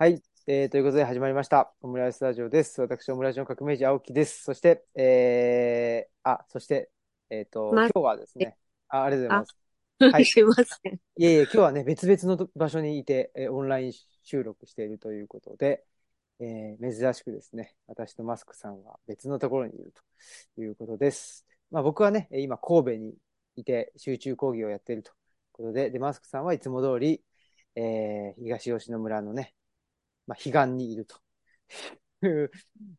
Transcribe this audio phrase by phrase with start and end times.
[0.00, 0.22] はい。
[0.46, 1.72] えーということで始まりました。
[1.82, 2.80] オムライスラジオです。
[2.80, 4.44] 私、オムライスの革命児、青木です。
[4.44, 6.92] そして、えー、あ、そして、
[7.30, 8.56] えっと、ま今日はですね、
[8.90, 10.12] あ、ありがとうございます。
[10.12, 10.94] はいすいません。
[10.94, 13.92] いえいえ、今日はね、別々のと場所にいて、えーオンライン
[14.22, 15.84] 収録しているということで、
[16.38, 19.92] えー珍しくですね、私とマスクさんは別のところにいる
[20.54, 21.44] ということです。
[21.72, 23.14] まあ僕はね、えー今神戸に
[23.56, 25.14] いて集中講義をやっているという
[25.54, 27.20] ことで、で、マスクさんはいつも通り、
[27.74, 29.56] えー東吉野村のね、
[30.28, 31.16] まあ、彼岸にいると
[32.22, 32.50] いう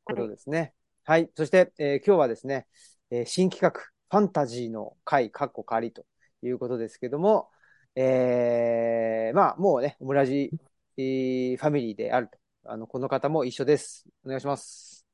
[0.04, 0.74] ことですね。
[1.04, 1.30] はい。
[1.36, 2.68] そして、えー今日はですね、
[3.12, 6.06] えー新企画、ファンタジーの会、カッコ仮と
[6.42, 7.50] いうことですけども、
[7.96, 10.52] えーまあ、もうね、オムラジ、
[10.98, 12.38] えーファミリーであると。
[12.66, 14.06] あの、この方も一緒です。
[14.26, 15.06] お願いします。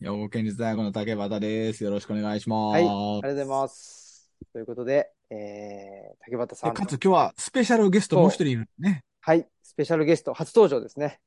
[0.00, 1.84] 兵庫県立大学の竹端です。
[1.84, 2.74] よろしくお願いします。
[2.74, 2.82] はい。
[2.82, 4.30] ありがとうございます。
[4.52, 6.74] ということで、えー、竹端さん。
[6.74, 9.04] でかつ今日はスペシャルゲストもう一人いるね。
[9.20, 9.46] はい。
[9.62, 11.20] スペシャルゲスト、初登場ですね。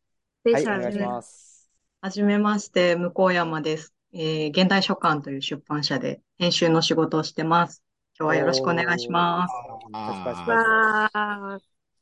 [0.45, 0.53] はい。
[0.53, 1.71] おスペシャル願いします。
[2.01, 3.95] はじめまして、向山です。
[4.13, 7.81] えー、現代書館という出版社で編集の仕事をしてます。
[8.19, 9.53] 今日はよろしくお願いします。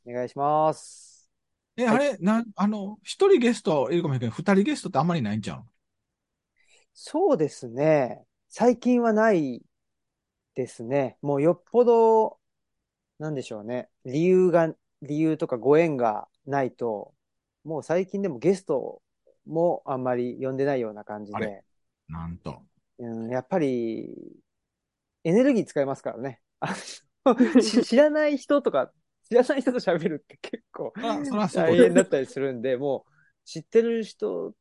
[0.06, 1.30] お願いします。
[1.78, 5.64] え、あれ、な、あの、一人ゲストいるかもしれないけど、二人ゲストってあんまりないんちゃう
[6.92, 8.24] そうですね。
[8.50, 9.62] 最近はない
[10.54, 11.16] ですね。
[11.22, 12.38] もうよっぽど、
[13.18, 13.88] なんでしょうね。
[14.04, 17.13] 理由が、理由とかご縁がないと、
[17.64, 19.02] もう最近でもゲスト
[19.46, 21.64] もあんまり呼んでないような感じで
[22.08, 22.62] なんと。
[22.98, 24.14] うん、やっぱり、
[25.24, 26.40] エネルギー使いますからね。
[26.60, 26.74] あ
[27.26, 28.92] のし 知らない人とか、
[29.28, 33.12] 知らない人と喋るって結構あ、そらそう大変だったりするんで、もう
[33.44, 34.54] 知ってる人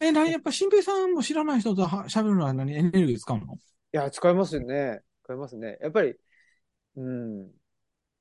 [0.00, 2.74] え、なに、やっぱ、新平さんも知らない人とは喋るのは何？
[2.74, 3.54] エネルギー使うの？
[3.54, 3.58] い
[3.92, 5.00] や、使いますよね。
[5.22, 5.78] 使いますね。
[5.80, 6.14] やっぱり、
[6.96, 7.50] うん。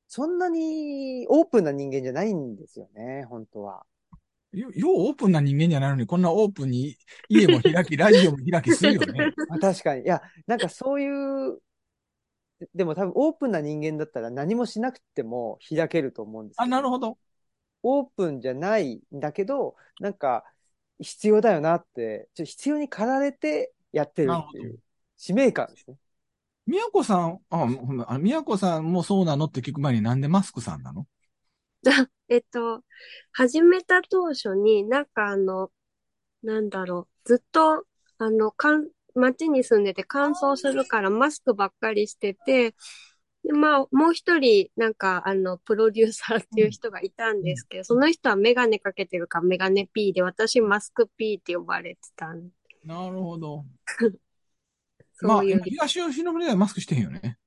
[0.08, 3.86] そんなにオープンな人間じゃないんですよね、本当は。
[4.54, 6.96] よ、ようオープンな人間じゃないのに、こんなオープンに
[7.30, 9.32] 家も開き、ラジオも開きするよね。
[9.50, 10.04] まあ、確かに。
[10.04, 11.08] いや、なんかそうい
[11.50, 11.60] う、
[12.74, 17.18] でも多分オープンな人間だったら何もしなくても開けると思うんですあ、けなるほど。
[17.82, 20.46] オープンじゃないんだけど、なんか
[21.02, 24.80] 必要だよなって、ちょ必要に駆られてやってるっていう
[25.18, 25.98] 使命感ですね。
[26.66, 31.06] 宮子さん、あ宮子さんもそうなのって聞く前になんでマスクさんなの？
[32.30, 32.84] えっと、
[33.32, 35.72] 始めた当初になんかあの、
[36.42, 37.86] なんだろう、ずっと、
[38.18, 42.76] あの、かん、街に住んでて乾燥するからマスクばっかりしてて、
[43.44, 52.34] で、まあ、もう一人、なんか、あの、プロデューサーっていう人がいたんですけど、その人はメガネかけてるからメガネ P で、私マスク P って呼ばれてた
[52.86, 53.66] なるほど。
[55.22, 57.38] まあ、そういう今、東吉野村ではマスクしてへんよね。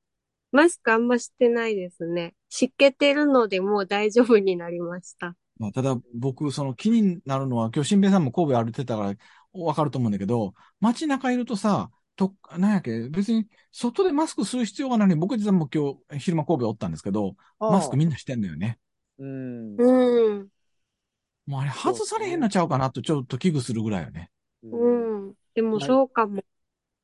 [0.53, 2.35] マスクあんましてないですね。
[2.59, 5.37] 湿気てるのでもう大丈夫になりました。
[5.59, 9.15] まあ、ただ、僕、その気になるのは、今日、新平さんも神戸歩いてたから、
[9.53, 18.79] わかると思うんだけど、街中いるとさ、と、なんやっけ、別に、外でマスクする必要がないのに、僕実はもう今日、昼間神戸おったんですけど、マスクみんなしてんだよね。
[19.19, 19.77] うん。
[19.77, 20.49] うん。
[21.47, 24.31] もうあれ、外されへんのちゃうかなと、ちょっと危惧するぐらいよね。
[24.63, 24.89] う
[25.29, 25.35] ん。
[25.55, 26.43] でもそうかも。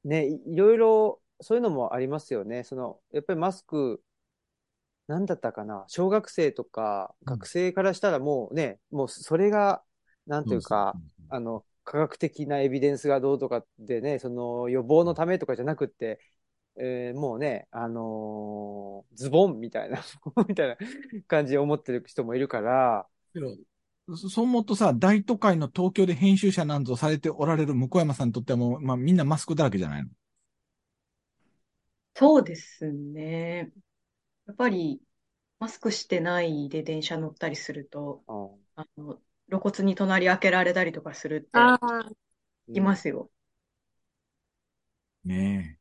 [0.04, 2.64] ね、いいろいろ、そういうのもありますよね。
[2.64, 4.02] その、やっぱりマスク、
[5.12, 5.84] なんだったかな？
[5.88, 9.82] 小学生とかうん学生からしたらもうね、もうそれが、
[10.26, 16.20] なんていうか、あの、科学的なエビデンスがどうとかでね、その予防のためとかじゃなくって、
[16.76, 20.02] えーもうね、あのーズボンみたいな、
[20.48, 20.76] みたいな
[21.26, 23.06] 感じで思ってる人もいるから、
[24.16, 30.08] そう思うとさ、大都会の東京で編集者なんぞされておられる向山さんにとってはもう、まあみんなマスクだらけじゃないの？
[32.14, 33.72] そうですね。
[34.52, 35.00] やっぱり、
[35.60, 42.10] マスクしてないで電車乗ったりすると、うんあの、露骨に隣開けられたりとかするってああ、
[42.70, 43.30] 聞きますよ。
[45.24, 45.78] ね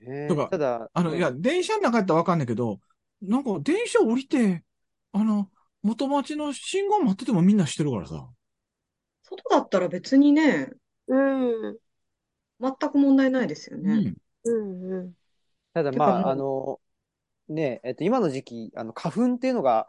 [0.00, 0.04] え。
[0.04, 2.80] ねとかただ、あの、いや、電車の中やったらわかんないけど、
[3.22, 4.64] なんか電車降りて、
[5.12, 5.50] あの、
[5.82, 8.28] 元町の信号待っててもみんなしてるからさ。
[9.22, 10.70] 外だったら別にね、
[11.06, 11.78] うん。
[12.60, 14.04] 全く問題ないですよね。
[14.04, 14.16] うん。
[14.44, 15.14] うんうん。
[15.72, 16.80] ただまあ、あの、
[17.48, 19.88] ね、えっと、今の時期、あの、花粉っていうのが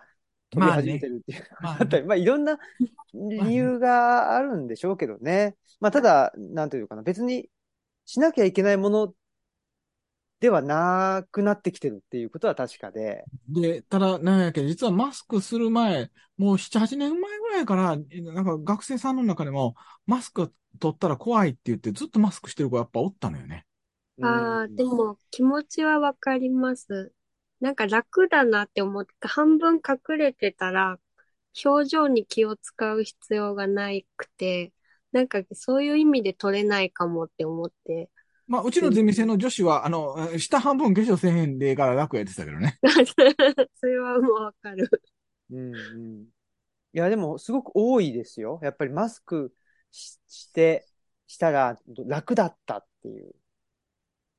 [0.50, 2.58] 飛び始めてるっていうまあね あったり、まあ、いろんな
[3.14, 5.56] 理由があるんでしょうけどね。
[5.80, 7.50] まあ、ただ、なんというかな、別に
[8.06, 9.14] しなきゃいけないもの
[10.40, 19.76] ではなくなってきてるっていうことは確かで、で、ただ、なんやけど、実はマスクする前、もう7、8年前ぐらいから、なんか学生さんの中でも、
[20.06, 23.66] マスク取ったら怖いって言って、ずっとマスクしてる子やっぱおったのよね。
[24.22, 27.14] ああ、うんでも気持ちはわかります。
[27.60, 31.00] なんか楽だなって思って、半分隠れてたら、
[31.66, 34.74] 表情に気を使う必要がないくて、
[35.12, 38.10] なんかそういう意味で取れないかもって思って。
[38.48, 42.80] まあ、うちのゼミ生の女子は、あの、下半分化粧せえへんでから楽やってたけどね。
[43.76, 44.90] それはもうわかる。
[45.52, 45.80] うんう
[46.22, 46.22] ん。
[46.94, 48.60] いや、でも、すごく多いですよ。
[48.64, 49.54] やっぱりマスク
[49.92, 50.86] しして、
[51.28, 53.36] したら楽だったっていう。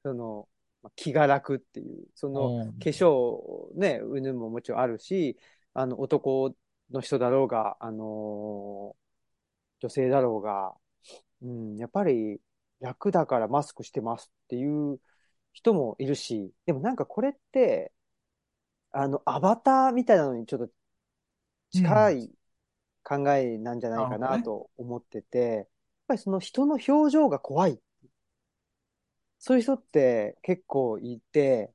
[0.02, 0.59] その、まあ
[0.96, 2.06] 気が楽っていう。
[2.14, 5.38] その、うん化粧ね、うぬももちろんあるし、
[5.74, 6.54] あの、男
[6.90, 9.00] の人だろうが、あのー
[9.80, 10.74] 女性だろうが、
[11.42, 12.40] うん、やっぱり
[12.80, 15.00] 楽だからマスクしてますっていう
[15.52, 17.92] 人もいるし、でもなんかこれって、
[18.92, 20.72] あの、アバターみたいなのにちょっと
[21.72, 22.30] 近い
[23.04, 25.66] 考えなんじゃないかなと思ってて、やっ
[26.08, 27.80] ぱりその人の表情が怖い。
[29.40, 31.72] そういう人って結構いて、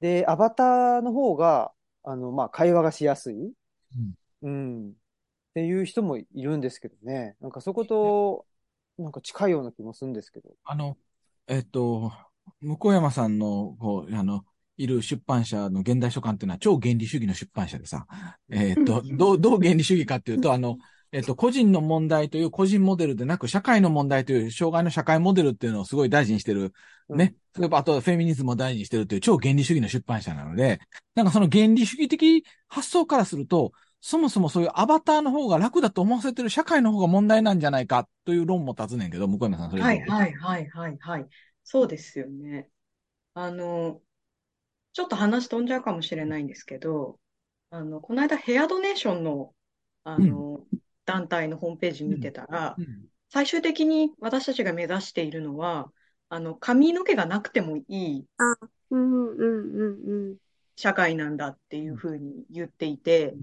[0.00, 3.52] で、アバターの方が、あの、まあ、会話がしやすい。
[4.42, 4.90] うん。
[4.90, 4.92] っ
[5.54, 7.36] ていう人もいるんですけどね。
[7.40, 8.46] なんかそこと、
[8.98, 10.48] なんか近いような気もするんですけど。
[10.64, 10.96] あの、
[11.46, 12.10] えっと、
[12.62, 14.44] 向山さんの、こう、あの、
[14.78, 18.06] いる出版社の現代書館っていうのは超原理主義の出版社でさ、
[18.50, 20.78] えっと、 どう、どう原理主義かっていうと、あの、
[21.12, 26.72] えっと、個人の問題という個人モデルでなく、社会の問題という障害の社会モデルっていうのをすごい大事にしてる。
[27.08, 27.34] ね。
[27.58, 30.80] 例えば、あと、フェミニズムを大事にしてるという超原理主義の出版社なので、
[31.14, 41.26] なんかその原理主義的発想からすると、そもそもそういうアバターの方が楽だと思わせてる社会の方が問題なんじゃないかという論も立つねんけど、向山さん、それはいはいはいはいはい。
[41.64, 42.70] そうですよね。
[43.34, 44.02] あの、
[44.92, 47.18] ちょっと話飛んじゃうかもしれないんですけど、
[47.70, 49.54] あの、この間ヘアドネーションの、
[50.04, 50.66] あの、
[51.08, 55.92] 団体のホームページ見てたら、うん最終的に私たちが目指しているのは、
[56.30, 58.26] あの、髪の毛がなくてもいい
[58.88, 60.36] うんうんうんうん。
[60.76, 63.34] 社会なんだっていうふうに言っていて、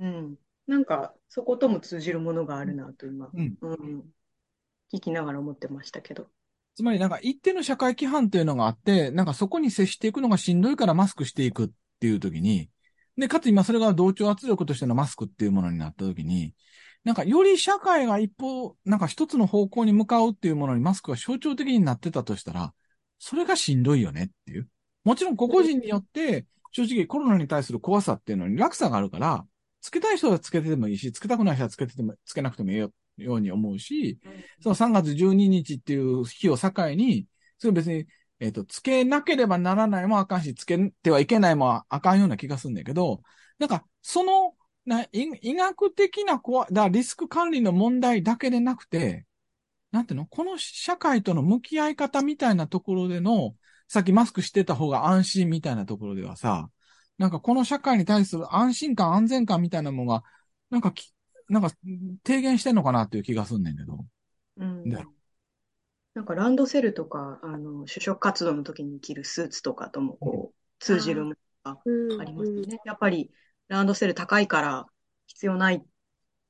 [0.00, 0.36] うん。
[0.66, 4.04] なんか、そことも通じるものがあるなと今、うんうん。
[4.92, 6.26] 聞きながら思ってましたけど。
[6.74, 11.70] つまりなんか一定の社会規範っていうのがあって、なんかそこに接していくのがしんどいからマスクしていくっ
[12.00, 12.70] ていう時に、
[13.16, 16.54] で、かつ今それが同調圧力としてのマスクっていうものになった時に、
[17.04, 22.74] なんかより社会が一方、なんか一つの方向に向かうっていうものにマスクが象徴的になってたとしたら、
[23.18, 24.68] それがしんどいよねっていう。
[25.04, 29.46] もちろん個々人によって、正直コロナに対する怖さっていうのに落差があるから、
[29.80, 34.18] つけたい人はつけててもいいし、つけたくない人はつけてても、つけなくてもいいよ、ように思うし、
[34.62, 37.26] その3月12日っていう日を境に、
[37.58, 38.06] それ別に、
[38.40, 43.22] えっ、と、つけなければならないもあかんし、つけてはいけないもあかんような気がするんだけど、
[43.58, 44.54] なんか、その、
[44.88, 49.26] な医医学的な怖だリスク管理の問題だけでなくて、
[49.92, 50.26] なんていうの？
[50.26, 53.54] この社会との向き合い方みたいなところでの、
[53.86, 56.68] さっきマスクしてた方が安心みたいなところではさ、
[57.18, 60.24] なんかこの社会に対する安心感、安全感みたいなものが、
[60.70, 61.12] なんかき、
[61.48, 61.70] なんか
[62.26, 64.04] 提言してんのかなっていう気がすんねんけど。
[64.58, 64.88] うん。
[64.88, 65.12] だろ。
[66.14, 71.30] なんかランドセルとか、あの、就職活動の時に着るスーツとかともこう、通じるも
[71.64, 72.80] のうんがありますよね。
[72.84, 73.30] やっぱり、
[73.68, 74.86] ランドセル高いから
[75.26, 75.82] 必要ないっ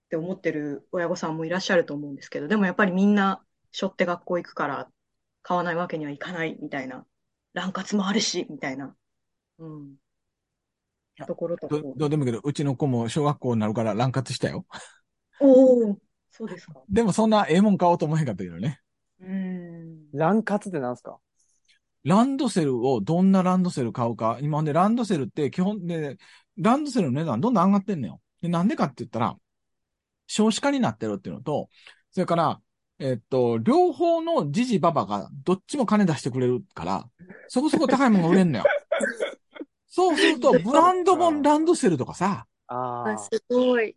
[0.08, 4.88] て思ってる親御さんもいらっしゃると思うんですけど、でもやっぱりみんな、背負って学校行くから、
[5.42, 7.04] 買わないわけにはいかないみたいな、
[7.52, 8.96] 乱活もあるし、みたいな、
[9.58, 9.94] うん。
[11.16, 11.94] やところとど。
[11.96, 14.66] どうでもいいけど、うちの子も小学校になるから乱活したよ。
[15.40, 15.98] おお、
[16.30, 16.80] そうですか。
[16.88, 18.80] でもそんなええもん買おうと思えへんかったけどね。
[19.20, 20.10] うん。
[20.12, 21.18] 乱活ってなんすか？
[22.04, 24.38] ランドセルをどんなランドセル買うか。
[24.40, 26.16] 今ね、ランドセルって基本で、
[26.58, 28.20] ランドセルの値段どんどん上がってんのよ。
[28.42, 29.36] で、なんでかって言ったら、
[30.26, 31.68] 少子化になってるっていうのと、
[32.10, 32.60] それから、
[32.98, 37.08] えっと、両方のジジババがどっちも金出してくれるから、
[37.48, 38.64] そこそこ高いものが売れんのよ。
[39.86, 43.96] そうすると、ブランド本ランドセルとかさ、ああ、すごい。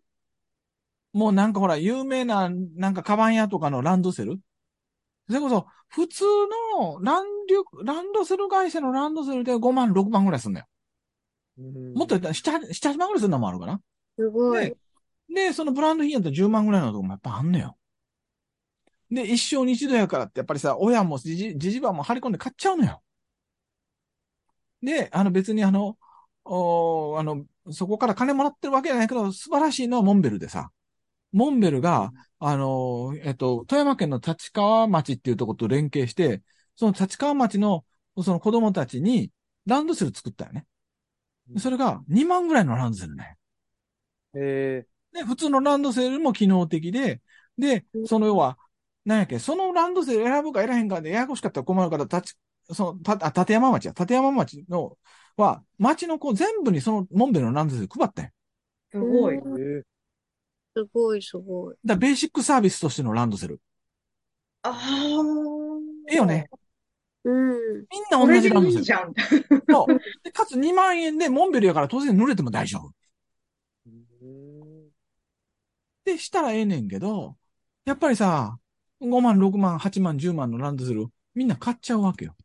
[1.13, 4.39] もうなんかほら、有名な、なんかカバン屋とかのランドセル
[5.27, 6.23] それこそ、普通
[6.77, 10.65] のランリュ、ランドセル会社のランドセルで5万、6万ぐらいすんだよ。
[11.57, 11.61] あ。
[11.97, 13.81] もっと言ったら、7、7、8万ぐらいするのもあるかな？
[14.17, 14.77] すごいで。
[15.33, 17.77] で、そのブランド品やったら10万ぐらいのとこもやっぱあんのよ。
[19.09, 23.01] で、一生に一度やからって、やっぱりさ、親もじじ、じじばも張り込んで買っちゃうのよ。
[24.81, 25.97] で、あの別にあの、
[26.43, 30.71] おーあの、そこから金もらってるわけじゃないけど、素晴らしいのはモンベルでさ、
[31.31, 36.41] モンベルが、あの、えっと、富山県の立川町っていうところと連携して、
[36.75, 37.85] その立川町の、
[38.23, 39.31] その子供たちに、
[39.65, 40.65] ランドセル作ったよね。
[41.59, 43.37] それが2万ぐらいのランドセルね。
[44.33, 47.21] えで、普通のランドセルも機能的で、
[47.57, 48.57] で、その要は、
[49.05, 52.37] なんやっけ、そのランドセル選ぶか選へんかでややこしかったら困るから、立ち、
[52.73, 53.93] その、た、あ、立山町や。
[53.97, 54.97] 立山町の、
[55.35, 58.31] は、町の子全部にそのモンベルのランドセル配ったんよ
[58.91, 59.39] すごい。
[60.75, 61.75] すごいすごい。
[61.85, 63.59] だからベーシックサービスとしてのランドセル。
[64.63, 64.73] ああ。
[66.09, 66.49] ええよね。
[67.23, 67.85] うん。
[67.91, 68.93] みんな同じランドセルいいじ。
[68.93, 69.13] ゃん。
[69.69, 69.99] そう。
[70.23, 72.91] でかつ2万円でモンベルやから当然濡れても大丈夫。
[73.85, 74.91] うん
[76.05, 77.37] で、したらええねんけど、
[77.85, 78.57] やっぱりさ、
[78.99, 82.35] 5万、6万、8万、10万のランドセル、みんな買っちゃうわけよ。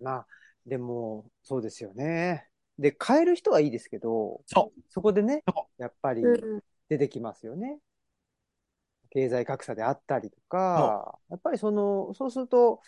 [0.00, 0.26] まあ、
[0.66, 2.48] でも、そうですよね。
[2.78, 6.62] で、買える人はいいですけど、そそこでねそ、やっぱりうん。
[6.88, 7.78] 出てきますよね。
[9.10, 12.80] 経済格差であったりとか、やっぱりその、そうすると、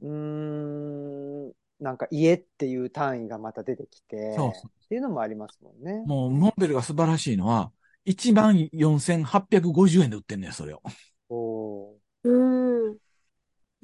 [0.00, 6.04] うーん、なんか家っていう単位がまた出てきて、そうそうっていうのもありますもんね。
[6.06, 7.72] もう、モンベルが素晴らしいのは、
[8.04, 10.82] 14,850円で売ってんねん、それを。
[11.28, 12.96] おうん。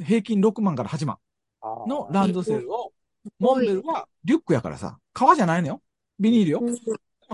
[0.02, 2.92] 平均6万から8万ーのランドセルを、
[3.38, 5.82] モンベルはリュックやからさ、革じゃないのよ。
[6.18, 6.60] ビニールよ。
[6.62, 6.76] うん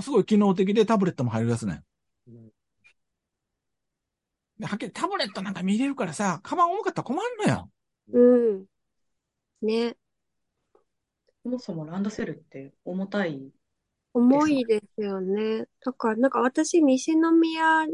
[0.00, 1.82] すごい機能的でタブレットも入るやつね。
[4.66, 7.70] はっきりタブレットなんか見れるからさ、カバン重かったら困るのよ。
[8.12, 8.18] う
[8.60, 8.66] ん。
[9.62, 9.96] ね。
[11.42, 13.50] そもそもランドセルって重たい。
[14.12, 15.66] 重いですよね。
[15.84, 17.86] だから、なんか私、西宮、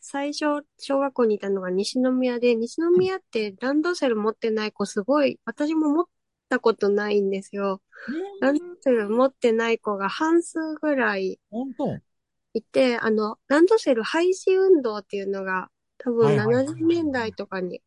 [0.00, 6.04] 最初、小学校にいたのが西宮で、西宮ってランドセル持ってない子すごい、私も持っ
[6.48, 7.82] たことないんですよ。
[8.40, 11.38] ランドセル持ってない子が半数ぐらい
[12.54, 17.82] いて、あの、ランドセル廃止運動っていうのが多分はいはいはい70年代とかに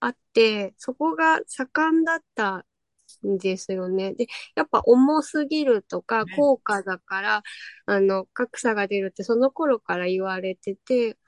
[0.00, 2.66] あって、そこが盛んだった
[3.26, 4.14] んですよね。
[4.14, 6.32] で、やっぱ重すぎるとかね。
[6.36, 7.42] 高価だから、
[7.86, 11.18] あの、格差が出るってその頃から言われてて、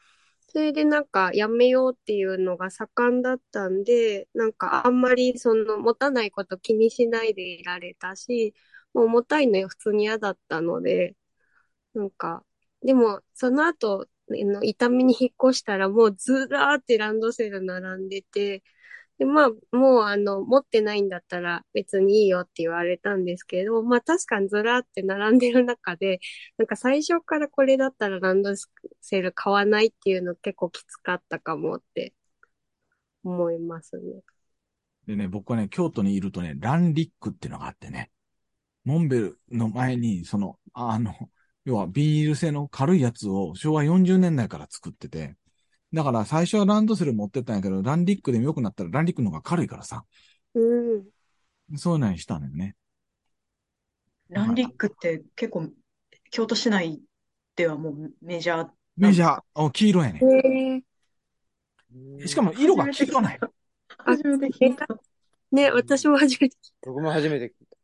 [0.48, 8.54] それでなんかやめようっていうのが盛んだったんで、なんかあんまりその持たないこと気にしないでいられたし、
[8.94, 11.16] もう重たいの普通に嫌だったので、
[11.94, 12.44] なんか、
[12.82, 18.62] でもその後、あの痛みに引っ越したらもうずらーってランドセル並んでて、
[19.18, 26.20] で、まあ、もうあの、持ってないんだったら別にいいよって言われたんですけど、まあ確かにずらーって並んでる中で、
[26.58, 28.50] なんか最初からこれだったらランド
[29.00, 32.12] セル買わないっていうの結構きつかったかもって
[33.24, 34.02] 思いますね。
[35.06, 38.10] でね、僕はね、京都にいるとね、ランリックっていうのがあってね、
[38.84, 41.14] モンベルの前に、その、あの、
[41.66, 45.36] 要はビニール製の軽いやつを昭和40年代から作ってて、
[45.92, 50.04] だから最初はランドセル持ってったんやけど、ランリックでも良くなったらランリックの方が軽いからさ、
[50.54, 51.04] うん。
[51.76, 52.76] そういうのにしたのよね。
[54.28, 55.68] ランリックって結構、
[56.30, 57.00] 京都市内
[57.56, 58.68] ではもうメジャー。
[58.96, 60.20] メジャー、お黄色やね。
[60.22, 60.82] へ
[62.22, 63.40] えしかも色が黄色ない。
[63.98, 64.86] 初めて聞いた。
[65.50, 67.76] ね、私も初めて聞い僕も初めて聞いた。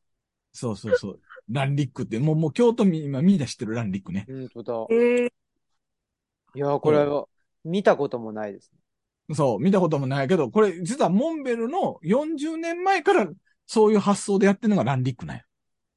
[0.52, 1.20] そうそうそう。
[1.52, 4.25] ランリックって、もう、もう京都み、今みんな知ってるランリックね。
[4.26, 4.94] 本当だ。
[4.94, 5.30] え
[6.54, 7.26] いやー、これは
[7.64, 8.71] 見たこともないです
[9.28, 9.35] ね。
[9.35, 13.28] そう、見たこともないけど、これ実はモンベルの40年前から
[13.66, 15.42] そういう発想でやってるのがランリックなんや。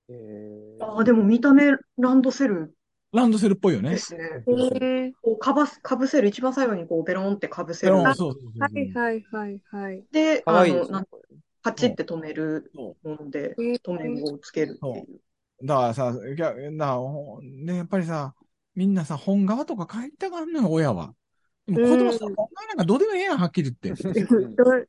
[0.09, 2.73] へーああ、でも見た目ランドセル
[3.11, 3.97] ランドセルっぽいよねで。
[3.97, 4.19] すね。
[4.47, 7.95] へえこうかばす、かぶせる、一番最後にこうベロンってかぶせる。
[7.95, 10.03] うんそうそうそうそうはいはいはいはい。
[10.11, 10.99] で、かあの、なんわいいですね。
[11.09, 15.19] これパチって止めるそもので、止め具をつけるっていう。
[15.63, 16.99] だからさ、いや、だ
[17.41, 18.35] ね、やっぱりさ、
[18.75, 21.13] みんなさ、本側とか書いたがんのよ、親は。
[21.65, 24.11] でも子供さ、うん本側なんかどうでもええやん、はっきり言って。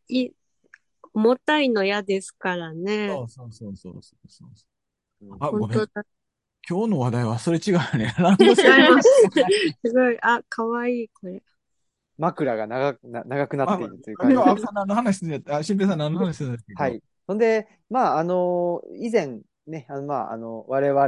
[0.08, 0.30] い
[1.14, 3.08] 重たいの嫌ですからね。
[3.08, 5.88] そうそうそうそうそうあ、ごめん。
[6.68, 8.14] 今日の話題はそれ違うよね。
[8.18, 9.02] ランドセル。
[9.02, 9.08] す
[9.85, 11.42] すごい、あ、かわいい、これ。
[12.18, 14.75] 枕が長くな長くなっているという今日は感じで青木さん。
[14.75, 15.99] 何の話新平さん。
[15.99, 16.49] 何の話してん。
[16.49, 17.02] だっけはい。。
[17.26, 17.38] ほん。
[17.38, 21.06] で、まあ、あの以前ね、あの、まあ、あの、我々、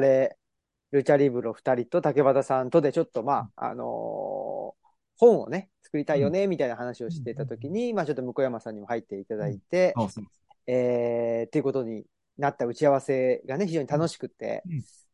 [0.90, 4.74] ルチャリブロ二人と竹俣さんとでちょっと、まあ、あの
[5.18, 10.24] 本をね、作りたいよね、みたいな話をしてたときに、まあ、ちょっと向山さんにも入っていただいて、そうそう。
[10.66, 12.04] えー、っていうことに
[12.38, 14.62] なった打ち合わせがね、非常に楽しくて、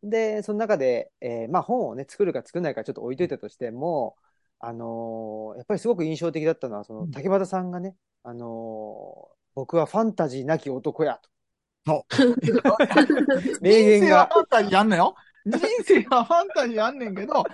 [0.03, 4.17] で、その中で、えーまあ本をね、作るか作らないかちょっと置いといたとしても、
[4.61, 7.11] あのーやっぱりすごく印象的だったのは、そのうん。
[7.11, 11.31] 竹俣さんがね、あのー僕はファンタジーなき男やと。
[11.87, 12.15] そう。
[13.61, 15.15] 名言が人生はファンタジーあんのよ。
[15.47, 17.47] 人生はファンタジーあんねんけど、ファン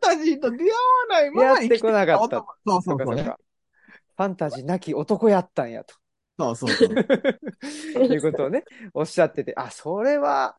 [0.00, 0.76] タジーと出会わ
[1.10, 3.22] ないまま生きてこなかった男そうそうそうね。
[3.24, 5.94] ファンタジーなき男やったんやと。
[6.38, 6.88] そうそうそう。
[8.06, 10.56] いうことをね、おっしゃってて、あ、それは、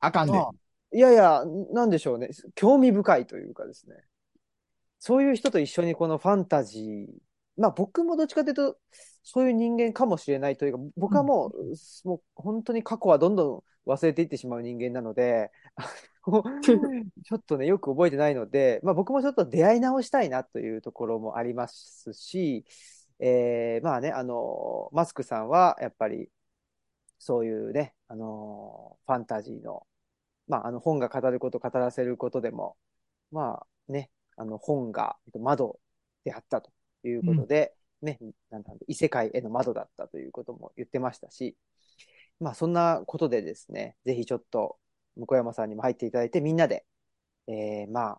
[0.00, 0.32] あかんで。
[0.32, 0.50] まあ
[0.94, 1.42] いやいや、
[1.72, 2.28] なんでしょうね。
[2.54, 3.96] 興味深いというかですね。
[4.98, 7.06] そういう人と一緒にこのファンタジー、
[7.56, 8.78] まあ僕もどっちかというと、
[9.22, 15.88] そういう人間かもしれないというか、僕はもう、もう本当に過去はどんどん忘れていってしまう人間なので、 あ
[16.62, 22.64] ちょっとね、よく覚えてないので、まあ僕もちょっと出会い直したいなというところもありますし、
[23.18, 26.28] えー、まあね、あの、マスクさんはやっぱり、
[27.18, 29.86] そういうね、あの、ファンタジーの、
[30.48, 32.76] まあ、あの本が語ること、語らせることでも、
[33.30, 35.78] まあね、あの本が窓
[36.24, 36.72] であったと
[37.04, 38.18] いうことで、ね、
[38.50, 41.56] なんだ異世界への窓だったということも言ってましたし、
[42.40, 44.76] まあそんなことでですね、ぜひちょっと
[45.16, 46.84] 向山さんにも入っていただいてみんなで、
[47.48, 48.18] えー、ま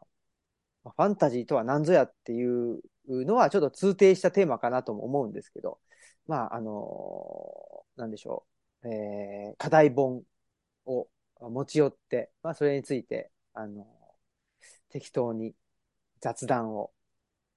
[0.86, 5.80] あ、ファンタジーとは何ぞやっていうのはちょっと通底したテーマかなとも思うんですけど、
[6.28, 8.46] まああのー、なんでしょ
[8.84, 10.24] う、えー、課題本
[10.86, 11.08] を
[11.42, 13.86] 持ち寄って、まあそれについて、あのー、
[14.90, 15.54] 適当に
[16.22, 16.92] 雑談を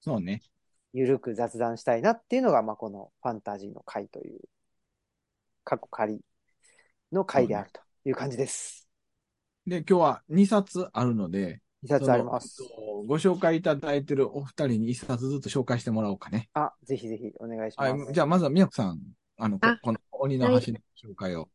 [0.00, 0.40] そうね。
[0.97, 4.41] ゆるく雑談したいなっていうのが、まあ、このファンタジーの回という、
[5.62, 6.21] 過去仮
[7.12, 8.88] の回であるという感じです。
[9.67, 12.62] で、今日は2冊あるので、2冊あります。
[13.07, 16.49] ご紹介いただいてるお二人に1冊ずつ紹介してもらおうかね。
[16.55, 18.12] あ、ぜひぜひお願いします。
[18.15, 18.99] じゃあ、まずは宮子さん、
[19.37, 21.41] あの、あこの鬼の橋の紹介を。
[21.41, 21.47] は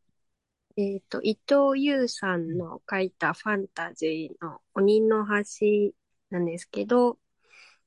[0.76, 5.94] い、えっ、ー、と、伊藤優さんの書いたファンタジーの鬼の橋
[6.30, 7.18] なんですけど、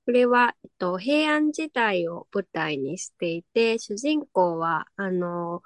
[0.07, 5.63] これは、えっと、平安時代を舞台にしていて、主人公は、あの、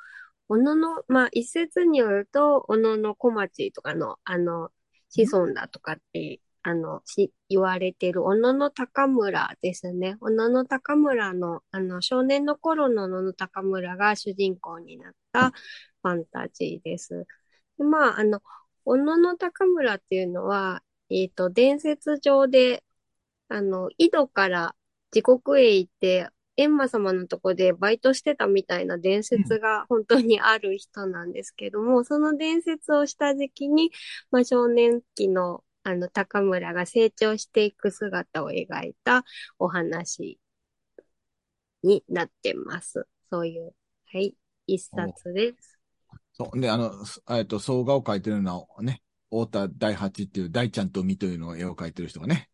[0.48, 4.70] 小野の、まあ、一説によると、小野の小町とかの、あの、
[5.10, 10.16] 子孫だとかって、あの、し、言われてる小野の高村ですね。
[10.20, 17.26] 小野の高村の、あの、少年の頃の小野の高村が主人公になったファンタジーです。
[17.78, 18.42] でまあ、あの、
[18.84, 22.84] 小野の高村っていうのは、えっと、伝説上で
[23.48, 24.74] あの、井戸から
[25.10, 26.28] 地獄へ行って、
[26.58, 33.92] 閻魔様のとこでバイトしてたみたいな伝説が本当にある人なんですけども、うん、その伝説をした時期に、
[34.32, 39.24] まあ、少年期のあの高村が成長していく姿を描いた
[39.58, 40.38] お話
[41.82, 43.06] になってます。
[43.30, 43.72] そういう、
[44.12, 44.34] はい、
[44.66, 45.78] 一冊です。
[46.32, 46.60] そう。
[46.60, 46.92] で、あの、
[47.30, 52.50] えっと、総画を描いてるのはね、太田大八っていう大ちゃんとみというのを絵を描いてる人がね、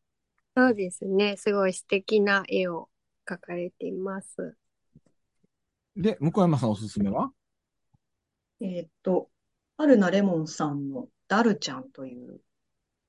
[0.57, 1.37] そうですね。
[1.37, 2.89] すごい素敵な絵を
[3.27, 4.57] 描かれています。
[5.97, 7.33] で、向山さんおすすめは？
[8.61, 9.31] えっと、
[9.77, 12.41] 春名レモンさんのダルちゃんという、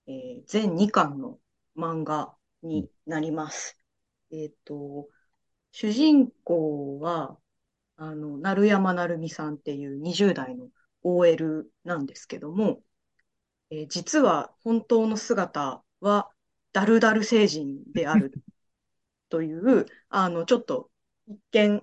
[0.08, 1.38] えー、全2巻の
[1.78, 3.80] 漫画になります。
[4.32, 5.08] うん、えっと、
[5.72, 7.38] 主人公は、
[7.98, 10.70] あの、鳴山成美さんっていう20代の
[11.04, 12.82] OL なんですけども、
[13.70, 16.30] えー、実は本当の姿は
[16.76, 18.34] ダルダル星人である
[19.30, 20.92] という、あの、ちょっと
[21.26, 21.82] 一見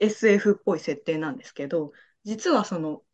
[0.00, 1.92] SF っぽい設定なんですけど、
[2.24, 3.04] 実はその、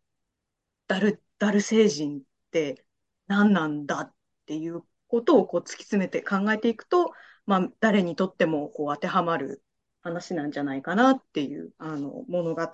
[0.87, 2.87] ダル、ダル星人って
[3.27, 4.15] 何なんだっ
[4.47, 7.13] ていうことをこう突き詰めて考えていくと、
[7.45, 9.63] まあ、誰にとってもこう当てはまる
[10.01, 12.67] 話なんじゃないかなっていうあの物語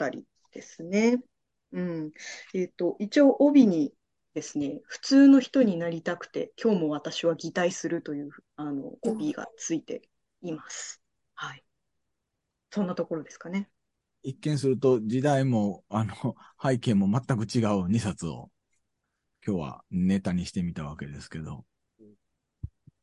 [0.52, 1.20] ですね。
[1.72, 2.12] うん。
[2.54, 3.92] えっ、ー、と、一応帯に
[4.36, 10.02] ですね、普通の人になりたくて、今日も私は擬態するというあのコピーがついて
[10.42, 11.00] います。
[11.34, 11.64] はい。
[12.70, 13.70] そんなところですかね。
[14.22, 16.12] 一見すると時代も、あの、
[16.62, 18.50] 背景も全く違う2冊を
[19.42, 21.64] 今日はネタにしてみたわけですけど。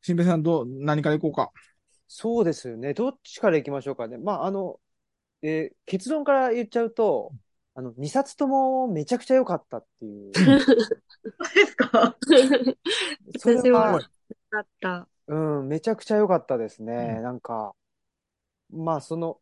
[0.04, 1.52] 新平さん、どう、何からいこうか？
[2.08, 2.94] そうですよね。
[2.94, 4.20] どっちからいきましょうかね。
[4.20, 4.80] まあ、あの、
[5.42, 7.34] えー、結論から言っちゃうと、
[7.76, 10.32] あの、2冊ともめちゃくちゃ良かったっていう。
[10.32, 10.60] で
[11.66, 12.16] すか？
[13.40, 14.00] それは、
[14.52, 15.08] だった。
[15.28, 17.16] うん、めちゃくちゃ良かったですね。
[17.18, 17.74] うん、なんか、
[18.72, 19.40] まあ、その、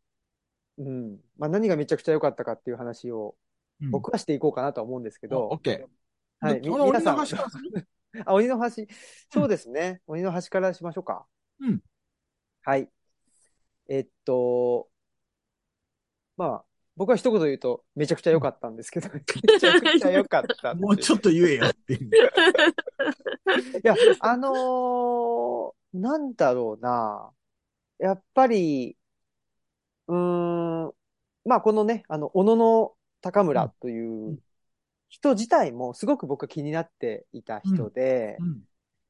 [0.77, 3.35] うん、まあ何がめちゃくちゃ良かったかっていう話を、
[3.89, 5.47] 僕はしていこうかなと思うんですけど。
[5.47, 6.45] オッケー。
[6.45, 7.19] はい、皆さん。
[8.25, 8.85] あ、鬼の橋。
[9.31, 10.01] そうですね。
[10.07, 11.25] 鬼の橋からしましょうか。
[11.59, 11.81] うん。
[12.63, 12.89] はい。
[13.87, 14.89] えっと、
[16.37, 16.65] まあ、
[17.01, 19.21] 僕は一言言うと、めちゃくちゃ良かったんですけど、 め
[19.59, 20.75] ちゃくちゃ良かった。
[20.75, 22.09] もうちょっと言えよっていう。
[22.09, 22.11] い
[23.81, 27.31] や、あのー、なんだろうな。
[27.97, 28.95] やっぱり、
[30.09, 30.15] うー
[30.89, 30.93] ん、
[31.43, 34.39] まあこのね、あの、小野の高村という
[35.09, 38.61] 人自体もすごく僕は気になっていた人で、うんうん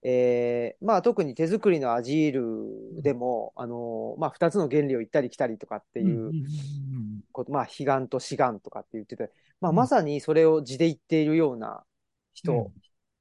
[0.04, 6.32] えー、まあ特に手作りのアジールでも、あのー、まあ二つの原理を行ったり来たりとかっていう
[7.32, 11.84] こと、まあ悲願と志願とかって言ってて、まあまさにそれを字で言っているような
[12.34, 12.72] 人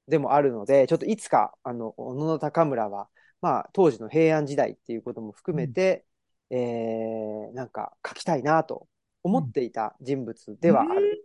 [0.07, 3.09] でもあるので、ちょっといつか、あの、小野高村は、
[3.41, 6.05] まあ当時の平安時代っていうことも含めて、
[6.49, 8.87] うん、えー、なんか書きたいなと
[9.23, 11.23] 思っていた人物ではある。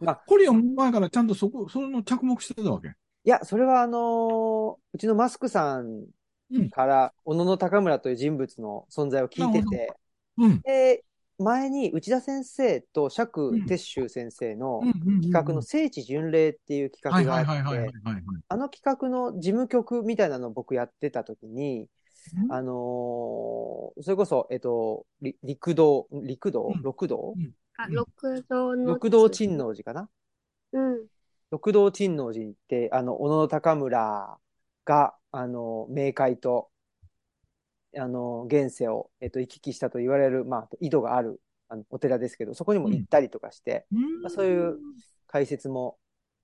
[0.00, 2.88] うん、あ、これ読む前からちゃんとそこ、その着目してたわけ？
[2.88, 6.06] いいや、それはあのーうちのマスクさん
[6.50, 6.70] うん。
[6.70, 9.92] から、小野高村という人物の存在を聞いてて、
[10.38, 10.60] うん。
[10.62, 11.04] で、
[11.38, 14.82] 前に内田先生とう釈ん鉄舟先生の。
[15.22, 18.22] 企画の聖地巡礼っていう企はい画があっはいはいはいはいて、はい。
[18.48, 21.88] あの企画の事務局みたいなのを僕やってた時に、
[22.44, 26.72] うんあのーそれこそ、えっと、り陸道、陸道？
[26.74, 27.34] うん六道？
[27.78, 28.84] あ、うん六道の。
[28.86, 30.08] 六道珍王寺かな？
[30.72, 31.06] うん。
[31.50, 34.36] 六道珍王寺って、あの、小野高村
[34.84, 36.68] が、あの、冥界と、
[37.98, 44.78] あの、現世を、えっと、行き来したと言われる、まあ、井戸がある、あの、お寺ですけど、そこにも行ったりとかして、うんまあそういう
[45.26, 45.98] 解説も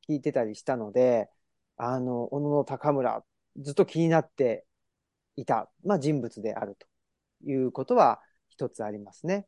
[0.08, 1.28] 聞いてたりしたので、
[1.76, 3.24] あの、小野高村、
[3.58, 4.66] ずっと気になって
[5.36, 6.86] いた、まあ、人物であると
[7.50, 9.46] いうことは一つありますね。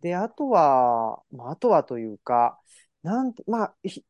[0.00, 2.58] で、あとは、まあ、あとはというか、
[3.02, 4.04] なんて、まあ、ひ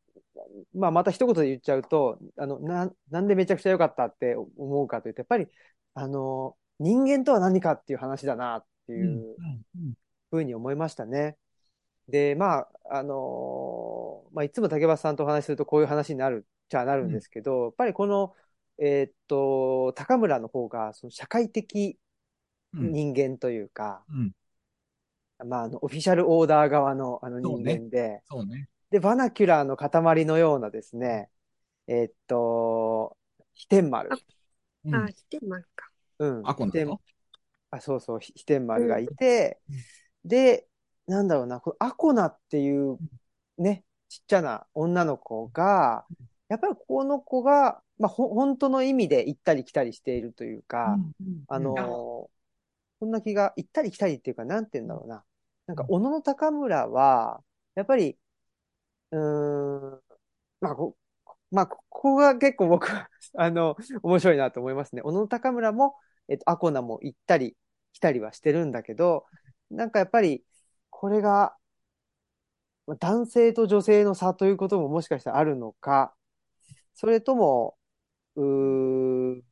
[0.75, 5.47] まあ、また一言で言っちゃうと、あの、な、なんでめちゃくちゃ良かったって思うかというと、やっぱり、
[5.95, 8.99] あの、人間とは何かっていう話だなってうん。
[8.99, 9.37] いう
[10.31, 11.37] ふうに思いましたね。
[12.09, 18.35] で、まあ、あのーまあ、いつも竹橋さんとお話しするとこういう話になるっちゃなるんですけど、やっぱりこの、
[18.79, 21.99] えーっと、高村の方が、その社会的
[22.75, 22.93] うん。
[22.93, 24.33] 人間というか、うん。
[25.47, 28.69] まあ、あの、オフィシャルオーダー側のあの人そうね間で、そうね。
[28.91, 31.31] で、バナキュラーの塊のようなですね、
[31.87, 33.17] えーっと、
[33.55, 34.11] 飛天丸。
[34.85, 35.94] うんあ、してますか。
[36.25, 36.49] うん。
[36.49, 37.01] あ、こん飛天なの
[37.71, 39.61] あ、そうそう、ひ飛天丸がいて、
[40.25, 40.69] で、
[41.07, 43.01] なんだろうな、このアコナっていう
[43.59, 46.07] ね、ちっちゃな女の子が、
[46.49, 51.01] やっぱりこの子が、まあ、ほ、本当の意味で行ったり来たりしているというか、
[51.49, 52.33] あのー
[53.01, 55.25] そんな気が、行ったり来たりっていうか、なんて言うんだろうな。
[55.67, 57.43] なんか、小野高村は、
[57.75, 58.19] やっぱり、
[59.11, 60.03] うーん、
[60.61, 60.97] まあ、こ、
[61.51, 65.03] まあ、ここが結構僕は、あの、面白いなと思いますね。
[65.03, 65.97] 小野高村も、
[66.29, 67.57] えっと、アコナも行ったり
[67.93, 69.27] 来たりはしてるんだけど、
[69.71, 70.45] なんかやっぱり、
[70.91, 71.57] これが、
[72.87, 76.15] まあ男性と女性の差ということももしかしたらあるのか、
[76.95, 77.77] それとも、
[78.37, 79.45] うー、っ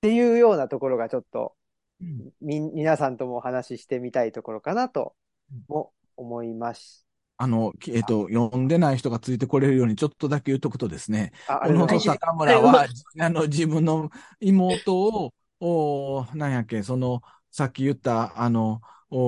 [0.00, 1.54] ていうようなところがちょっと、
[2.00, 5.14] うんみ、皆さんともお話ししてみたいところかなと
[5.52, 7.06] うんも思います。
[7.42, 12.18] あの、きえっと、読んでない人がついてこれるようにちょっとだけ言っとくとですね、あ、あ小野りがとうございます。
[12.20, 12.86] 高村は、
[13.18, 19.18] あの、自分の妹を、おなんやっけ、その、さっき言った、あの、お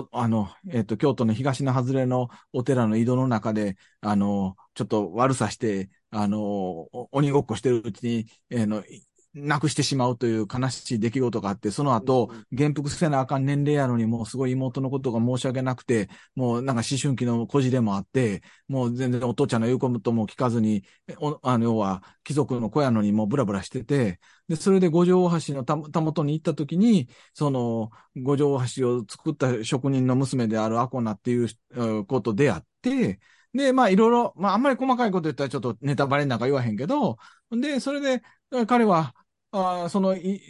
[0.00, 8.84] おあの、えっと、京都の東の外れのお寺の井戸の中で、あの、ちょっと悪さして、あの、お鬼ごっこしてるうちに、えーの、
[9.34, 20.84] い亡くしてしまうという悲しい出来事があって、その後元服せなあかん年齢やのに、もうすごい妹のことが申し訳なくて、もうなんか思春期の孤児でもあって、もう全然お父ちゃんの言うことも聞かずに、
[21.18, 33.18] おあの、要は貴族の子やのにもうブラブラしてて、で、それで五条大橋のたたもとに行った時に、その五条大橋を作った職人の娘であるアコナっていううんことであって、
[33.54, 37.18] で、まあいろいろ、まああんまり細かいこと言ったらちょっとネタバレなんか言わへんけど、
[37.50, 38.22] で、それで
[38.66, 39.14] 彼は、
[39.52, 40.40] あそのい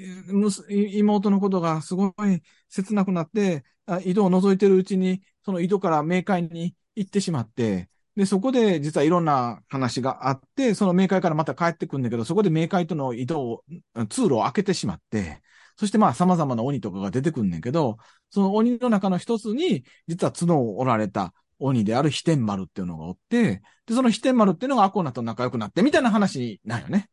[0.99, 13.65] 妹のことがすごい切なくなって、あ井戸を覗いてるうちに、その井戸から冥界に行ってしまって、で、そこで実はいろんな話があって、その冥界からまた帰ってくるんだけど、そこで冥界との移動を、
[14.09, 15.43] 通路を開けてしまって、
[15.77, 17.97] そしてまあ様々な鬼とかが出てくるんだけど、
[18.31, 27.09] その鬼の中の一つに、実は角を折られた鬼である飛天丸っていうのがおって、で、その飛天丸っていうのがアコナと仲良くなって、みたいな話なんよね。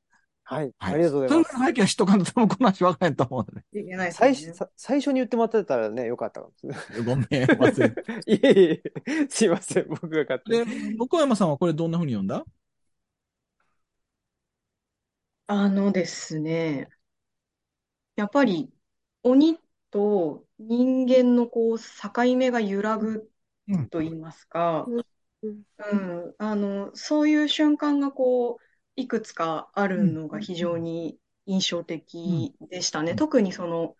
[0.50, 0.74] はい。
[0.80, 0.94] はい。
[0.96, 1.60] ありがとうございますそれぐ。
[1.60, 6.80] らいの背景は知っとかんと多分この話分からへんと思うのいけないです最初、さ最初に言ってもらってたらね、よかったかもしれない。
[6.94, 7.02] で。
[7.02, 8.04] ごめん、忘れて。
[8.28, 9.88] いえいえ、すいません。
[9.90, 12.46] 僕が勝手でに。、横山さんはこれどんな風に読んだ？
[15.48, 16.90] あのですね、
[18.16, 18.72] やっぱり
[19.24, 19.60] 鬼
[19.92, 23.32] と人間のこう境目が揺らぐ
[23.68, 25.02] うんと言いますか、う
[25.52, 28.64] んうん、あの、そういう瞬間がこう、
[29.00, 33.12] いくつかあるのが非常に印象的でしたね。
[33.12, 33.18] うん。
[33.18, 33.96] 特にその、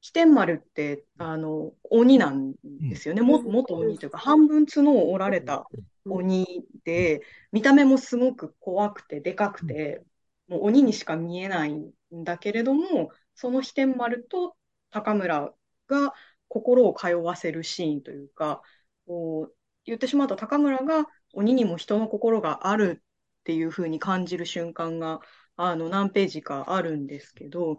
[0.00, 3.22] 飛天丸って、あの、鬼なんですよね。
[3.22, 3.52] も、うん。
[3.52, 5.66] 元鬼というか、半分角を折られた
[6.04, 10.04] 鬼で、見た目もすごく怖くて、でかくて、
[10.48, 14.56] もう鬼にしか見えないんだけれども、その飛天丸と
[14.90, 15.54] 高村
[15.86, 16.12] が
[16.48, 18.62] 心を通わせるシーンというか、
[19.06, 23.03] こう言ってしまうと高村が鬼にも人の心がある
[23.44, 25.20] っていう風に感じる瞬間が
[25.56, 27.78] あの何ページかあるんですけど、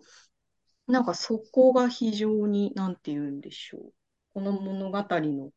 [0.87, 3.93] なんかそこが非常に、なんて言うんでしょう。
[4.35, 5.49] この物語の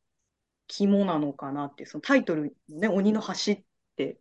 [0.67, 3.57] 肝なのかなって、そのタイトルのね、鬼の橋っ
[3.97, 4.19] て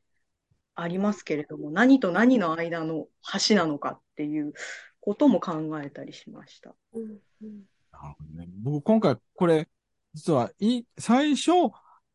[0.75, 3.07] ありますけれども、何と何の間の
[3.47, 4.51] 橋なのかっていう
[4.99, 6.75] ことも考えたりしました。
[6.93, 8.47] うんうんなるほどね。
[8.61, 9.67] 僕、今回、これ、
[10.13, 11.51] 実は、い、最初、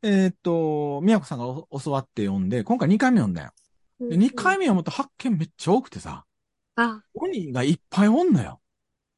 [0.02, 1.44] えっ、と、宮子さんが
[1.82, 3.52] 教わって読んで、今回2回目読んだよ。
[4.08, 6.24] で、2回目読むと発見めっちゃ多くてさ、
[6.76, 8.60] あ、鬼がいっぱいおんのよ。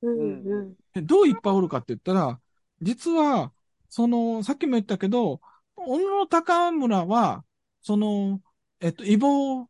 [0.03, 0.75] うんうん。
[0.93, 2.41] でどういっぱいおるかって言ったら、
[2.81, 3.53] 実は、
[3.89, 5.41] その、さっきも言ったけど、
[5.77, 7.45] 小野高村は、
[7.81, 8.41] その、
[8.81, 9.69] えっと、異母、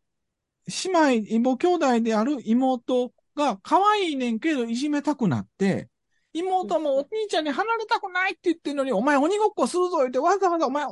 [0.66, 5.88] 姉妹、異母兄弟である妹が可愛いねんけどいじめたくなって、
[6.32, 10.86] 妹もお兄ちゃんに離れたくないって言ってるのに、お前鬼ごっこするぞ言って、わざわざお前、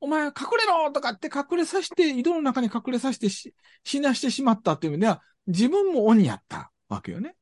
[0.00, 7.36] おお前隠れろとかって隠れさせて、井戸の中に隠れさせてし、死なしてしまったっていう意味では、自分も鬼やったわけよね。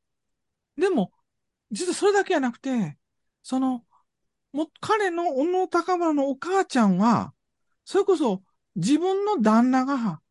[0.77, 1.11] でも、
[1.71, 2.97] 実はそれだけじゃなくて、
[3.43, 3.83] その、
[4.51, 7.33] も、彼の小野高村のお母ちゃんは、
[7.85, 8.41] それこそ
[8.75, 10.21] 自分の旦那が、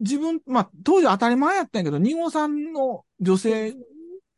[0.00, 3.74] 自分、まあ、当時当たり前やったんやけど、二号さんの女性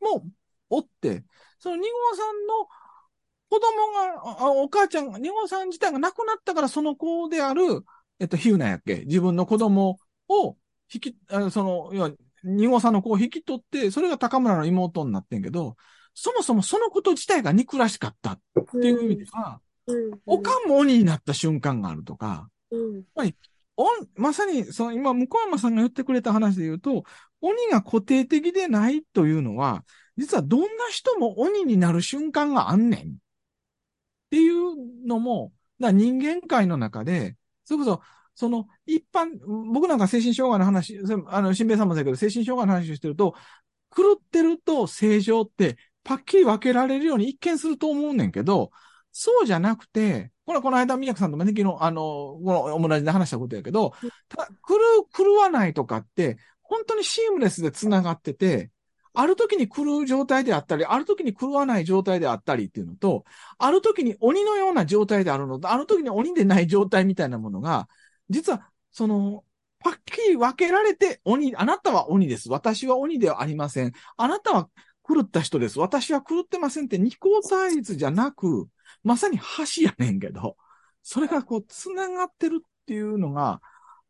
[0.01, 0.25] も
[0.69, 1.23] おって、
[1.59, 2.67] その二号さんの
[3.53, 7.83] 子供が、あお母ちゃんが、二号さん自体が亡くなったから、その子である、
[8.19, 9.03] えっと、ヒューナやっけ？
[9.05, 10.57] 自分の子供を
[10.91, 12.11] 引き、あその、要は、
[12.43, 15.75] 二号さんの子を引き取って、それが高村の妹になってんけど、
[16.15, 18.39] そもそもそのこと自体が憎らしかったっ
[18.81, 20.19] ていう意味では、うん。
[20.25, 23.03] おかんも鬼になった瞬間があるとか、うん。
[23.77, 27.03] おんまさに、その今、向山さんが言ってくれた話で言うと、
[27.39, 29.83] 鬼が固定的でないというのは、
[30.17, 33.17] 実はどんな人も鬼になる瞬間があんねん。
[34.33, 38.01] っていうのも、だ人間界の中で、それこそ、
[38.33, 39.37] その一般、
[39.71, 43.35] 僕なんか精神障害の話、あの、新兵衛さんもそうだけど、精神障害の話をしてると、
[43.95, 48.71] 狂ってると正常って、パッキリ分けられるように一見すると思うねんけど、
[49.11, 53.93] そうじゃなくて、これはこの間、宮城さんともね、昨日、あの、このオムラジで話したことやけど、
[54.29, 58.71] ただ、狂う、狂わないとかって、本当にシームレスで繋がってて、
[59.13, 63.25] ある時に狂う状態であったり、ある時に狂わない状態であったりっていうのと、
[63.59, 67.87] ある時に鬼のような状態であるのと、ある時に鬼でない状態みたいなものが、
[68.29, 69.43] 実は、その、
[69.79, 72.49] パッキリ分けられて、鬼、あなたは鬼です。
[72.49, 73.91] 私は鬼ではありません。
[74.17, 74.69] あなたは
[75.07, 75.79] 狂った人です。
[75.79, 78.67] 私は狂ってませんって二項対立じゃなく、
[79.03, 80.57] まさに橋やねんけど、
[81.03, 83.61] それがこう、繋がってるっていうのが、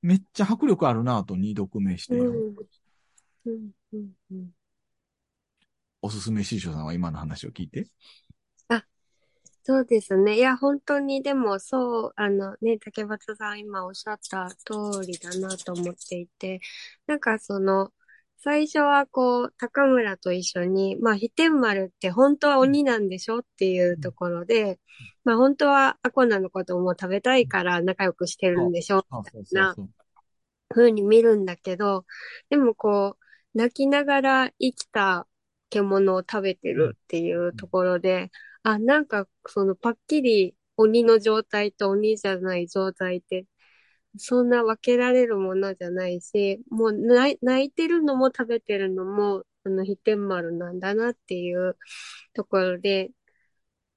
[0.01, 2.55] めっちゃ迫力あるなと二読目して、うん
[3.45, 3.71] うん
[4.31, 4.49] うん
[6.03, 7.87] おすすめ師匠さんは今の話を聞いて？
[9.65, 10.35] そうですね。
[10.35, 16.59] いや、本当にでもそう、あのね、竹俣さん今おっしゃった通りだなと思っていて、
[17.07, 17.93] なんかその、
[18.39, 24.81] 最初はこう、高村と一緒に、まあ、飛天丸って本当は鬼なんでしょっていうところで、
[25.23, 29.89] まあ、本当はアコナのことも食べたいから仲良くしてるんでしょそうそうなそう。
[30.67, 32.03] 風に見るんだけど、
[32.49, 35.25] でもこう、泣きながら生きた
[35.73, 38.31] 獣を食べてるっていうところで、
[38.63, 43.45] あ、なんかそのパッキリ鬼の状態と鬼じゃない状態って、
[44.17, 51.77] そんな分けられるものじゃないし、もう泣いてるのも食べてるのも、あの、飛天丸なんだなっていう
[52.33, 53.11] ところで、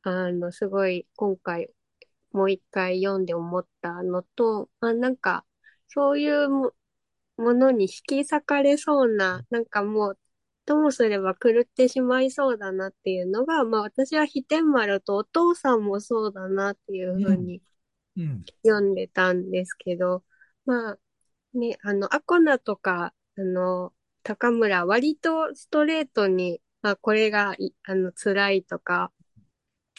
[0.02, 1.70] あの、すごい今回
[2.32, 5.46] もう一回読んで思ったのと、あ、なんか、
[5.88, 6.72] そういうも
[7.38, 10.18] ものに引き裂かれそうな、なんかもう、
[10.66, 17.62] ともすれば狂ってしまいそうだなっていうのが、まあ私は飛天丸とお父さんもそうだなっていうふうに
[18.16, 18.44] うん。
[18.64, 20.24] 読んでたんですけど、
[20.64, 20.98] まあ
[21.54, 29.12] ね、あの、アコナとか、あの、高村、割とストレートに、まあこれがい、あの、辛いとか、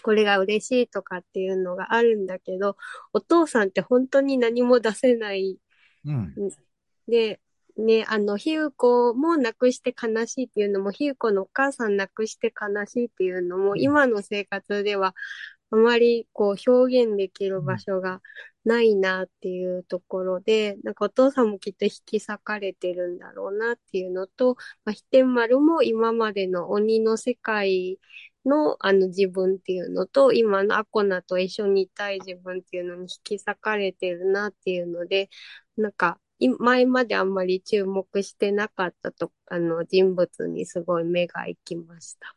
[0.03, 2.77] これが嬉しいとかっていうのがあるんだけど、
[3.13, 5.59] お父さんって本当に何も出せない
[6.05, 6.33] うん。
[7.07, 7.41] で、
[7.77, 13.79] ね、あの、ひうこも亡くして悲しいっていうのも、ひうこのお母さん亡くして悲しいっていうのも、ん。
[13.79, 15.15] 今の生活では
[15.71, 18.21] あまりこう表現できる場所が
[18.65, 27.99] ないなっていうところで、なんかお父さんもきっと引き裂かれてるんだろうなっていうのと、まあ、飛天丸も今までの鬼の世界
[28.45, 35.29] のあの自分っていうのと、今のアコナと一緒にいたい自分っていうのに引き裂かれてるなっていうので、
[35.77, 36.26] なんか、い
[36.59, 42.35] 前まであんまり注目してなかったと、あの、人物にすごい目が行きました。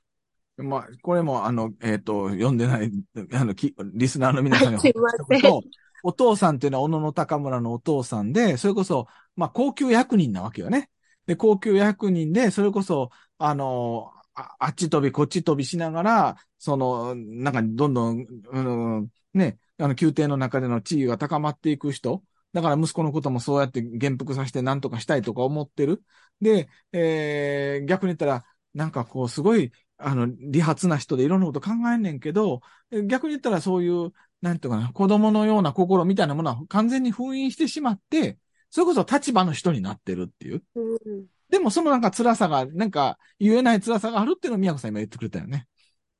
[0.62, 2.90] まあ、これも、あの、えっ、と、読んでない、
[3.32, 5.62] あの、きリスナーの皆さんに すいませんと
[6.02, 10.90] お父さんっていうのは、小野の高村のお父さんで、それこそ、まあ、高級役人なわけよね。
[11.26, 18.60] で、高級役人で、それこそ、あの、ああっち飛び、こっち飛びしながら、その、なんか、どんどん、う
[19.02, 26.02] ん、ね、あの、宮廷の中での地位が高まっていく人だから息子のこともそうやって元服させて何とかしたいとか思ってる。
[26.40, 32.60] で、えー、逆に言ったら、なんかこう、すごい、あの、理髪な人でいろんなこと考えんねんけど、
[33.06, 38.38] 逆に言ったらそういう、なんていうかな、子供のような心みたいなものは完全に封印してしまって、
[38.70, 40.62] それこそ立場の人になってるっていう。
[40.74, 45.66] うん、でもそのなんか辛さが、なんか言えない辛さがあるっていうのを宮子さん今言ってくれたよね。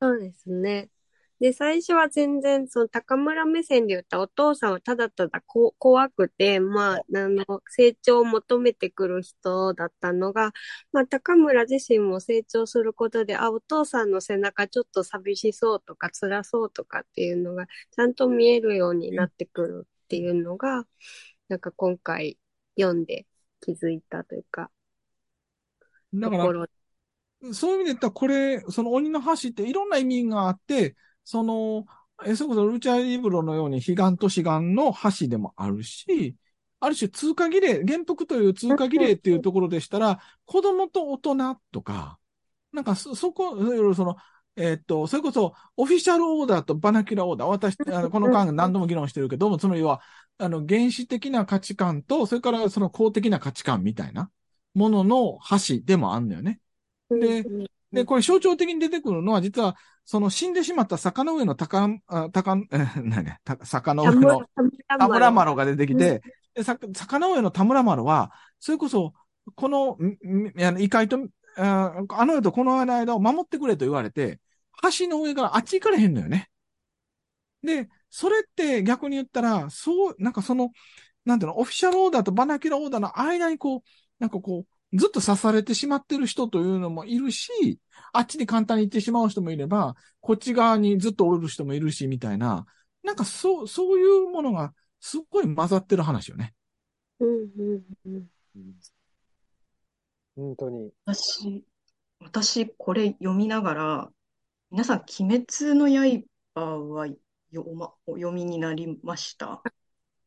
[0.00, 0.90] そうですね。
[1.40, 10.52] で、最初は全然、その高村目線で言ったお父さんはただただこ怖くて、まあ、あの、成長を求めてくる人だったのが、
[10.92, 20.86] まあ、高村自身も成長することで、あ、お父さんの背中ちょっと寂しそうとか辛そうとかっていうのが、ちゃんと見えるようになってくるっていうのが、
[21.48, 22.38] なんか今回
[22.78, 23.26] 読んで
[23.60, 24.70] 気づいたというか、
[26.20, 26.66] だから、
[27.54, 31.86] そういう意味で言ったら、これ、その鬼の橋っていろんな意味があって、その、
[32.24, 36.36] え、それこそルチャリブロのように、悲願と志願の橋でもあるし、
[36.80, 42.18] ある種通過儀礼、原服という通過儀礼っていうところでしたら、子供と大人とか、
[42.72, 43.56] なんかそ、そこ、
[43.94, 44.16] その、
[44.56, 50.00] えっと、それこそ、オフィシャルオーダーとバナキュラオーダー、私、あの この間何度も議論してるけども、その要は、
[50.38, 54.30] あの、原始的な価値観と、それからその公的な価値観みたいな
[54.74, 56.60] ものの橋でもあんのよね。
[57.10, 57.44] で、
[57.92, 63.24] で、これ象徴的に出てくるのは、実は、その死んでしまった坂の上の高、あ高、え、 何？
[63.24, 64.42] ね、坂の上の
[64.98, 66.22] 田村麻呂が出てきて、
[66.54, 69.12] で坂の上の田村麻呂は、それこそ、
[69.54, 69.98] この、
[70.78, 71.18] 異界と、
[71.56, 74.40] ああの世とこの間を守ってくれと言われて、
[74.98, 76.48] 橋の上からあっち行かれへんのよね。
[77.62, 80.70] で、それって逆に言ったら、そう、なんかその、
[81.24, 83.82] なんていうの、オフィシャルオーダーとバナキュラオーダーの間にこう、
[84.18, 87.78] なんかこう、ずっと刺されてしまってる人というのもいるし、
[88.12, 92.66] あっちに簡単に行ってしまう人もいれば、こっち側にずっとおる人もいるし、みたいな、
[93.02, 96.54] なんかそう、そういうものがすっごい混ざってる話よね。
[97.20, 98.26] うんうんうん。
[100.36, 100.90] 本当に。
[101.04, 101.64] 私、
[102.18, 104.10] 私、これ読みながら、
[104.70, 109.62] 皆さん、鬼滅の刃はよ、ま、お読みになりました？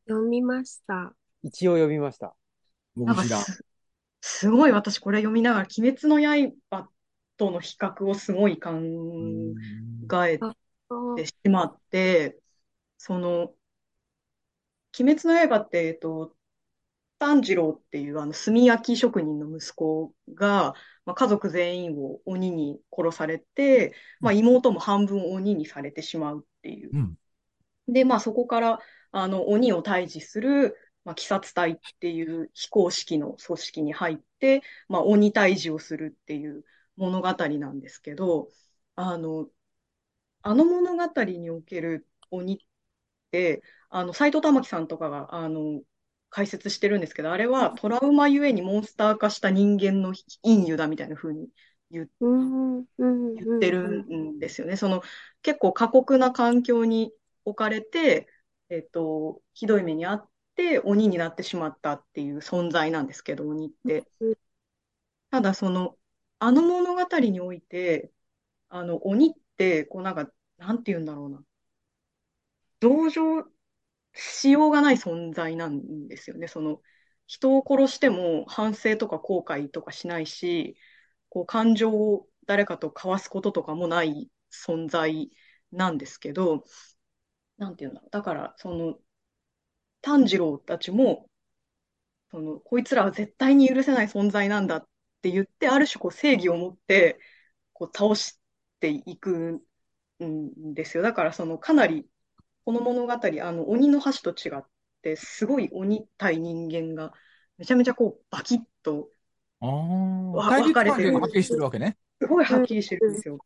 [0.08, 1.14] 読みました。
[1.44, 2.36] 一応読みました。
[2.96, 3.42] 僕知らん。
[4.26, 6.22] すごい私これ読みながら、鬼滅の
[6.72, 6.88] 刃
[7.36, 8.72] との比較をすごい考
[10.26, 10.40] え
[11.18, 12.40] てしまって、
[12.98, 13.54] その、
[14.98, 16.38] 鬼滅の刃って、えっと、
[17.20, 20.74] 炭治郎っていうあの炭焼き職人の息子が、
[21.06, 26.92] まあ、家族全員を鬼に殺されて、まあ、妹も半分鬼にされてしまうっていう。
[26.94, 27.18] うん、
[27.90, 28.80] で、まあ、そこから
[29.12, 36.64] あの鬼を退治するまあ、鬼殺隊っていう非公式の組織に入って、まあ、鬼退治をするっていう
[36.98, 38.50] 物語なんですけど、
[38.96, 39.50] あの、
[40.42, 42.58] あの物語における鬼っ
[43.32, 45.82] て、あの、斎藤玉樹さんとかが、あの、
[46.30, 50.14] 解説してるんですけど、あれはトラウマゆえにモンスター化した人間の
[50.44, 51.50] 陰油だみたいな風に
[51.92, 52.08] 言っ
[53.60, 54.78] てるんですよね。
[54.78, 55.02] その
[55.42, 57.14] 結構過酷な環境に
[57.46, 58.28] 置かれて、
[58.70, 64.06] えっと、ひどい目にあっって鬼になってしまったっていう存在なんですけど、鬼って。
[65.32, 65.98] ただ、その、
[66.40, 68.12] あの物語において、
[68.70, 71.44] あの、鬼って、こうなんか、なんて言うんだろうな。
[72.80, 73.44] 同情
[74.14, 76.48] しようがない存在なんですよね。
[76.48, 76.82] その、
[77.28, 80.78] 人を殺しても反省とか後悔とかしないし、
[81.30, 85.32] こう感情を誰かと交わすこととかもない存在
[85.72, 86.66] なんですけど、
[87.58, 88.10] なんていうんだろう。
[88.12, 89.00] だから、その、
[90.04, 91.28] 炭治郎たちも、
[92.32, 94.88] その、こいつらは絶対に許せない存在なんだっ
[95.22, 97.20] て言って、ある種こう正義を持って、
[97.74, 98.40] こう倒し
[98.80, 99.62] ていく
[100.24, 101.04] んですよ。
[101.04, 102.08] だからそのかなり、
[102.66, 103.20] この物語、あ
[103.52, 104.64] の、鬼の箸と違っ
[105.02, 107.14] て、すごい鬼対人間が、
[107.58, 109.10] めちゃめちゃこう、バキッと、
[110.32, 111.14] 分かれてる。
[111.14, 111.98] はっきりしてるわけね。
[112.22, 113.40] すごいはっきりしてるんですよ。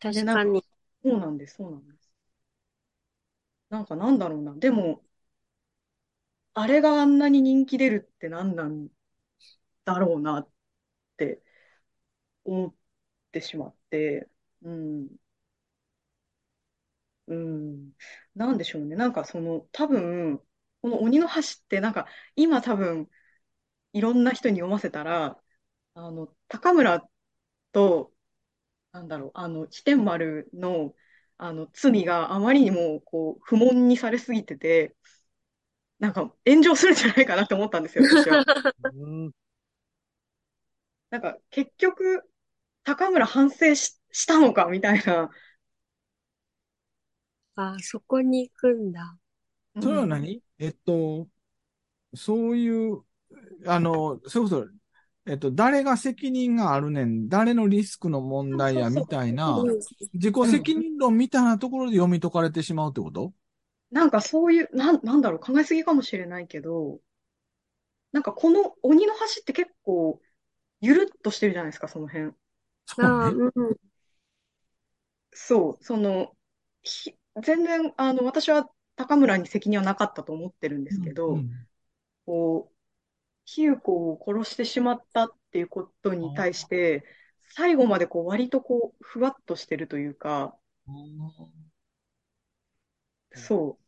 [0.00, 0.62] 確かに。
[1.02, 2.12] そうなんです、そうなんです。
[3.70, 4.54] なんかなんだろうな。
[4.54, 5.02] でも、
[6.54, 8.88] あれがあんなに人気出るって何なん
[9.84, 10.50] だろうなっ
[11.16, 11.42] て
[12.44, 12.74] 思っ
[13.32, 14.28] てしまって、
[14.62, 15.08] うん。
[17.26, 17.92] うん。
[18.34, 18.96] なんでしょうね。
[18.96, 20.38] なんかその、多分、
[20.82, 23.08] この鬼の橋ってなんか、今多分、
[23.92, 25.42] いろんな人に読ませたら、
[25.94, 27.08] あの、高村
[27.72, 28.14] と、
[28.92, 30.94] なんだろう、あの、飛天丸の、
[31.38, 34.96] あの、罪があまりにも、こう、不問にされすぎてて、
[36.02, 38.44] なんか炎上するんじゃないかなって思ったんですよ、 私は。
[41.10, 42.24] なんか結局、
[42.82, 45.30] 高村反省ししたのかみたいな。
[47.54, 49.16] あ、そこに行くんだ。
[49.80, 51.28] それは何、えっと、
[52.14, 53.02] そういう、
[53.66, 54.66] あの、それこそ、
[55.26, 59.78] えっと、誰が責任があるねん、誰のリスクの問題やみたいな、うん。
[60.14, 63.32] 自己責任論みたいなところで読み解かれてしまうってこと？
[63.92, 67.00] なんかそういう、なん、なんだろう、考えすぎかもしれないけど、
[68.12, 70.20] なんかこの鬼の橋って結構、
[70.80, 72.32] ゆるっとしてるじゃないですか、その辺。
[72.86, 73.36] そうああ、ね。
[73.36, 73.76] うん。
[75.32, 76.36] そう、その、
[76.82, 81.66] ひ全然、あの、私は高村に責任はなかったと思ってるんですけうど、ん
[82.26, 82.76] こう、
[83.46, 87.04] 比喩子を殺してしまったっていうことに対して、
[87.50, 90.58] 最後までこう、割とこう、ふわっとしてるというか、
[93.34, 93.81] そう。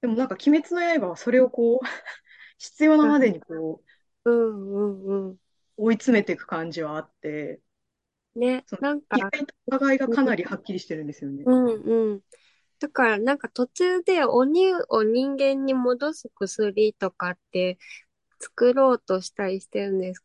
[0.00, 1.86] でもなんか、鬼滅の刃はそれをこう、
[2.58, 3.82] 必要なまでにこ
[4.24, 5.38] う、うんうんうん。
[5.76, 7.60] 追い詰めていく感じはあって、
[8.34, 11.44] ね、そのなんか、意外とお互いがかなりはっきりしてるんですよね。
[11.46, 12.22] うんうん。
[12.78, 17.78] だからなんか途中で鬼を人間に戻す薬とかって
[18.40, 20.24] 作ろうとしたりしてるんです、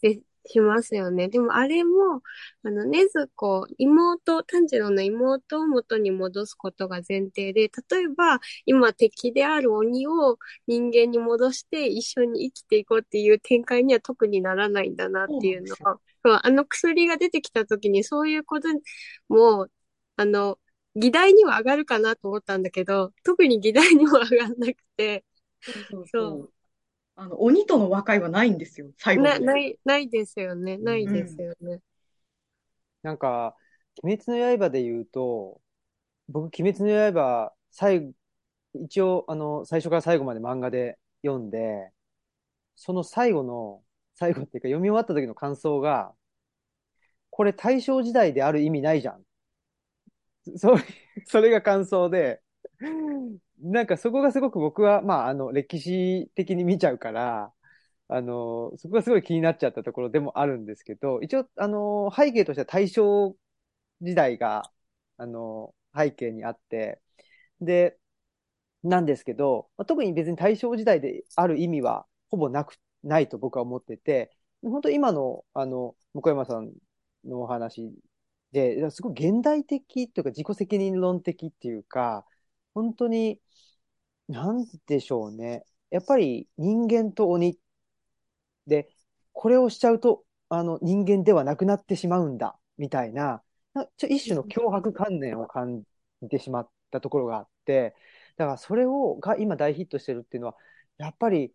[0.00, 1.28] で、しますよね。
[1.28, 2.22] でもあれも、
[2.62, 18.68] あの、禰豆子、妹、炭治郎の妹を元に戻すことが前提で、例えば今敵である鬼を人間に戻して一緒に生きていこうっていう展開には特にならないんだなっていうのそうが、そうあの薬が出てきた時にそういうこと
[19.28, 19.68] も、
[20.16, 20.58] あの、
[20.96, 25.24] 議題には上がるかなと思ったんだけど、特に議題にも上がんなくて、
[25.60, 26.52] そうそうそそう。
[27.20, 29.44] あの、鬼との和解はないんですよ、最後まな、で。
[29.44, 30.78] ない、ないですよね。
[30.78, 31.80] ないですよね。
[33.02, 33.54] なんか、
[34.02, 35.60] 鬼滅の刃で言うと、
[36.28, 38.12] 僕、鬼滅の刃、最後、
[38.72, 41.92] 一応、あの、最初から最後まで漫画で読んで、
[42.74, 43.82] その最後の、
[44.14, 46.14] 最後っていうか読み終わった時の感想が、
[47.28, 49.22] これ大正時代である意味ないじゃん。
[50.56, 50.76] そう、
[51.26, 52.40] それが感想で、
[53.62, 57.52] なんかそこがすごく僕は、まあ、あの、歴史的に見ちゃうから、
[58.08, 63.36] あの、そこがすごい気になっちゃったところでもあるんですけど、一応、あの、背景としては大正
[64.02, 64.72] 時代が、
[65.18, 67.00] あの、背景にあって、
[67.60, 67.98] で、
[68.82, 74.30] なんですけど、まあ特に別に大正時代である意味はほぼなく、ないと僕は思ってて、
[74.62, 76.72] 本当今の、あの、向山さん
[77.24, 77.92] のお話
[78.52, 82.26] で、すごい現代的というか自己責任論的っていうか、
[82.74, 83.40] 本当に、
[84.30, 85.64] なんでしょうね。
[85.90, 87.58] やっぱり人間と鬼
[88.66, 88.88] で、
[89.32, 93.42] これをしちゃうと、あの、人間ではなくなってしまうんだ、みたいな、
[93.74, 95.84] なちょ一種の脅迫観念を感
[96.22, 97.94] じてしまったところがあって、
[98.36, 100.56] だからそれを、が今大ヒットしてるっていうのは、
[100.98, 101.54] やっぱり、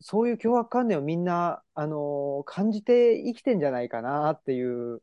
[0.00, 5.02] そういう脅迫観念をみんな、あの感じて生きてんじゃないかなっていう、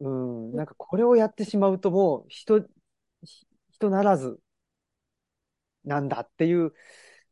[0.00, 2.66] うん、なんかこれをやってしまうともう人、
[3.70, 4.40] 人ならず
[5.86, 6.74] なんだっていう、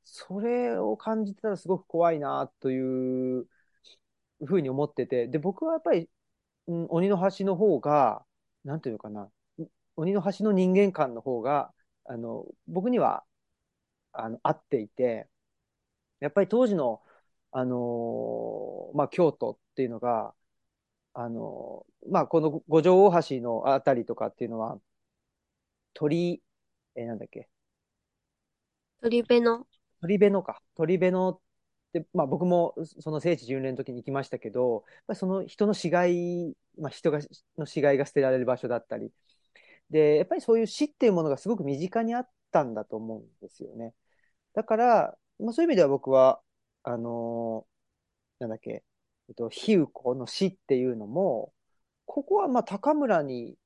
[0.04, 3.48] それを感じてたらすごく怖いなという
[4.46, 6.10] ふうに思ってて、で、僕はやっぱり、
[6.68, 8.26] うん、鬼の橋の方が、
[8.64, 9.30] なんていうのかな、
[9.96, 11.74] 鬼の橋の人間観の方が、
[12.06, 13.24] あの、僕には、
[14.12, 15.28] あの、合っていて、
[16.20, 17.02] やっぱり当時の、
[17.52, 20.34] あのまあ、京都っていうのが、
[21.14, 24.80] あのまあ、この五条大橋のあたりとかっていうのは、
[25.94, 26.40] 鳥、
[26.96, 27.48] えーなんだっけ、
[29.04, 29.66] 鳥辺の？
[30.00, 30.62] 鳥辺野か。
[30.76, 31.40] 鳥辺野っ
[31.92, 34.84] て、まあ僕もその聖地巡礼の時に行きましたけど、
[35.14, 37.20] その人の死骸、まあ人が、
[37.58, 39.12] の死骸が捨てられる場所だったり、
[39.90, 43.94] で、やっぱりそういう死っていうものがすごく身近にあったんだと思うんですよね。
[44.54, 46.40] だから、まあそういう意味では僕は、
[46.82, 48.84] あのーなんだっけ、
[49.28, 51.52] えっと、比喩子の死っていうのも、
[52.06, 53.56] ここはまあ高村に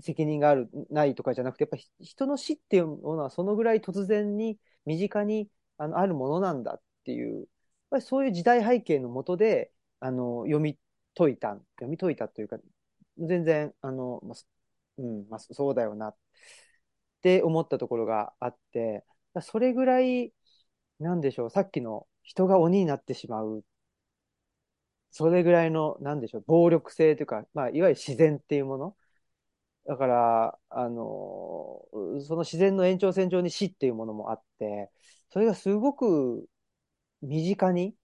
[0.00, 7.46] 責任がある、ないとかじゃなくて、やっぱり人の死っていうものはそのぐらい突然に身近にあのあるものなんだっていう、やっ
[7.90, 10.78] ぱりそういう時代背景のもとで、あの、読み
[11.14, 12.58] 解いた、読み解いたというか、
[13.18, 14.38] 全然、あの、まあ、
[14.98, 16.16] うん、まあ、そうだよなっ
[17.22, 19.04] て思ったところがあって、
[19.42, 20.32] それぐらい、
[21.00, 23.64] なんでしょう、さっきの人が鬼になってしまう、
[25.10, 28.96] それぐらいの、なんでしょう、暴力性というか、まあ、いわゆる自然っていうもの。
[29.86, 31.84] だから、あの、
[32.26, 34.90] その自然の延長線上に死っていうものもあって、
[35.30, 36.48] それがすごく
[37.22, 37.96] 身近に、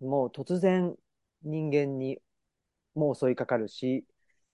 [0.00, 0.96] もう突然
[1.42, 2.18] 人間に
[2.94, 4.06] もう襲いかかるし、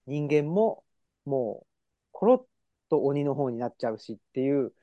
[0.06, 0.84] 人間も
[1.24, 1.68] もう
[2.12, 2.46] コロッ
[2.90, 4.74] と鬼の方になっちゃうしっていう、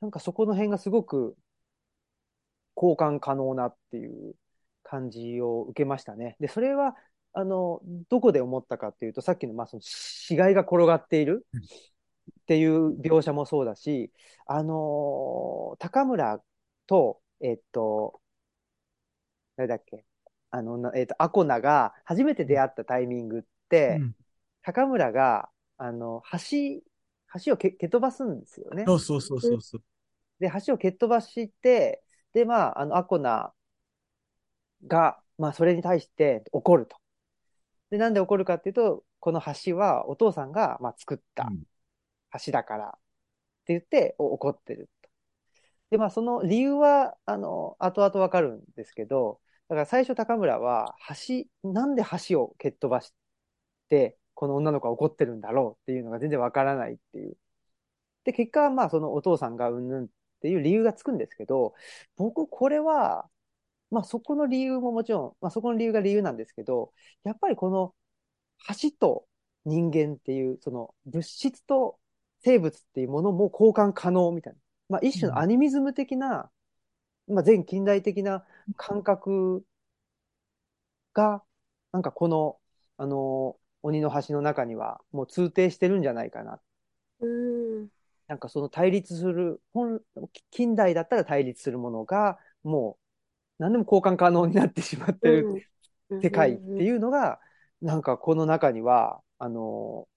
[0.00, 1.36] なんかそこの辺がすごく
[2.76, 4.34] 交換可能なっていう
[4.82, 6.36] 感じを受けましたね。
[6.40, 6.94] で、それは、
[7.32, 11.46] あの、どこで思ったかっていうと、さっきの、まあ、その死骸が転がっている。
[12.42, 14.10] っていう描写もそうだし、
[14.46, 16.40] あのー高村
[16.86, 18.20] と、えっと、
[19.56, 20.04] 誰だっけ？
[20.50, 24.14] あの、なえっと、アコナが初めて出会ったタイミングって、うん
[24.62, 25.48] 高村が、
[25.78, 26.82] あの、橋、
[27.44, 28.84] 橋をけ蹴飛ばすんですよね。
[28.86, 29.82] そうそうそうそうそう。
[30.40, 32.02] で、橋を蹴っ飛ばして、
[32.34, 33.52] で、まあ、あの、アコナ
[34.86, 36.96] が、まあ、それに対して怒ると。
[37.90, 41.62] で、なんで怒るかっていうと、この橋はお父さんが、まあ、作ったうん
[42.44, 42.92] 橋だからっ
[43.64, 45.10] て言ってお怒ってると。
[45.90, 50.94] で、まあ、その理由は、あの、後々わかるんですけど、だから最初高村は、
[51.28, 53.14] 橋、なんで橋を蹴っ飛ばし
[53.88, 57.36] て、この女の子が怒ってるんだろうっていうのが全然わからないっていう。
[58.24, 60.08] で、結果、まあ、そのお父さんがうんぬんっ
[60.42, 61.74] ていう理由がつくんですけど、
[62.16, 63.28] 僕、これは、
[63.90, 66.92] まあ、そこの理由ももちろん、まあ、そこの理由が理由なんですけど、
[67.24, 67.94] やっぱりこの
[68.80, 69.26] 橋と
[69.64, 71.98] 人間っていう、その物質と
[72.40, 74.58] 生物っていうものも交換可能みたいな。
[74.88, 76.50] まあ、一種のアニミズム的な、
[77.28, 78.44] まあ、全近代的な
[78.76, 79.64] 感覚
[81.14, 81.42] が、
[81.92, 82.58] なんかこの、
[82.96, 86.60] あの、鬼の橋の中にはもう通底してるんじゃないかな。
[87.20, 87.88] うん。
[88.26, 90.00] なんかその対立する、本、
[90.50, 93.07] 近代だったら対立するものが、もう
[93.58, 95.48] 何でも交換可能になってしまってる
[96.22, 97.40] 世界っていうのが、
[97.80, 100.08] なんかこの中には、あの、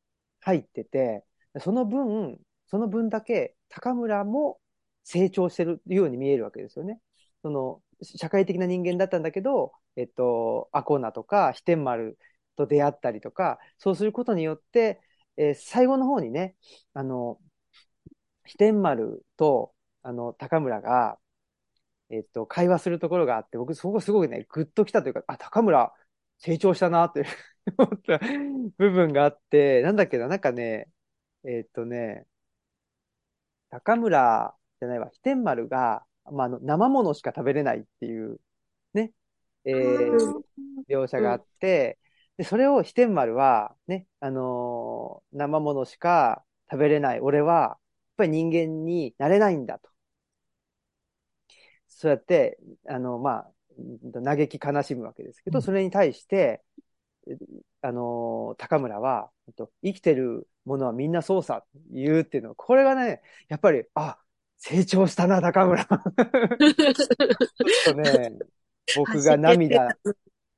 [0.42, 1.26] 入ってて、
[1.60, 4.60] その分、その分だけ高村も
[5.04, 7.02] 成長してるように見えるわけですよね。
[7.42, 12.18] その、社会的な人間だったんだけど、えっと、アコナとか、飛天丸
[12.56, 15.02] と出会ったりとか、そうすることによって、
[15.38, 16.56] えー最後の方にね、
[16.94, 17.40] あの、
[18.46, 19.74] 飛天丸と、
[20.04, 21.18] あの、高村が、
[22.12, 25.94] えっと、会話するところがあって、僕、そこすごくね、グッときたというか、あ、高村、
[26.40, 27.26] 成長したなって
[27.78, 28.20] 思った
[28.78, 30.90] 部分があって、なんだっけな、なんかね、
[31.46, 32.28] えっとね、
[33.70, 38.40] 高村じゃないわ、飛天丸が、まあ、あの、生ものしか食べれないっていう、
[38.96, 39.14] ね、
[39.66, 40.36] えー
[40.90, 42.00] 描写があって、
[42.38, 47.80] で、それを飛天丸は、ね、あのー生ものしか食べれない俺は、やっ
[48.18, 49.91] ぱり人間になれないんだと。
[52.02, 56.64] そうやって、あの、まあ、うん嘆き悲しむわけですけど、うんそれに対して、
[57.28, 57.38] え
[57.84, 64.18] あのー高村は、えっと生きてるものはみんなそうさ、言うっていうのは、これがね、やっぱり、あ、
[64.58, 65.86] 成長したな、高村。
[65.86, 66.00] ちょっ
[67.86, 68.32] とね、
[68.96, 69.96] 僕が涙、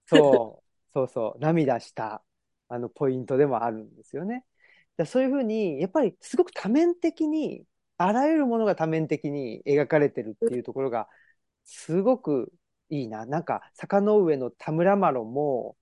[0.06, 2.24] そう、そうそう、涙した、
[2.70, 4.46] あの、ポイントでもあるんですよね。
[4.96, 7.66] だそういうふうに、やっぱりすごく多面的に、
[7.98, 11.10] あらゆるものが多面的に描かれてるっていうところが、
[11.66, 12.54] すごく
[12.90, 13.26] いいな。
[13.26, 15.78] なんか、坂の上の田村麻呂も、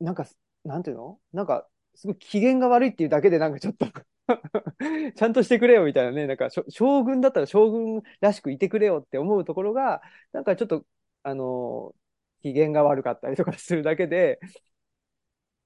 [0.00, 0.26] なんか、
[0.64, 1.20] なんていうの？
[1.32, 3.86] なんか、すごい機嫌が悪いっていうだけで、なんかちょっと
[5.16, 10.84] ちゃんとしてくれよみたいなね、なんか将軍だったら将軍らしくいてくれよって思うところが、なんかちょっと、
[11.22, 11.94] あの
[12.42, 14.40] 機嫌が悪かったりとかするだけで、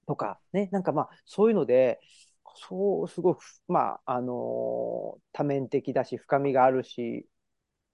[0.07, 2.01] とか、ね、なんかまあ、そういうので、
[2.57, 7.27] そう、すごく、まあ、あの多面的だし、深みがあるし、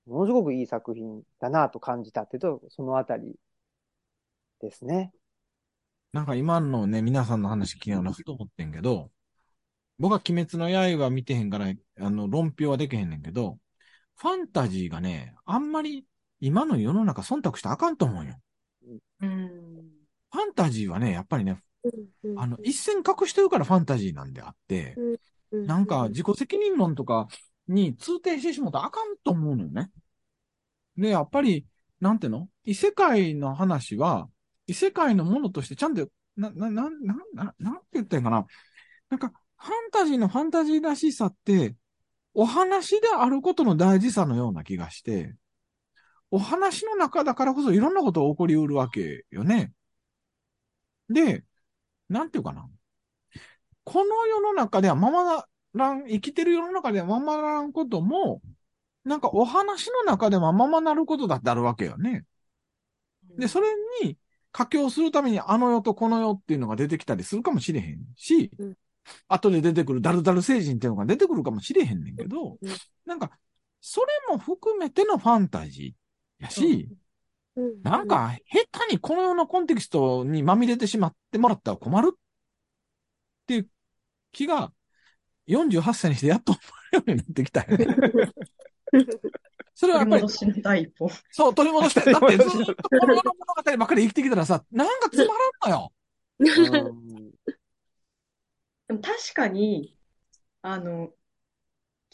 [0.06, 3.34] ものすごくいい作品だなと感じたっていうと、そのあたり
[4.60, 5.12] ですね。
[6.12, 9.10] なんか今のね、皆さんの話聞きながらふと思ってんけど、
[9.98, 13.58] 僕は鬼滅の刃見てへんから、あの、論評はできへんねんけど、
[14.16, 16.06] ファンタジーがね、あんまり
[16.40, 18.36] 今の世の中忖度したらあかんと思うよ。
[19.20, 19.48] うん。
[20.30, 21.60] ファンタジーはね、やっぱりね、
[22.24, 24.96] うんあの、一線隠してるからファンタジーなんであって、
[25.52, 27.28] なんか自己責任論とか
[27.68, 29.90] に通底してしまったらあかんと思うのよね。
[30.96, 31.66] で、やっぱり、
[32.00, 32.48] なんていうの？
[32.64, 34.28] 異世界の話は、
[34.66, 38.46] 異世界のものとしてちゃんと、な、な、な、な、な、なんて言ったらいいかな。
[39.10, 41.74] なんか、ファンタジーのファンタジーらしさって、
[42.34, 45.34] お話であることの大事さのような気がして、
[46.30, 49.72] お話の中だからこそいろんなことが起こりうるわけよね。
[51.08, 51.44] で、
[52.08, 52.68] なんていうかな。
[53.84, 55.46] この世の中ではままな
[55.76, 58.42] らん、生きてる世の中ではままならんことも、
[59.04, 62.24] なんかお話の中ではままなることだってあるわけよね。
[63.38, 63.68] で、それ
[64.02, 64.18] に、
[64.52, 68.74] 佳境するためにあの世とこの世っていうのが出てきたりするかもしれへんし、うん。
[69.28, 72.68] 後で出てくるダルダル星人っていうのが出てくるかもしれへんねんけど、うん。
[73.04, 73.30] なんか、
[73.80, 76.88] それも含めてのファンタジーやし、
[77.54, 77.82] うん。
[77.82, 82.18] なん、か、下手にこの世のコンテキストにまみれてしまってもらったら困るっ
[83.46, 83.68] ていう
[84.32, 84.72] 気が、
[85.46, 86.60] 48歳にしてやっと思
[86.92, 87.86] えるようになってきたよね。
[89.74, 91.10] それはやっぱり取り戻、しの第一歩。
[91.30, 95.34] そう、取り戻して、 だってずっとこの物語ばっかり生きてきたらさ、なんかつま
[95.68, 95.92] らんのよ。
[96.38, 96.44] う
[96.90, 97.30] ん
[98.88, 99.96] でも確かに、
[100.62, 101.12] あの、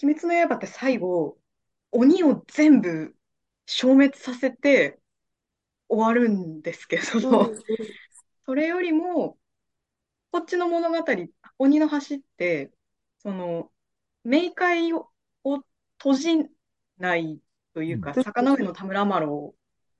[0.03, 1.39] 鬼滅の刃って最後、
[1.93, 3.14] 鬼を全部
[3.66, 4.99] 消滅させて
[5.89, 7.53] 終わるんですけうんど、
[8.47, 9.39] それよりも、
[10.33, 11.05] こっちの物語、
[11.59, 12.72] 鬼の橋って、
[13.23, 13.70] その、
[14.25, 15.09] 冥界を
[15.45, 15.64] を
[15.99, 16.37] 閉じ
[16.99, 17.41] ない
[17.75, 18.25] というか、うん。
[18.25, 19.55] 坂上の田村麻呂、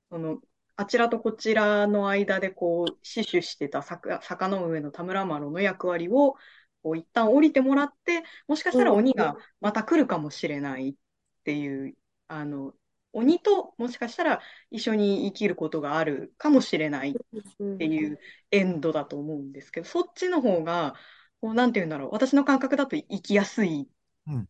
[0.09, 0.39] その、
[0.75, 6.35] あちらとこちらの間でこう、死守してた坂坂上の田村麻呂の役割を、
[6.81, 10.95] こう一旦降りてもらって、もしかしたら鬼がまた来るかもしれないっ
[11.43, 11.95] ていう、
[12.27, 12.73] あの、
[13.13, 17.15] 鬼ともしかしたら一緒に生きることがあるかもしれない
[17.59, 18.19] うんっていう
[18.51, 20.95] エンドだと思うんですけど、そっちの方が、
[21.43, 23.89] こう、なんて言うんだろう、私の感覚だと生きやすい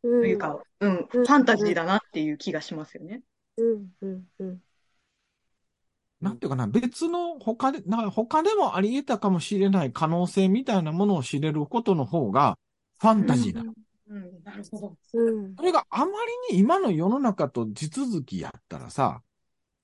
[0.03, 3.23] というか、うん、ファンタジーだなっていう気がしますよね。
[3.57, 3.87] うん。
[4.01, 4.23] うん。
[4.37, 4.61] うん。
[6.21, 12.59] なんていうかな、別の他で、な他でもあり得たかもしれない可能性みたいなものを知れることの方が
[12.99, 13.73] ファンタジーなの。
[14.09, 14.97] うん、なるほど。
[15.13, 15.55] うん。
[15.55, 16.11] それがあま
[16.51, 19.23] りに今の世の中と地続きやったらさ、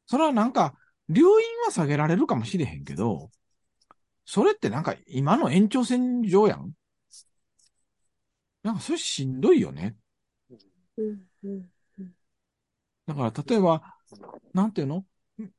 [0.05, 0.75] それはなんか、
[1.09, 1.27] 留飲
[1.65, 3.31] は下げられるかもしれへんけど、
[4.25, 6.73] それってなんか今の延長線上やん
[8.63, 9.95] なんかそれしんどいよね。
[10.97, 11.69] うんうん
[13.07, 13.81] だから例えば、
[14.53, 15.05] なんていうの？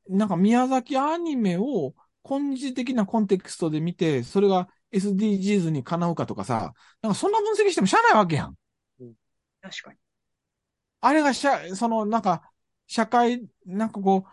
[0.07, 1.93] なんか宮崎アニメを
[2.23, 8.55] 今日的なコンテクストで見て、それが SDGs にかなうかとかさ、なんかそんな分析してもしゃあないわけやん。
[9.61, 9.97] 確かに。
[11.01, 12.51] あれがしゃ、その、なんか、
[12.87, 14.25] 社会、なんかこ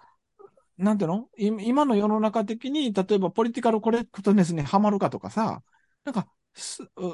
[0.78, 1.28] う、なんていうの？
[1.36, 5.62] い今の世の中的に、例えばポリティカルコレクトネスにはまるかとかさ、
[6.04, 6.28] なんか、す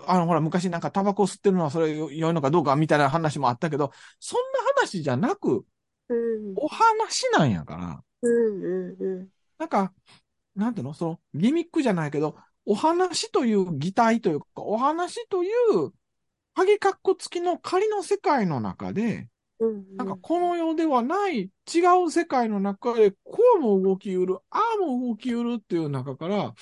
[0.06, 5.64] あの、ほら、昔なんかタバコ吸ってるのはそれ良いのかどうかみたいな話もあったけど、そんな話じゃなく、
[6.08, 6.54] うん。
[6.56, 9.28] お話なんやから、うんうんうん。
[9.58, 9.92] なんか、
[10.54, 10.94] なんていうの？
[10.94, 12.36] その、ギミックじゃないけど、
[12.66, 15.92] お話という擬態というか、お話という、
[16.54, 19.28] 鍵括弧付きの仮の世界の中で、
[19.58, 19.96] うん。
[19.96, 21.48] なんかこの世ではない違
[22.06, 26.54] う世界の中で、こうも動きうる、ああも動きうるっていう中から、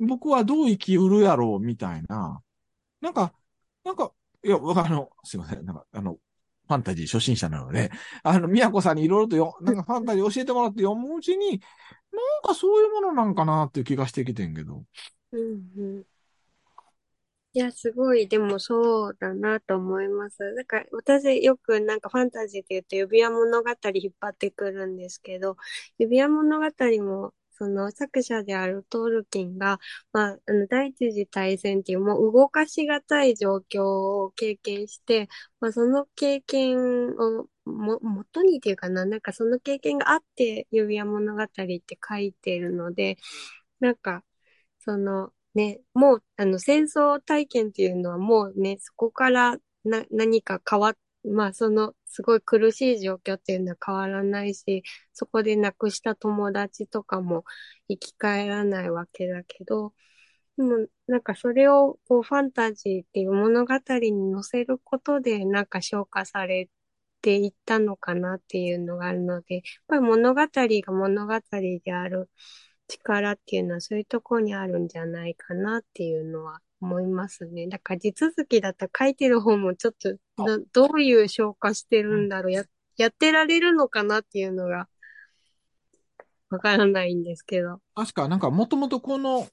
[0.00, 2.40] 僕はどう生きうるやろうみたいな。
[3.00, 3.34] なんか、
[3.84, 4.12] なんか、
[4.44, 5.64] いや、あの、すいません。
[5.64, 7.90] なんか、あの、ファンタジー初心者なので、
[8.22, 11.60] あの、宮子さんにいろいろとよ、なんかファンタジー教えてもらって読むうちに、なん
[12.42, 14.84] かそういうものなんかなっていう気がしてきてんけど。
[15.32, 16.04] うんうん
[17.56, 20.38] いや、すごい、でもそうだなと思います。
[20.54, 25.56] なんか、私よくなんかファンタジーって言うと指輪物語引っ張ってくるんですけど、
[25.96, 26.66] 指輪物語
[27.04, 29.78] も、その作者であるトールキンが、
[30.12, 35.28] まあ、あの、第一次大戦っていうもう動かしがたい状況を経験して、
[35.60, 43.16] まあ、その経験をも、元にっていうかな、なんかその経験があって指輪物語って書いてるので、
[43.80, 44.24] なんか、
[44.80, 57.44] そのね、もう、あの、戦争体験っていうのはもうね、そこからな、何か変わっ、まあ、その、すごい苦しい状況っていうのは変わらないし、そこで亡くした友達とかも
[57.88, 59.94] 生き返らないわけだけど、
[60.56, 66.70] でも、なんかそれを、こう、ファンタジーっていう物語に載せることで、なんか消化され
[67.22, 71.40] ていったのかなっていうのがあるので、やっぱり物語が物語
[71.84, 72.30] である。
[72.88, 77.68] 力っていうのはそういうところにあるんじゃないかなっていうのは思いますね。
[77.68, 82.64] だから地続きだったら書いてる方もちょっとどどういう消化してるんだろう、や、
[82.96, 84.88] やってられるのかなっていうのが
[86.50, 87.80] わからないんですけど。
[87.94, 89.46] 確か、なんか、もともとこの、ん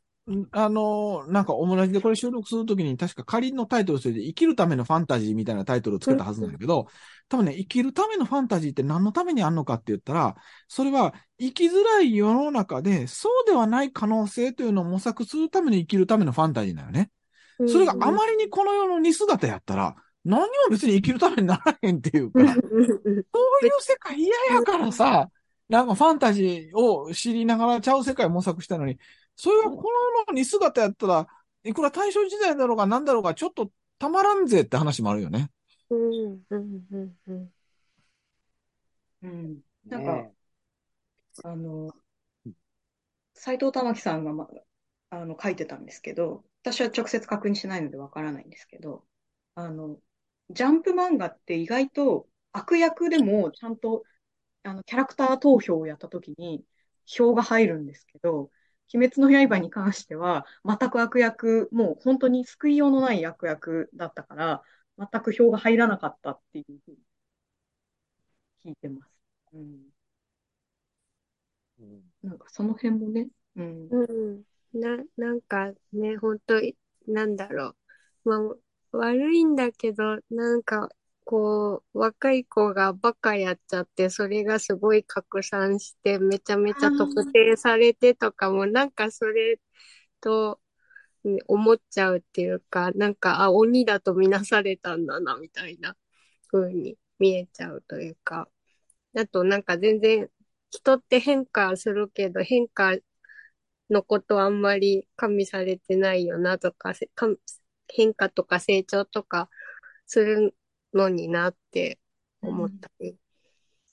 [0.52, 6.88] あの、なんか、オムラジでこれ収録するときに、確か仮のタイトルとして、生きるためのファンタジーみたいなタイトルをつけたはずなんだけど、
[7.28, 10.36] 多分ね、生きるためのファンタジーって何のためにあんのかって言ったら、
[10.68, 17.10] それは、生きづらい世の中で、そうではない可能性というのを模索するために生きるためのファンタジーなのね。
[17.68, 25.30] それがあまりにこの世の似姿やったら、何も別に生きるためにならへんっていうか、うんそういう世界嫌やからさ、
[25.70, 28.98] なんかファンタジーを知りながらちゃう世界を模索したのに、
[29.42, 29.82] それがこの
[30.20, 31.28] 世の似姿やったら、
[31.64, 35.50] いくら大正時代だろうが何だろうが、ちょっとたまらんぜって話もあるよね。
[35.90, 37.52] うんうんうんうん
[39.24, 39.60] うん。
[39.88, 40.32] なんかね
[41.44, 41.90] あの、
[43.34, 44.48] 斎藤玉樹さんが、ま、
[45.10, 49.08] あの書いてたんですけど、私は直接確認しないのでわからないんですけど、
[49.56, 49.98] あの、
[50.52, 54.04] ジャンプ漫画って意外と悪役でもちゃんと
[54.62, 56.64] あのキャラクター投票をやったときに
[57.08, 58.52] 票が入るんですけど、
[58.94, 64.64] 鬼滅の刃に関しては全く悪役、もう本当に救いようのない悪役だったから、
[64.98, 66.98] 全く票が入らなかったっていうふうに
[68.64, 69.12] 聞いてます。
[69.54, 69.92] うん。
[71.80, 73.90] うんなんかその辺もね、うん。
[73.90, 74.44] うん。
[74.74, 76.56] な、なんかね、本当
[77.08, 77.76] なんだろ
[78.26, 78.30] う。
[78.30, 78.36] ま
[78.94, 80.90] あ、悪いんだけど、なんか、
[81.32, 89.58] こう、若い子がバカやっちゃって、それがすごい拡散して、めちゃめちゃ特定されてとかも、なんかそれ
[90.20, 90.60] と、
[91.48, 95.96] 思っちゃうっていうか、なんか、あ、鬼だとみなされたんだな、みたいな
[96.52, 98.50] 風に見えちゃうというか。
[99.16, 100.30] あと、なんか全然、
[100.70, 102.98] 人って変化するけど、変化
[103.90, 106.94] のことあんまり加味されてないよなと、か
[107.88, 109.50] 変化とか成長とか
[110.06, 110.56] する
[110.94, 112.00] のになって
[112.42, 113.16] 思ったり。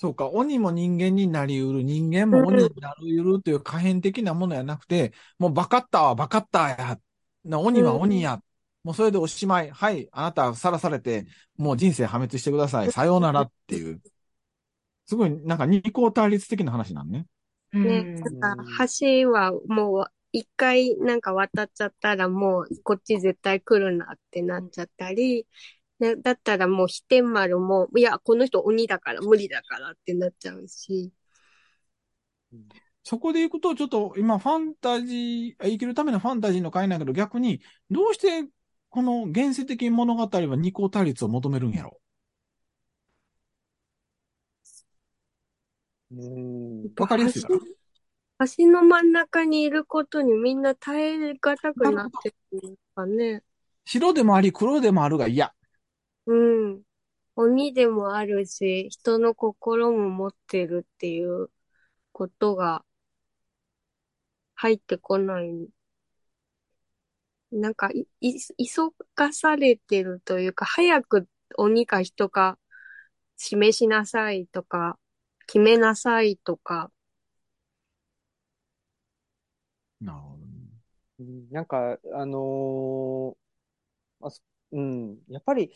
[0.00, 7.00] そうか、鬼も人間になりうる、人間も鬼になりうるという可変的なものやなくて、もうバカッターはバカッターや。
[7.44, 8.40] な鬼は鬼や。
[8.84, 9.70] もうそれでおしまい。
[9.70, 11.26] はい、あなたさらされて、
[11.56, 12.92] もう人生破滅してください。
[12.92, 14.00] さようならっていう。
[15.06, 17.26] すごい、なんか二項対立的な話なんね。
[17.72, 17.80] ね、
[18.22, 18.64] うんなんか
[19.00, 25.46] 橋はもう一回なんか渡っちゃったらもうこっち絶対来るなってなっちゃったり、
[26.00, 31.12] ね、だったらもう飛天丸も、いや、この人鬼だから無理だからってなっちゃうし。
[33.02, 38.48] そこで行くと、ちょっと今ファンタジー、生きるためのファンタジーの回なんやけど、逆に、どうして
[38.90, 42.00] この現世的物語は二項対立を求めるんやろ
[46.10, 46.14] う？
[46.14, 46.82] ん。
[46.98, 47.58] わかりやすいかな？
[47.58, 53.42] 橋橋の真ん中にいることにみんな耐えがたくなってるんですかね。
[53.84, 55.52] 白でもあり、黒でもあるが嫌。
[56.28, 56.34] う
[56.76, 56.84] ん。
[57.36, 61.50] 鬼でもあるし、人の心も持ってるっていう
[62.12, 62.84] ことが
[64.56, 65.70] 入ってこない。
[67.52, 72.58] なんかい、い、急がされてるというか、早く鬼か人か
[73.38, 74.98] 示しなさいとか、
[75.46, 76.92] 決めなさいとか。
[80.00, 80.46] なるほどね。
[81.20, 85.72] うんなんか、あのーあそうん、やっぱり、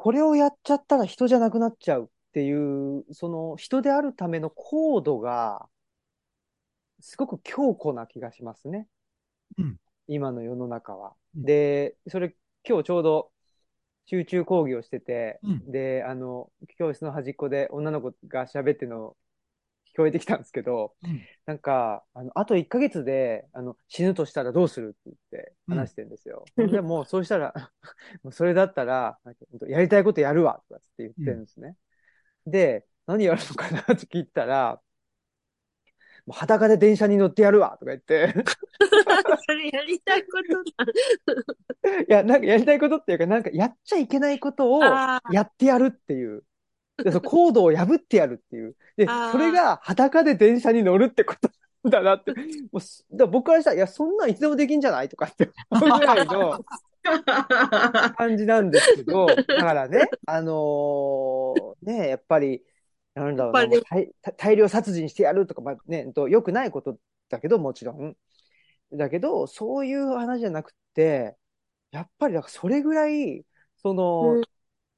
[0.00, 5.68] これをやっちゃったら人じゃなくなっちゃうっていう、その人であるためのコードが、
[7.00, 8.86] すごく強固な気がしますね。
[9.58, 9.76] うん
[10.06, 11.14] 今の世の中は。
[11.36, 12.32] うんで、それ、
[12.64, 13.32] 今日ちょうど
[14.06, 19.16] 集中講義をしてて、うんで、あの、教室の端っこで女の子が喋ってるの
[19.98, 26.44] 聞こえてきたんですけど、うんなんか、あの、あと1ヶ月で、あの、死ぬとしたらどうするって言って話してるんですよ。
[26.58, 27.54] うんでもう、そうしたら、
[28.22, 29.18] もうそれだったら、
[29.66, 31.74] やりたいことやるわ、とかって言ってるんですね。
[32.46, 34.80] で、何やるのかなって聞いたら、
[36.26, 38.34] もう裸で電車に乗ってやるわ、とか言って、
[39.48, 42.02] それやりたいことだ。
[42.02, 46.44] いや、なんかやりたいことっていうか、なんかやっちゃいけないことをあやってやるっていう。
[47.02, 48.76] でそのコードを破ってやるっていう。
[48.96, 51.50] でそれが裸で電車に乗るってこと
[51.88, 52.32] だなって。
[52.72, 56.64] もうすだ僕からしたら、いや、そんなんいつでもできんじゃないとかって 思うぐらいの
[58.16, 62.62] 感じなんですけど、だからね、 あのーね、やっぱり、
[63.14, 68.16] なんだろうな、やっぱり大大量殺人してやるとか、まあね、と良くないことだけど、もちろん。
[68.92, 71.36] だけど、そういう話じゃなくて、
[71.90, 73.44] やっぱり、それぐらい、
[73.76, 74.42] その、うん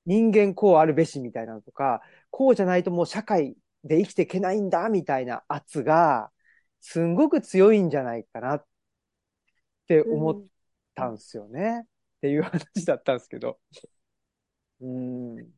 [0.07, 6.30] 人間こうあるべしみたいなのとか、こうじゃないともう社会で生きていけないんだみたいな圧が、
[6.80, 8.66] すんごく強いんじゃないかなっ
[9.86, 10.42] て思っ
[10.94, 11.82] たんですよね。
[11.84, 13.59] っていう話だったんですけど。
[14.80, 15.53] うん。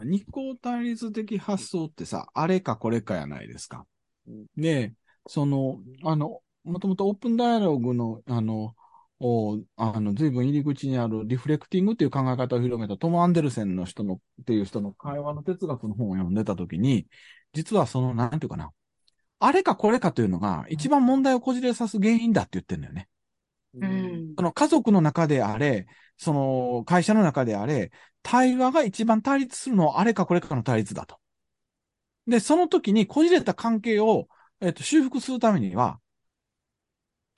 [0.00, 3.86] 二項対立的発想ってさ、あれかこれかやないですか
[4.28, 4.46] うん。
[4.56, 4.94] で、
[5.26, 8.74] その、あの、もともとオープンダイアログの、あの、
[9.20, 17.06] おあの、随分入り口にあるリフレクティングっていう考え方を広めたトム・アンデルセンの人の、っていう人の会話の哲学の本を読んでたときに、
[17.52, 18.70] 実はその、なんていうかな、
[19.40, 23.08] あれかこれかというのが一番問題をこじれさす原因だって言ってるんだよね。
[23.74, 27.90] うんその家族の中であれ、その会社の中であれ、
[28.22, 31.18] 対話が一番対立するのはあれかこれかの対立だと。
[32.26, 34.28] で、その時にこじれた関係を、
[34.60, 36.00] えっと、修復するためには、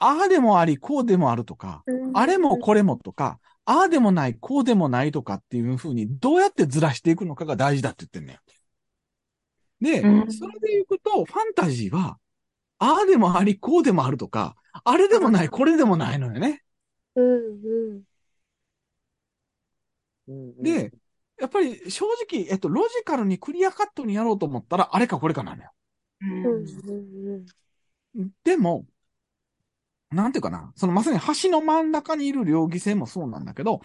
[0.00, 1.84] ああでもあり、こうでもあるとか、
[2.14, 8.40] あれもこれもとか、ああでもない、こうでもないとかっていうふうに、どうやってずらしていくのかが大事だって言ってんねよ。
[9.80, 12.18] で、うんそれでいくと、ファンタジーは、
[12.78, 16.62] ああでもあり、こうでもあるとか、あれでもない、これでもないのよね。
[17.14, 17.32] うんう
[17.98, 18.02] ん
[20.28, 20.92] うんで、
[21.38, 25.70] やっぱり正直、えっと、ロジカルにクリアカットにやろうと思ったら、あれかこれかなのよ。
[26.22, 27.46] うんうん
[28.16, 28.86] うんでも、
[30.10, 33.80] なんていうかな、そのまさに橋の真ん中にいる両義性もそうなんだけど、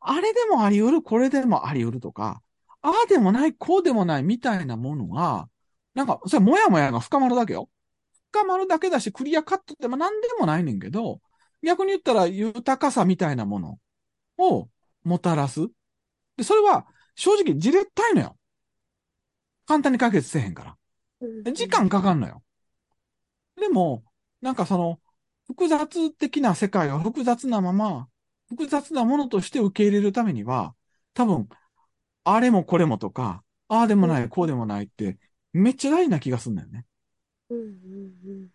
[0.00, 2.42] あれでもあり得る、これでもあり得るとか、
[2.82, 5.48] ああでもない、こうでもないみたいなものが、
[5.94, 7.70] なんか、それもやもやが深まるだけよ。
[8.32, 11.20] 深まるだけだし、クリアカットってまあ何でもないねんけど、
[11.62, 13.78] 逆に言ったら豊かさみたいなもの
[14.38, 14.68] を
[15.04, 15.60] もたらす。
[16.36, 18.36] で、それは正直じれったいのよ。
[19.66, 21.52] 簡単に解決せえへんから。
[21.52, 22.42] 時間かかんのよ。
[23.56, 24.04] でも、
[24.40, 24.98] なんかその、
[25.52, 28.08] 複雑的な世界を複雑なまま、
[28.48, 30.74] 複雑なものとして受け入れるためには、
[31.12, 31.48] 多分、
[32.24, 35.18] あれもこれもとか、ああでもない、こうでもないって、
[35.52, 36.86] めっちゃ大事な気がするんだよね。
[37.50, 38.48] うんうん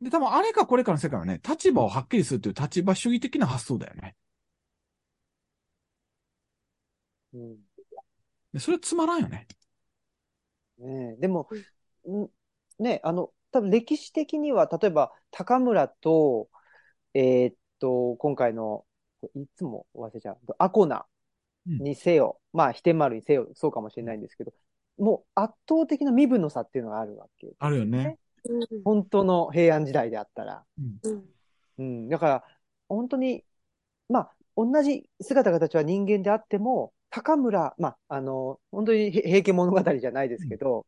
[0.00, 4.14] で、多分あれかこれかの世界はね、立場をはっきりするという立場主義的な発想だよね。
[7.32, 7.56] うん
[8.52, 9.46] でそれつまらんよね。
[10.78, 11.48] ねえでも、
[12.08, 12.28] ん
[12.82, 16.48] ね、あの、多分歴史的には、例えば、高村と、
[17.14, 18.84] えーっと、今回の、
[19.34, 21.06] いつも忘れちゃう、アコナ
[21.66, 24.52] にせよ、まあ、秀丸にせよ、そうかもしれないんですけど、
[24.98, 27.52] もう圧倒的な身分の差っていうのがあるわけ。
[27.58, 28.18] あるよね。
[28.48, 28.82] うん。
[28.84, 30.64] 本当の平安時代であったら。
[31.02, 31.24] うん。
[31.78, 32.44] うん、だから、
[32.88, 33.44] 本当に、
[34.08, 40.86] まあ、同じ姿形は人間であっても、高村、まあ、あの、本当にへ平家物語じゃないですけど、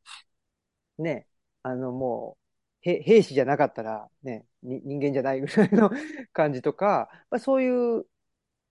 [0.98, 1.26] ね、
[1.62, 2.39] あの、もう、
[2.82, 5.90] へ兵士じゃなかったら、ね、に人間じゃないぐらいの
[6.32, 8.06] 感じとか、まあ、そういう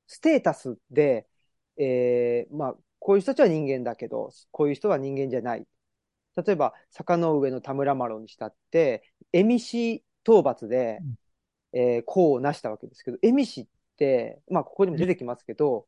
[0.07, 1.27] ステータスで、
[1.77, 5.65] えーまあ、こういう人たちは人間だけど、こういう人は人間じゃない。
[6.35, 9.03] 例えば、坂の上の田村麻呂にしたって、
[9.33, 10.99] 蝦夷討伐で、
[11.73, 15.85] えー功を成したわけですけど、蝦夷って、まあ、ここにも出てきますけど、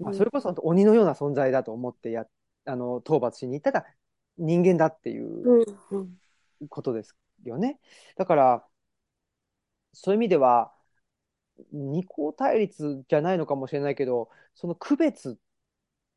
[0.00, 2.26] まあ、それこそ本当鬼のような存在だと思ってや、
[2.64, 3.84] あの、討伐しに行ったら
[4.38, 5.64] 人間だっていううん。
[5.90, 6.16] うん。
[6.68, 7.14] ことです
[7.50, 7.80] よね。
[8.16, 8.68] だから、
[9.92, 10.72] そういう意味では、
[11.72, 15.36] 二項対立じゃないのかもしれないけど、その区別っ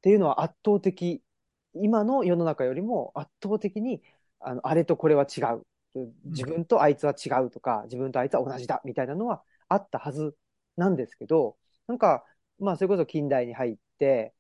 [0.02, 1.24] ていうのは圧倒的、
[1.76, 4.04] 今の世の中よりも圧倒的に、
[4.40, 5.66] あの、あれとこれは違う。
[6.26, 10.38] 自分とあいつは違うとか、自分とあいつは同じだみたいなのはあったはず
[10.78, 11.58] なんですけど、
[11.88, 12.26] なんか、
[12.60, 14.34] まあ、それこそ近代に入って、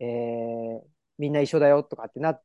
[0.00, 2.42] えーみんな一緒だよとかってなっ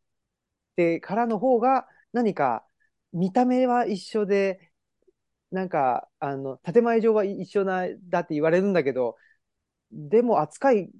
[0.75, 2.65] てからの方が、何か
[3.13, 4.71] 見た目は一緒で、
[5.51, 9.17] なんか、あの、建前上は一緒な、だって言われるんだけど、
[9.91, 10.91] でも扱い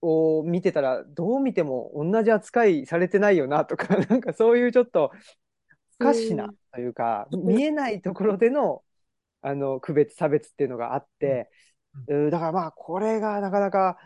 [0.00, 5.12] を見てたら、どう見ても同じ扱いされてないよなとか、 なんかそういうちょっと、
[6.00, 8.84] おかしなというか、見えないところでの、
[9.42, 11.50] あの、区別、差別っていうのがあって、
[12.08, 12.30] うん。
[12.30, 13.98] だからまあ、これがなかなか、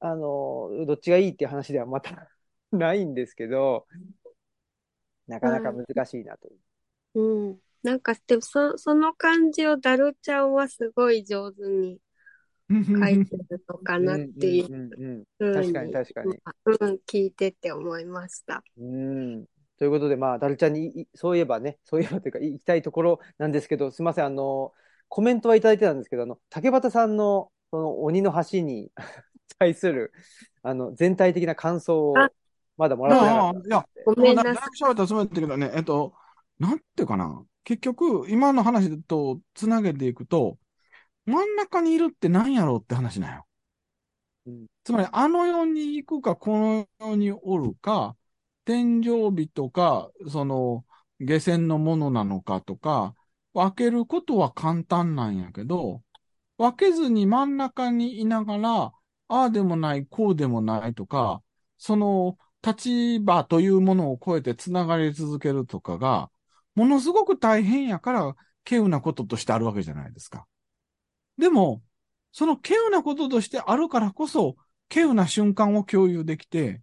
[0.00, 2.28] あの、どっちがいいっていう話ではまた
[2.72, 3.86] ないんですけど、
[5.28, 6.48] なかなか難しいなと。
[7.14, 7.58] うん。
[7.82, 12.00] なんか、でも、そ、その感じをダルちゃんはすごい上手に
[12.70, 16.36] 書いてるのかなっていう確かに確かに。
[16.80, 18.62] うん、聞いてて思いました。
[18.78, 19.46] うん。
[19.78, 24.72] ということで、まあ、ダルちゃんにい、そういえばね、そういえばというか、行きたいところなんですけど、すみません、あの、
[25.08, 28.90] コメントはいただいてたんですけど、あの、竹俣さんの、その、鬼の橋に
[29.58, 30.12] 対する、
[30.62, 32.30] あの、全体的な感想をあ、
[32.78, 36.14] まだもらってなかったいや、ごめんなさいだいぶ喋ったつもりだったけどね、えっと、
[36.58, 37.44] なんていうかな。
[37.64, 40.58] 結局、今の話とつなげていくと、
[41.26, 43.46] 真ん中にいるって何やろうって話なんよ。
[44.46, 48.16] うんつまり、あの世に行くか、この世におるか、
[48.64, 50.86] 天井日とか、その、
[51.20, 53.14] 下船のものなのかとか、
[53.52, 56.02] 分けることは簡単なんやけど、
[56.58, 58.92] 分けずに真ん中にいながら、
[59.28, 61.42] ああでもない、こうでもないとか、
[61.76, 66.30] その立場というものを超えてつながり続けるとかが、
[66.74, 68.22] ものすごく大変やから、
[68.68, 70.46] 稀有なこととしてあるわけじゃないですか。
[71.38, 71.82] でも、
[72.32, 74.56] その稀有なこととしてあるからこそ、
[74.90, 76.82] 稀有な瞬間を共有できて、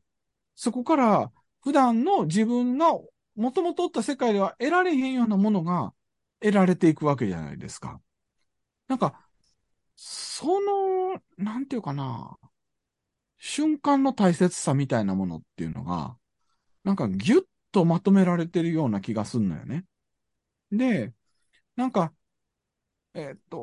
[0.56, 2.94] そこから普段の自分が
[3.36, 5.94] もともとおった世界では得られへんようなものが
[6.42, 8.00] 得られていくわけじゃないですか。
[8.88, 9.20] なんか、
[9.96, 12.38] その、なんていうかな、
[13.48, 16.18] 瞬間の大切さみたいなものっていうのが、
[16.84, 19.86] なんかギュッとまとめられてるような気がすんのよね。
[20.72, 21.14] で、
[21.76, 22.12] なんか、
[23.14, 23.62] えっと、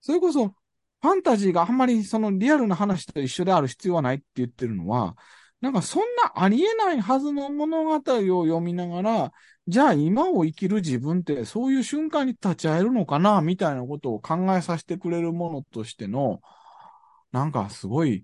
[0.00, 5.16] それこそ、ファンタジーがあんまりそのリアルな話と一緒である必要はないって言ってるのは、
[5.60, 9.32] なんかそんなありえないはずの物語を読みながら、
[9.68, 16.40] じゃあ今を生きる自分ってそういう瞬間に立ち会えるのかなみたいなことを考えさせてくれるものとしての、
[17.34, 18.22] なんかすごい、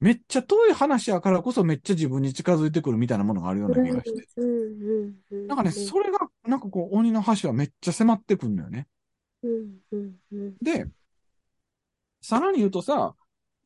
[0.00, 4.28] めっちゃ遠い話やからこそめっちゃ自分に近づいてくるみたいなものがあるような気がして。
[5.48, 8.86] なんかね、それが、なんかこう、鬼の橋はめっちゃ迫ってくるんだよね。
[10.60, 10.86] で、
[12.20, 13.14] さらに言うとさ、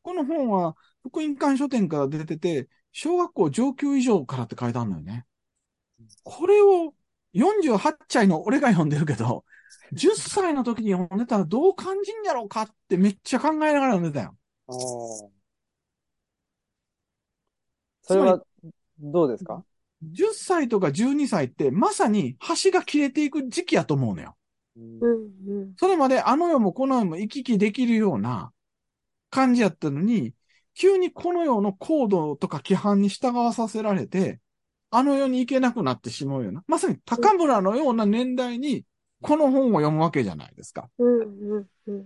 [0.01, 5.25] この本は福音館書店から出てて、小学校上級以上からって書いてあるのよね。
[6.23, 6.93] これを
[7.33, 7.77] 48
[8.07, 9.43] 歳の俺が読んでるけど、
[9.91, 14.37] 10歳の時に読んでたらどう感じんやろうかってめっちゃ考えながら読んでたよ。
[14.67, 15.29] おー
[18.07, 18.39] それは、
[18.99, 19.63] どうですか
[20.03, 24.37] ？10歳とか12歳ってまさに橋が切れていく時期やと思うのよ。
[24.77, 25.73] うんうんうん。
[25.77, 28.51] それまであの世もこの世も行き来できるような
[29.31, 30.33] 感じやったのに、
[30.75, 34.39] 急にこの世の行動とか規範に従わさせられて、
[34.91, 36.63] あの世に行けなくなってしまうような。
[36.67, 38.83] まさに高村のような年代に
[39.21, 40.89] この本を読むわけじゃないですか。
[40.99, 42.05] うんうんうん。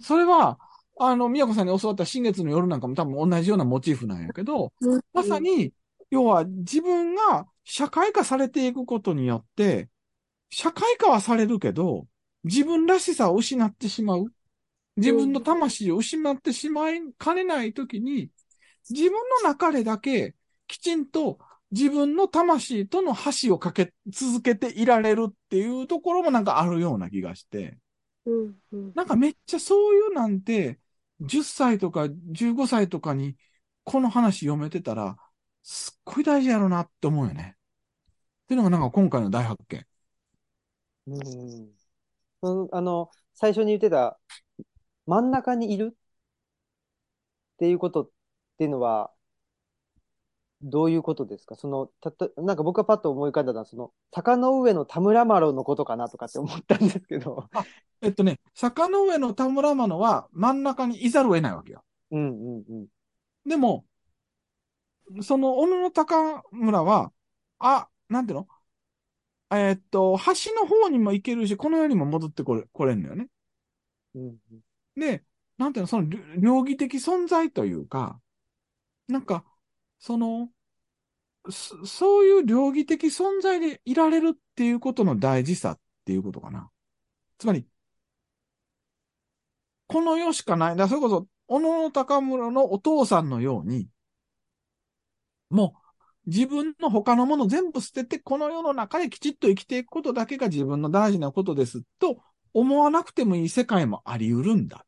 [0.00, 0.58] それは、
[0.98, 5.72] あの、宮子さんに教わった新月の夜なんかも多分同じようなモチーフなんやけど、うんまさに、
[6.10, 9.88] 要は自分が社会化されていくことによって、
[10.50, 12.06] 社会化はされるけど、
[12.44, 14.26] 自分らしさを失ってしまう。
[14.96, 18.30] 自分の魂を失ってしまいかねないときに、
[18.88, 20.34] 自分の中でだけ
[20.66, 21.38] きちんと
[21.72, 27.78] 自分の魂との橋をかけ続けていられるっていうところもなんかあるような気がして。
[28.94, 30.78] なんかめっちゃそういうなんて、
[31.20, 33.36] 10歳とか15歳とかに
[33.84, 35.16] この話読めてたら、
[35.62, 37.56] すっごい大事やろなって思うよね。
[38.44, 39.86] っていうのがなんか今回の大発見。
[41.06, 41.76] うん
[42.42, 44.18] うんあの、最初に言ってた、
[45.06, 48.10] 真ん中にいるっていうことっ
[48.58, 49.12] ていうのは、
[50.68, 51.54] どういうことですか？
[51.54, 57.48] その、たと、なんか僕がパッと思い浮かんだのは、その、坂の上の田村麻呂のことかなとかって思ったんですけど。
[58.02, 61.84] えっとね、坂の上の田村麻呂は真ん中にいざるを得ないわけよ。
[62.10, 62.86] うんうんうん。
[63.48, 63.86] でも、
[65.22, 67.12] その小野の高村は、
[67.58, 68.48] あ、なんていうの？
[69.50, 73.28] えっと、橋の方にも行けるし、この世にも戻ってこれ、これんのよね。
[74.14, 74.60] うんうん
[74.96, 75.22] で、
[75.58, 78.18] なんていうの、その両両義的存在というか、
[79.08, 79.44] なんか、
[79.98, 80.48] その、
[81.50, 86.70] そういう両義的存在でいられるっていうことの大事さっていうことかな。
[87.38, 87.66] つまり、
[89.86, 90.70] この世しかない。
[90.70, 93.88] だからそれこそ、小野高村のお父さんのように、
[95.50, 95.76] も
[96.26, 102.18] う、自分の他のもの全部捨てて、この世の中できちっと生きていくことだけが自分の大事なことですと
[102.52, 104.84] 思わなくてもいい世界もあり得るんだ。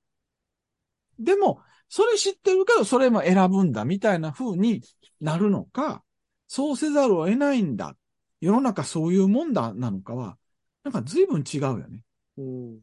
[1.18, 4.82] でも、それ知ってるけど、それも選ぶんだ、みたいな風に
[5.20, 6.02] なるのか、
[6.48, 7.96] そうせざるを得ないんだ。
[8.40, 10.36] 世の中そういうもんだ、なのかは、
[10.82, 12.00] なんか随分違うよね。
[12.36, 12.80] うん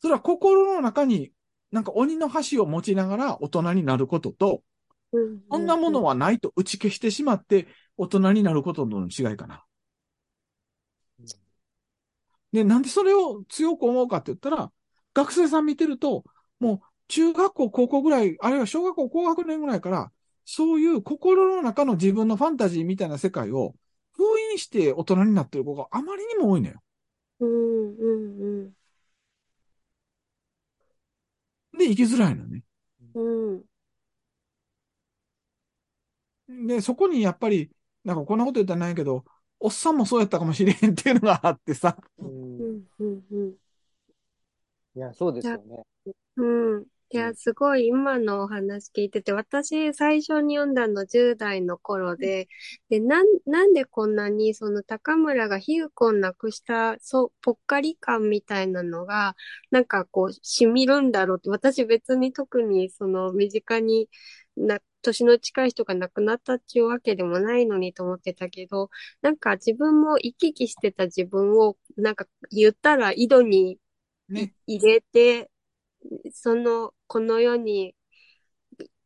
[0.00, 1.32] それは心の中に、
[1.70, 4.62] なんか鬼の箸を持ちながら大人になることと、
[5.12, 5.42] うん。
[5.50, 9.64] そんなものはないと打ち消してしまって大人になることとの違いかな。
[12.52, 14.72] で、なんでそれを強く思うかって言ったら、
[15.14, 16.24] 学生さん見てると、
[16.60, 20.12] もう中学校、高校ぐらい、あるいは小学校、高学年ぐらいから、
[20.50, 23.74] そういう心の中の自分のファンタジーみたいな世界を
[24.12, 26.80] 封印して大人になってる子があまりにも多いのよ。
[27.40, 28.72] うんうん
[31.76, 32.62] で、生きづらいのね。
[33.14, 33.62] うん。
[36.48, 36.66] うん。
[36.66, 37.70] で、そこにやっぱり、
[38.02, 39.26] なんかこんなこと言ったらないけど、
[39.60, 41.94] おっさんもそうやったかもしれへんっていうのがあってさ。
[42.16, 43.54] うんうんうんうん。
[44.94, 45.84] いや、そうですよね。
[46.36, 46.86] うん。
[47.10, 52.48] いや、すごい今のお話聞いてて、私最初に読んだの10代の頃で、
[52.90, 59.36] で、なん、なんでこんなにその高村が皮膚をなくした、そう、ぽっかり感みたいなのが、
[59.70, 64.10] なんかこう、染みるんだろうって、私別に特にその身近に
[64.56, 68.90] な、年の近い人が亡くなったっていうわけでもないのにと思ってたけど、
[69.22, 73.78] なんか自分も行き来してた自分を、なんか言ったら井戸に
[74.28, 74.52] ね。
[74.66, 75.50] 入れて、
[76.32, 77.94] その、この世に、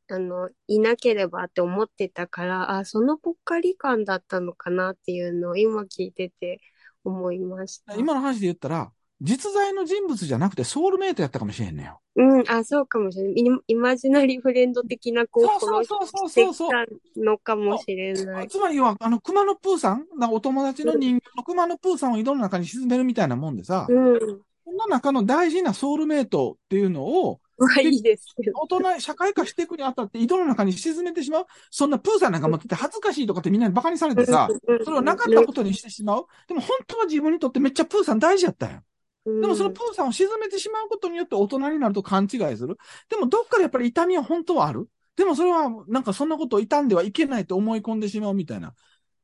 [0.08, 6.60] あの、いなければって思ってたから、あ、そのぽっかり感だったのかなっていうのを今聞いてて
[7.04, 7.94] 思いました。
[7.94, 12.00] 今の話で言ったら、実在の人物じゃなくてソウルメイトやったかもしれんのよ。
[12.16, 13.34] うん、あ、そうかもしれない。
[13.36, 16.70] イイマジナリーフレンド的なこう、そうそうそうそうそう。
[16.70, 16.84] た
[17.16, 18.48] のかもしれない。
[18.48, 24.42] つまりは、あの、熊野プーさん、お友達の人形の熊野プーさんを井戸の中に沈めるみたいなもんでさ、うん。
[24.64, 28.26] その中の大事なソウルメイトっていうのを、まあいいです。
[28.54, 31.46] 大人、社会化していくにあたって井戸の中に沈めてしまう。
[31.70, 34.48] そんなプーさんなんか持ってて恥ずかしいとかってみんなに馬鹿にされてさ、
[34.84, 36.26] それをなかったことにしてしまう。
[36.48, 38.82] でも本当は自分にとってめっちゃプーさん大事やったん
[39.24, 42.76] でもそのプーさんを沈めてしまうことによって大人になると勘違いする。
[43.08, 44.88] でもどっかでやっぱり痛みは本当はある。
[45.14, 48.74] でもそれはなんかそんなことを傷んではいけないと思い込んでしまうみたいな。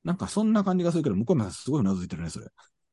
[0.04, 2.46] なんかそんな感じがするけど、向こうもすごいうなずいてるね、それ。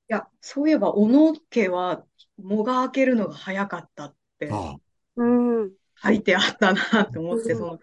[0.09, 2.05] いや、そういえば、小野家は、
[2.37, 4.75] 藻が開けるのが早かったってあ
[5.15, 5.23] う
[5.65, 5.75] ん。
[6.03, 7.79] 書いてあったなと思って、うんその、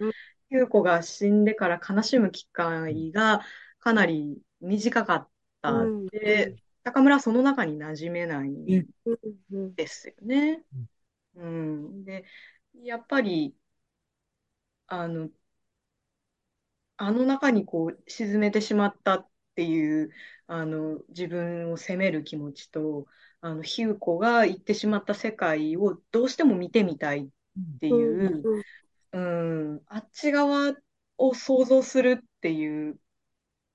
[0.51, 3.43] 優子が死んでから悲しむ機会が
[3.81, 5.29] かなり短かっ
[5.63, 5.73] た。
[5.73, 9.19] うんで、高村はその中に馴染めないんえうん
[9.53, 10.65] うんですよね。
[11.35, 12.05] うん。
[12.05, 12.25] で、
[12.83, 13.57] やっぱり、
[14.87, 15.31] あの、
[16.97, 20.11] あの中にこう沈めてしまったっていう、
[20.47, 23.07] あの、自分を責める気持ちと、
[23.41, 27.29] あの、ヒューコが行ってしまった世界をどうしても見てみたいっ
[27.81, 28.43] ていう、
[29.13, 29.75] うん。
[29.75, 30.75] うん、あっち側
[31.19, 32.99] を想像するっていう、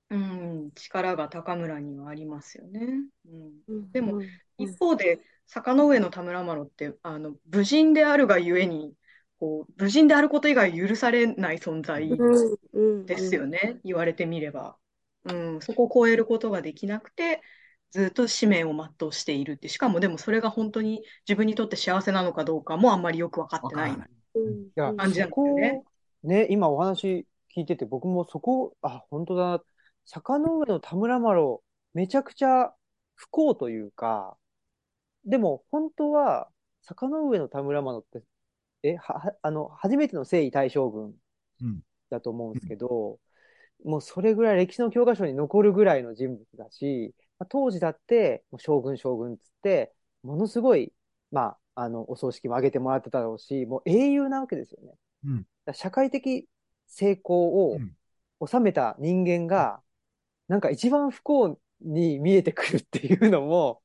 [0.09, 3.03] うん、力が高村にはありますよね。
[3.25, 3.51] うん。
[3.67, 3.91] うん。
[3.91, 4.27] でもうん。
[4.57, 8.95] 一方で、坂の上の田村麻呂って、あの、武人であるがゆえに、
[9.39, 12.09] こう、武人であること以外許されない存在
[13.05, 14.77] ですよね、言われてみれば。
[15.29, 17.41] うん、そこを超えることができなくて、
[17.91, 23.91] ずっと使命を全うしているって、しかもでもそれが本当に自分にとって幸せなのかどうかもあんまりよく分かってない。
[23.91, 25.83] 感じなんですよそこね
[26.23, 27.25] ね、今お話
[27.55, 29.63] 聞いてて、僕もそこ、あ、本当だ。
[30.05, 31.63] 坂の上の田村麻呂、
[31.93, 32.73] めちゃくちゃ
[33.15, 34.37] 不幸というか、
[35.25, 36.49] でも本当は、
[36.81, 38.23] 坂の上の田村麻呂って、
[38.83, 41.13] え、は、はあの、初めての征夷大将軍
[41.61, 41.81] うん。
[42.09, 43.19] だと思うんですけど、
[43.85, 50.93] もうそれぐらい歴史の教科書に残るぐらいの人物だし、まあ当時だって、もう将軍将軍っつって、ものすごい、
[51.31, 51.41] ま
[51.75, 54.93] あ、あの、お葬式も挙げてもらってたろうし、もう英雄なわけですよね。
[55.25, 55.45] うん。
[55.65, 56.47] だ社会的
[56.87, 57.93] 成功をうん。
[58.47, 59.81] 収めた人間が、
[60.47, 63.81] なんか一番不幸に見えてくるっていうのも、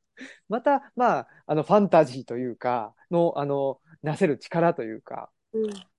[0.49, 5.92] また、まあ、あの、ファンタジーというか、の、あの、なせる力というか、うん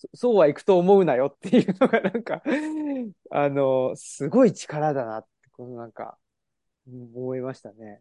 [0.00, 2.42] そそうはいくと思うなよっていうのがなんか、
[3.30, 6.18] あの、すごい力だなって、このなんか、
[6.86, 8.00] うん思いましたね。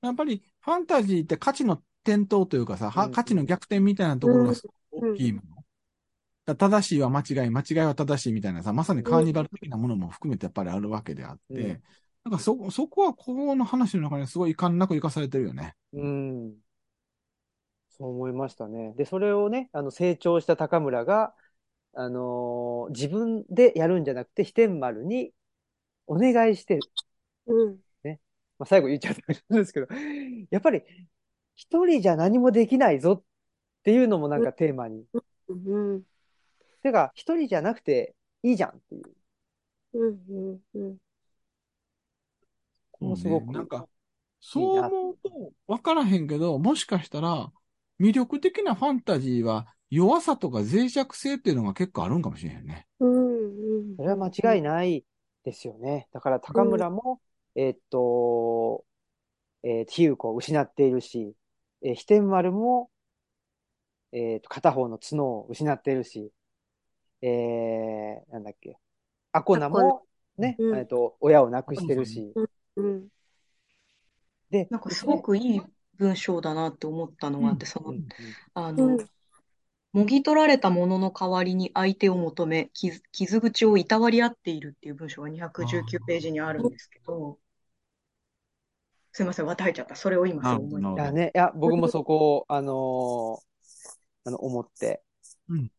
[0.00, 5.56] やっぱりファンタジーって価値の転倒というかさ、はうん価値の逆転みたいなところがすごく大きいもの。
[6.46, 11.82] だから正しいは間違い、間違いは正しいみたいなさ、まさにカーニバル的なものも含めてやっぱりあるわけであって、うん
[12.26, 15.76] なんかそ、そこはこの話の中にすごい遺憾なく生かされてるよね。
[15.92, 16.54] うん。
[17.98, 18.94] そう思いましたね。
[18.96, 21.34] で、それをね、あの、成長した高村が、
[21.94, 25.32] あのー自分でやるんじゃなくて、飛天丸に
[26.06, 26.82] お願いしてる。
[27.46, 27.80] うん
[28.58, 29.14] まあ、最後言っちゃっ
[29.48, 29.86] たんですけど、
[30.50, 30.82] やっぱり、
[31.54, 33.22] 一人じゃ何もできないぞっ
[33.82, 35.06] ていうのもなんかテーマに。
[35.48, 36.02] うん
[36.82, 39.04] てか、一人じゃなくていいじゃんっていう。
[39.94, 40.96] うんうんうん
[43.00, 43.52] もうすごく。
[43.52, 43.88] なんか、
[44.40, 47.52] そう思うと分からへんけど、もしかしたら
[48.00, 52.86] 魅力的なファンタジーは弱さとか脆弱性っていうのが結構あるんかもしれへんね。
[53.00, 53.96] うんうん。
[53.96, 55.04] それは間違いない
[55.44, 56.08] ですよね。
[56.12, 57.20] だから高村も、
[57.54, 58.84] えーっと、
[59.62, 61.34] えー、比喩子を失っているし、
[61.82, 62.90] えー、飛天丸も、
[64.12, 66.30] えーっと、片方の角を失っているし、
[67.22, 68.78] えー、なんだっけ、
[69.32, 70.02] アコナも、
[70.36, 70.76] ね、うん。
[70.76, 72.32] えーっと、親を亡くしてるし、
[72.76, 73.08] うん。
[74.50, 75.62] で、なんかすごくいい
[75.98, 77.96] 文章だなって思ったのがあって、その
[78.54, 79.08] あのん、
[79.92, 87.38] もぎ取られたものの代わりに相手を求め、傷、傷口をいたわり合っているっていう文章が219ページにあるんですけど、
[89.12, 89.96] すいません、渡えちゃった。
[89.96, 90.82] それを今そう思い
[91.12, 93.46] ね、いや、僕もそこを、あのー
[94.24, 95.02] あの、思って、
[95.48, 95.70] うん。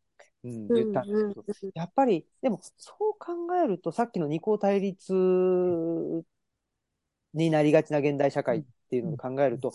[0.44, 5.14] うん、言ったんですけど、やっぱり、でも、そう考えると、さっきの二項対立
[7.34, 9.72] になりがちな現代社会っていうのを考えると、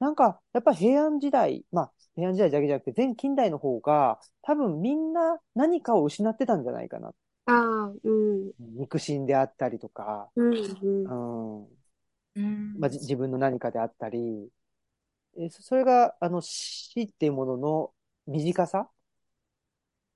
[0.00, 7.12] なんか、やっぱり平安時代、まあ、平安時代だけじゃなくて、全近代の方が、多分みんな何かを失ってたんじゃないかな。
[7.46, 8.52] ああうん。
[8.58, 11.68] 肉親であったりとか、うんうん。
[12.36, 14.50] うん、まあ、じ自分の何かであったり、
[15.38, 17.94] えそそれが、あの、死っていうものの
[18.26, 18.90] 短さ？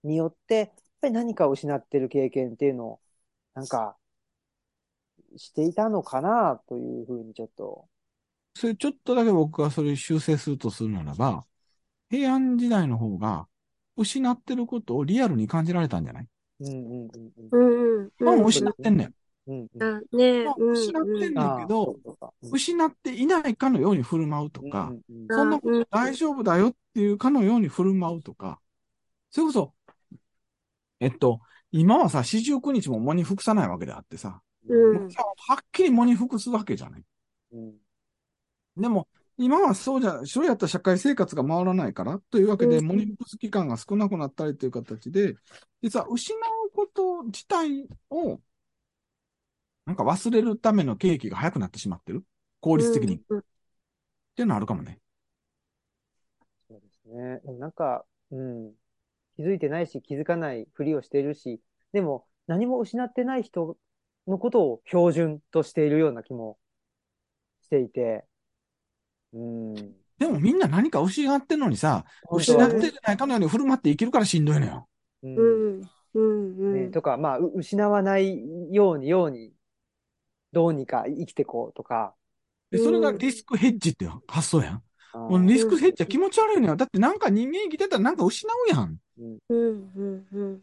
[0.03, 3.01] によって、やっぱり何かを失ってる経験っていうのを、
[3.55, 3.99] なんか、
[5.39, 7.89] していたのかなというふうにちょっと、
[8.59, 11.45] それちょっとだけ僕がそれ修正するとするならば、
[12.11, 13.47] 平安時代の方が
[13.97, 16.27] 失ってることをリアルに感じられたんじゃない？
[16.61, 17.09] うんうん
[17.53, 18.01] うんうん。
[18.01, 19.15] うんまあもう失ってんねん。
[19.47, 19.55] うん。
[19.57, 19.83] うんうん。
[19.83, 20.47] あね。
[20.59, 28.61] 失ってんねんああけどそう、そうかうん失っていないかのように振る舞うとか、うんうんそんなこと大丈夫だよっていうかのように振る舞うとか、
[29.31, 29.75] それこそ、
[31.01, 31.41] えっと、
[31.71, 37.03] 今はさ、四十九日も喪に服さないわけであってさ、うははっきり喪に服すわけじゃない？
[37.53, 37.75] うん
[38.79, 45.35] でも、今はそうじゃ、そうやったら社会生活が回らないからというわけで、うんモニフクス期間が少なくなったりという形で、
[45.83, 48.41] 実は失うこと自体を、
[49.87, 52.25] なんか忘れるための契機が早くなってしまってる。
[52.61, 53.17] 効率的に。
[53.17, 53.43] っうん
[54.37, 54.99] ていうのはあるかもね。
[56.69, 57.41] そうですね。
[57.45, 58.75] でもなんか、うん。
[59.37, 61.61] 気づいてないし、気づかないふりをしているし、
[61.93, 63.79] でも何も失ってない人
[64.27, 66.59] のことを標準としているような気も
[67.63, 68.25] していて、
[69.33, 69.95] うん。
[70.19, 74.89] でもみんな何か失ってんのにさ、失ってないかのように振る舞って生きるからしんどいのよ。
[75.23, 76.91] ううんん、うん、うん。
[76.91, 78.39] ねとか、まあ、う失わない
[78.73, 79.53] ように、ように、
[80.53, 82.15] どうにか生きてこうとか。
[82.71, 84.83] で、それがリスクヘッジっていう発想やん。
[85.15, 86.77] うリスクヘッジは気持ち悪いのよ。
[86.77, 88.99] だってなんか人間生きてたらなんか失うやん。
[89.19, 90.63] うん、うん、うん。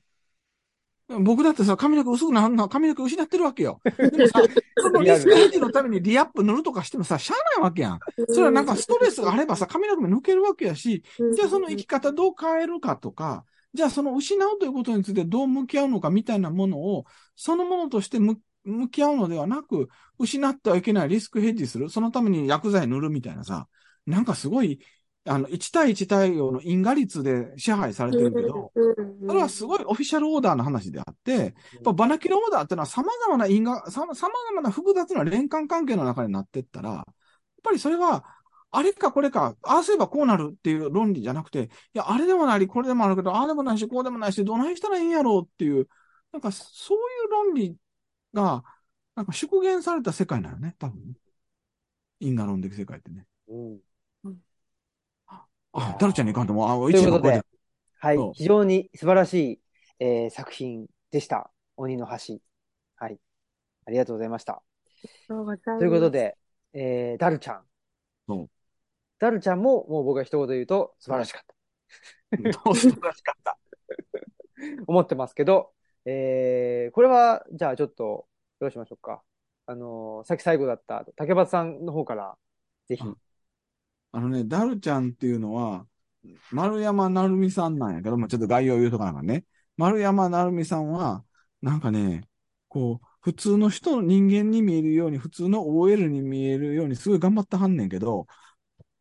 [1.08, 3.80] 僕だってさ、髪の毛薄くなるの、髪の毛失ってるわけよ。
[3.98, 4.42] でもさ、
[4.78, 8.00] そのリスクヘッジのためにリアップ塗るとかしてもさ、しゃあないわけやん。
[8.30, 11.04] それはなんかストレスがあればさ、髪の毛も抜けるわけやし、
[11.36, 17.06] じゃあその生き方どう変えるかとか、じゃあその失うということについてどう向き合うのかみたいなものを、
[17.36, 21.90] そのものとして向向き合うのではなく、失ってはいけないリスクヘッジする。
[21.90, 23.68] そのために薬剤塗るみたいなさ、
[24.08, 24.80] なんかすごい、
[25.28, 28.72] あの、1対1対応の因果率で支配されてるけど、
[29.28, 31.52] それはすごいオフィシャルオーダーの話であって、やっ
[31.84, 37.06] ぱバナキラオーダーってのは様々な因果、さ様々な複雑な連関関係の中になってったら、やっ
[37.64, 38.24] ぱりそれは、
[38.70, 45.88] あれかこれか、ああすればこうなるっていう論理じゃなくて、いや、あれでもない、これでもあるけど、ああでもないし、こうでもないし、どないしたらいいんやろうっていう、
[46.34, 47.76] なんかそういう論理
[48.34, 48.64] が、
[49.16, 51.16] なんか縮減された世界なのね、多分ね。
[52.20, 53.26] 因果論的世界ってね。
[53.48, 53.80] うん
[55.76, 57.28] あ、ダルちゃんに行かんとも、あ、一位がこ。
[58.00, 58.18] はい。
[58.34, 59.62] 非常に素晴らしい、
[60.00, 61.52] えー作品でした。
[61.76, 62.38] 鬼の橋。
[62.96, 63.20] はい。
[63.86, 64.64] ありがとうございました。
[65.28, 65.46] と
[65.80, 66.38] ということで、
[66.74, 67.64] えー、ダルちゃん。
[68.28, 68.50] そう
[69.20, 71.44] ダルちゃんも、もう僕が一言言うと、素晴らしかっ
[72.32, 72.38] た。
[72.38, 73.58] どう素晴らしかった。
[74.88, 75.74] 思ってますけど、
[76.06, 78.28] えー、これは、じゃあちょっと、
[78.60, 79.24] どうしましょうか。
[79.68, 82.38] あのーさっき最後だった、竹端さんの方から、
[82.88, 83.04] ぜひ。
[83.04, 83.18] うん
[84.16, 85.86] あのね、ダルちゃんっていうのは、
[86.52, 89.44] 丸山成美さんなんやけども、ちょっと概要言うとかなんかね。
[89.76, 91.26] 丸山成美さんは、
[91.62, 92.24] なんかね、
[92.70, 98.26] こう、普通の人、人間に見えるように、普通の OL に見えるように、すごい頑張ってはんねんけど、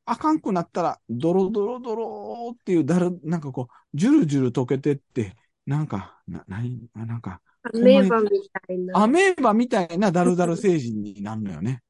[0.04, 9.00] あかんくなったら、ドロドロドロっていうだる、なんかこう、ジュルジュル溶けてって、なんか、な、なに、あなんか、アメーバみたいな。
[9.00, 11.84] アメーバみたいなダルダル星人になるのよね。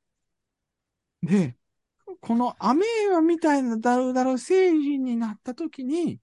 [1.23, 1.57] で、
[2.25, 6.19] このアメーバみたいなダルダル星人になった時に、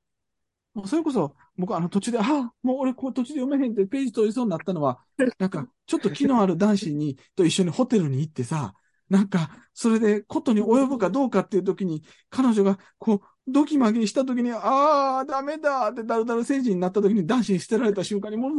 [0.73, 2.23] もうそれこそ、僕あの途中で、あ
[2.63, 4.99] もう俺こう途中で読めへんってページ取りそうになったのは、
[5.37, 8.73] なんか、ちょっと気のある男子に、と一緒にホテルに行ってさ、
[9.09, 12.01] なんか、それでことに及ぶかどうかっていう時に、
[12.31, 18.51] 彼女が、こう、ドキマギした時に、ああ、ダメだってダルダル星人になった時に男子に捨てられた瞬間に、もう、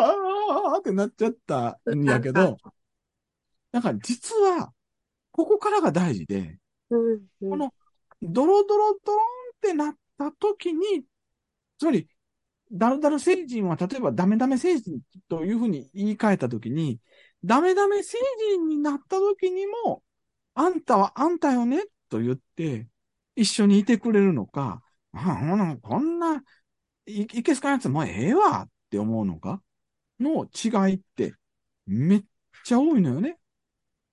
[0.00, 2.56] ああってなっちゃったんやけど、
[3.72, 4.72] なんか実は、
[5.32, 6.58] ここからが大事で、
[6.90, 7.72] うんうんこの
[8.22, 9.22] ドロドロドロン
[9.56, 11.04] ってなった時に、
[11.78, 12.08] つまり、
[12.72, 16.98] ダルダル星人は例えばダメダメ星人というふうに言い換えた時に、
[17.44, 18.16] ダメダメ星
[18.54, 20.02] 人になった時にも、
[20.54, 22.88] あんたはあんたよねと言って、
[23.36, 24.82] 一緒にいてくれるのか、
[25.12, 26.42] あこんな、
[27.06, 29.62] い、いけすかんやつもうええわって思うのか
[30.18, 31.34] の違いって
[31.86, 32.24] めっ
[32.64, 33.38] ちゃ多いのよね。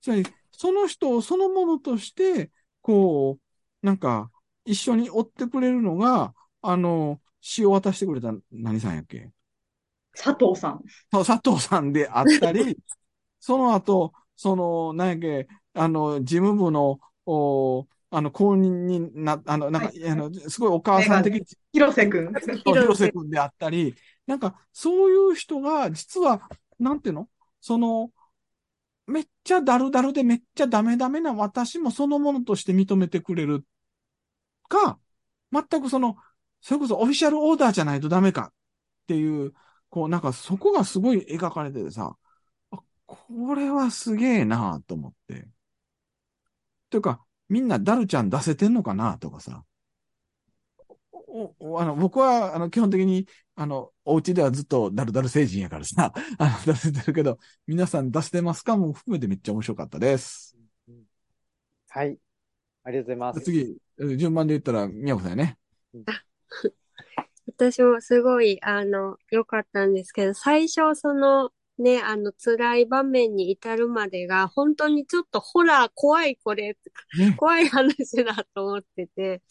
[0.02, 2.52] つまり、その人をそのものとして、
[2.84, 4.30] こう、なんか、
[4.66, 9.32] 一緒に追ってくれるのが、あの、詩を渡してくれた何さんやっけ？
[10.16, 10.82] 佐藤さん。
[11.12, 12.78] そう佐藤さんであったり、
[13.40, 22.34] その後、その、何やっけ、あの、事務部の、おあの、公認にな、あの、なんか、はいあの、すごいお母さん的広瀬くん。
[22.64, 23.96] 広瀬くんであったり、
[24.28, 26.48] なんか、そういう人が、実は、
[26.80, 27.30] なんていうの？
[27.60, 28.12] その、
[29.08, 33.66] めっちゃダルダルでめっちゃダメダメな私もそのものとして認めてくれる
[34.70, 35.00] か、
[35.52, 36.16] 全くその、
[36.62, 38.52] それこそオフィシャルオーダーじゃないとダメか
[39.04, 39.54] っていう、
[39.90, 42.18] こう、なんかそこがすごい描かれててさ、
[43.06, 45.48] これはすげえなと思って。
[46.90, 49.64] というか、みんなダルちゃん出せてんのかなとかさ。
[51.12, 60.58] おおあの僕は、あの、基本的に、あの、お家ではずっとダルダル星人やからさ、 あの、出せてるけど、皆さん出してますかも含めてめっちゃ面白かったです。
[61.90, 62.18] はい。
[62.84, 63.42] ありがとうございます。
[63.42, 65.58] 次、え順番で言ったら、宮子さんやね。
[67.48, 76.76] 私もすごい、あの、良かったんですけど、最初、その、ね、あの、辛い場面に至るまでが、本当にちょっとホラー、怖いこれ、
[77.18, 79.42] ね怖い話だと思ってて、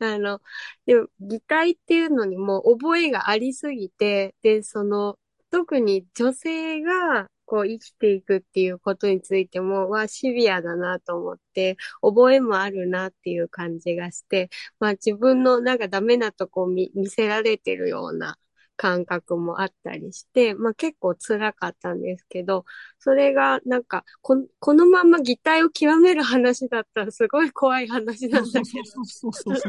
[0.00, 0.40] あの、
[0.86, 5.18] でも、擬態っていうのにも覚えがありすぎて、で、その、
[5.50, 18.38] 特に女性が、こう生きていくっていうことについても、はシビアだなと思って、覚えもあるなっていう感じがして、まあ自分のなんかダメなとこを見、見せられてるような
[18.80, 22.64] 感覚もあったりして、まあ結構辛かったんですけど、
[22.98, 28.70] それがなんかこ、このまま擬態を極める話だったらすごい怖い話なんだけ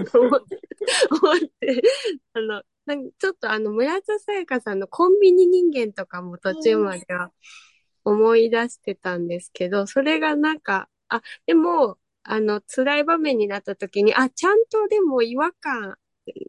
[0.06, 0.22] ど。
[0.22, 1.84] 思って、
[2.32, 7.32] あの、なんかちょっとあの、村田沙耶香さんのコンビニ人間とかも途中までは
[8.06, 15.98] 思い出してたんですけど、それがなんか、あ、でも、あの、辛い場面になった時に、あ、ちゃんとでも違和感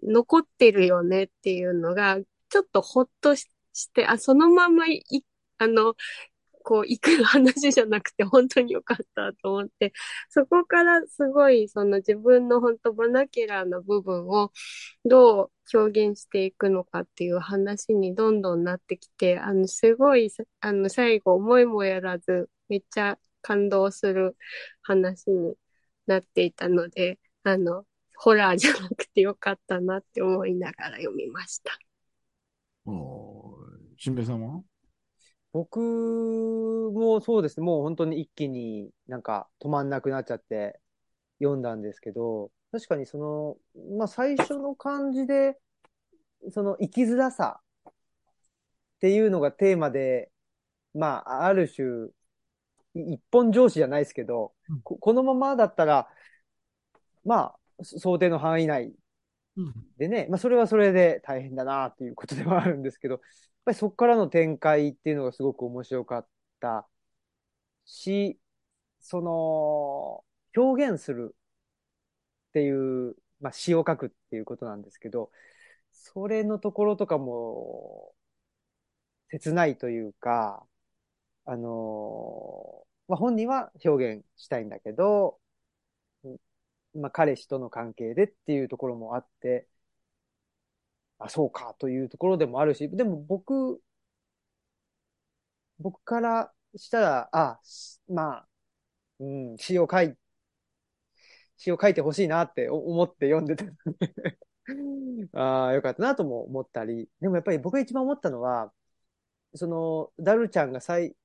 [0.05, 2.19] 残ってるよねっていうのが、
[2.53, 3.47] ちょっとほっとし
[3.95, 5.03] て、あ、そのままい、
[5.59, 5.95] あの、
[6.65, 9.93] こう、行く話じゃなくて本当に良かったと思って、
[10.29, 14.53] そこからすごいその自分の本当バナキュラーな部分を
[15.05, 20.31] どう表現していくのかっていう話にどんどんなってきて、あの、すごい、
[20.61, 24.37] あの、最後思いもやらず、めっちゃ感動する
[24.83, 25.55] 話に
[26.07, 31.73] なっていたので、あの、ホラーじゃなくてよかったなって思いながら読みました。
[33.97, 34.63] しんべヱさんは？
[35.53, 37.61] 僕もそうです。
[37.61, 40.81] ね、もう本当に一気になんか止まんなくなっちゃって
[41.41, 43.57] 読んだんですけど、確かにその、
[43.99, 45.59] まあ最初の感じで、
[46.51, 47.61] その生きづらさ
[47.91, 47.93] っ
[49.01, 50.31] ていうのがテーマで、
[50.95, 52.09] まあある種、
[52.95, 56.09] い一本上司じゃないですけどうん、ここのままだったら、
[57.25, 58.95] まあ想定の範囲内
[59.99, 63.23] でね、まあ、それはそれで大変だなっていうことではあるんですけど、やっ
[63.67, 66.29] ぱりそこからの展開っていうのがすごく面白かっ
[66.61, 66.89] た
[67.85, 68.39] し、
[69.01, 70.25] その、
[70.57, 71.37] 表現する
[72.51, 72.71] ってい
[73.11, 75.31] う、まあ、詩を書くっていうことなんですけど、
[75.93, 78.15] それのところとかも、
[79.31, 80.67] 切ないというか、
[81.47, 85.41] あのまあ、本人は表現したいんだけど、
[86.95, 89.69] まあ、彼氏との関係でっていうところもあって、
[91.19, 93.81] あ、そうかというところでもあるし、でも僕、
[95.79, 97.61] 僕からしたら、あ、
[98.09, 98.49] まあ、
[99.21, 100.17] うん、詩を書い、
[101.57, 103.65] 詩を書いてほしいなって思って読んでた。
[105.33, 108.73] ああ、よかったなとも思ったり、でもやっぱり僕が一番思ったのは、
[109.55, 111.17] その、ダルちゃんが最、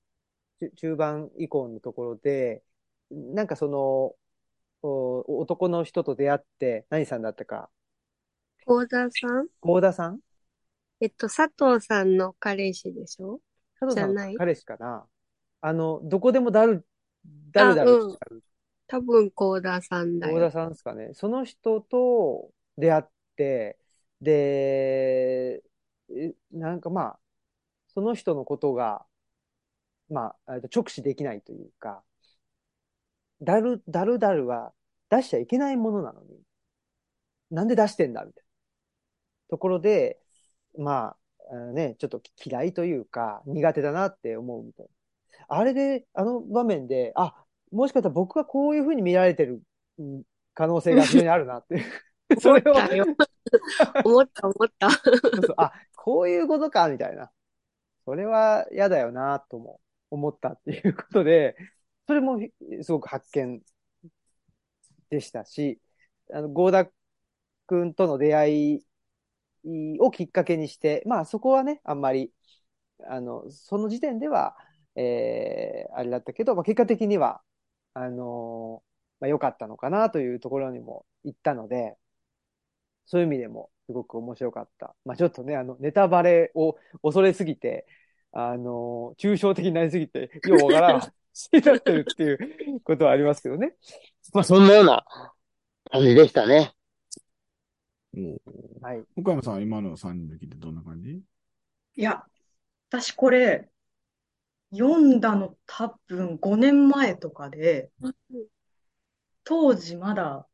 [0.77, 2.63] 中盤以降のところで、
[3.11, 4.15] なんかその、
[4.83, 7.69] 男の人と出会って、何さんだったか、
[8.65, 9.47] 幸田さん？
[9.61, 10.19] 幸田さん？
[10.99, 13.39] えっと、佐藤さんの彼氏でしょ？
[13.79, 15.05] 佐藤さんの彼氏かな。
[15.61, 16.85] あの、どこでもだる、
[17.51, 18.41] だるだるしちゃう。
[18.87, 20.33] 多分幸田さんだよ。
[20.33, 21.09] 幸田さんですかね。
[21.13, 23.03] その人と出会っ
[23.35, 23.77] て、
[24.21, 25.61] で、
[26.09, 27.19] えなんかまあ、
[27.87, 29.05] その人のことが、
[30.09, 32.01] まあ、えっと直視できないというか、
[33.41, 34.73] だる、だるだるは
[35.09, 36.41] 出しちゃいけないものなのに、
[37.51, 38.47] なんで出してんだみたいな
[39.49, 40.19] ところで、
[40.77, 41.15] ま
[41.49, 44.91] あ、ね、ちょっと嫌いというか、苦手だなって思うみたいな。
[45.57, 47.35] あれで、あの場面で、あ、
[47.71, 49.61] もしかしたら僕はこういうふうに見られてる
[49.99, 50.23] うん
[50.53, 52.41] 可能性が非常にあるなっていう。
[52.41, 53.05] それを、思ったよ。
[54.03, 54.89] 思った、思った。
[54.89, 57.31] そうそうあ、こういうことか、みたいな。
[58.03, 61.55] それは嫌だよな、とも思ったっていうことで、
[62.07, 62.39] それも
[62.81, 63.61] すごく発見
[65.09, 65.79] でしたし、
[66.33, 66.89] あの、ゴーダ
[67.67, 72.31] 君との出会いをきっかけにして、まあそこはね、あんまり、
[73.09, 74.55] あの、その時点では、
[74.95, 77.41] えー、あれだったけど、まあ結果的には、
[77.93, 78.83] あの
[79.19, 81.97] まあ良かったのかなというところにも行ったので、
[83.05, 84.95] そういう意味でもすごく面白かった。
[85.05, 87.85] まあちょっとね、あの、ネタバレを恐れすぎて、
[88.31, 91.01] あの抽象的になりすぎて、ようわからん
[91.53, 93.75] になってるっていうことはありますけどね。
[94.33, 95.05] まあ、そんなような
[95.91, 96.73] 感じでしたね。
[98.81, 99.03] はい。
[99.15, 101.11] 岡山さんは今の3人で聞いてどんな感じ？
[101.11, 101.21] い
[102.01, 102.23] や、
[102.89, 103.69] 私これ、
[104.71, 107.89] 読んだの多分5年前とかで、
[109.43, 110.47] 当時まだ、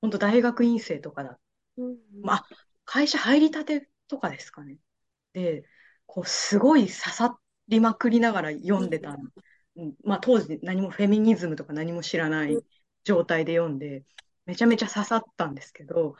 [0.00, 1.38] 本当大学院生とかだ。
[1.76, 2.46] うんまあ、
[2.84, 4.76] 会社入りたてとかですかね。
[5.32, 5.64] で、
[6.06, 7.38] こう、すごい刺さ
[7.68, 9.10] りまくりながら読んでた。
[9.10, 9.32] うん
[10.04, 12.56] まあ、当時何もフェミニズムとか何も知らない
[13.02, 14.04] 状態で読んで、
[14.46, 16.16] めちゃめちゃ刺さったんですけど、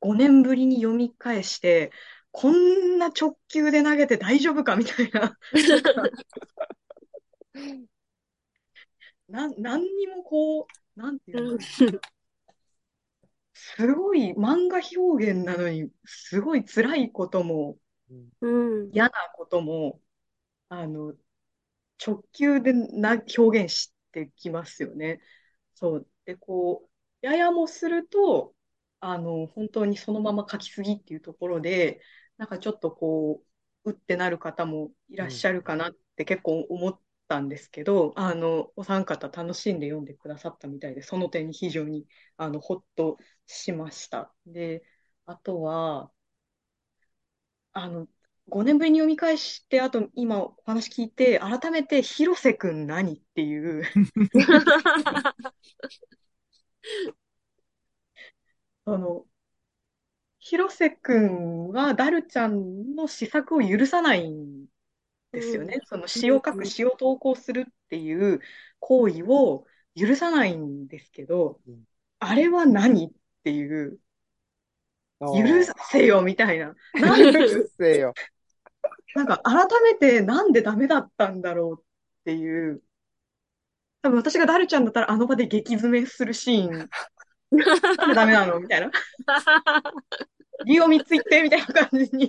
[0.00, 1.92] 5年ぶりに読み返して、
[2.30, 5.38] こんな直球で投げて大丈夫かみたいな。
[9.28, 10.66] な、何にもこう、
[10.96, 11.58] なんていうの。
[13.54, 17.76] すごい漫画表現なのに、すごい辛いことも、
[18.40, 18.90] うん。
[18.92, 20.00] 嫌なことも、
[20.68, 21.14] あの、
[22.04, 25.20] 直球でな表現してきますよね。
[25.74, 26.08] そう。
[26.24, 26.88] で、こ
[27.22, 28.54] う、ややもすると、
[29.00, 32.00] あの、本当にそのまま書きすぎっていうところで、
[32.36, 33.42] なんかちょっとこ
[33.84, 42.06] う、うってなる方もいらっしゃるかなって結構思ったんですけど、あの、お三方楽しんで読んでくださったみたいで、その点に非常に、
[42.36, 44.32] あの、ほっとしました。
[44.46, 44.84] で、
[45.26, 46.12] あとは、
[47.72, 48.08] あの、
[48.48, 53.82] 5年ぶりに読み返して、あと今お話聞いて、改めて広瀬くん何っていう、
[58.84, 59.26] あの、
[60.40, 64.66] 広瀬くんはダルちゃんの試作を許さないん
[65.32, 65.78] ですよね。
[65.86, 68.40] その詩を書く、詩を投稿するっていう
[68.80, 71.84] 行為を許さないんですけどうん、
[72.18, 73.10] あれは何っ
[73.44, 73.98] ていう、
[75.26, 76.74] 許せよみたいな。
[76.94, 78.14] 許なんでせよ。
[79.14, 81.84] なんか改めてなんでダメだったんだろうっ
[82.24, 82.82] ていう、
[84.02, 86.86] 多分私がダルちゃんだったらあの場で激詰めするシーン、な
[88.06, 88.90] んでダメなのみたいな。
[90.64, 92.28] 理由を3つ言ってみたいな感じに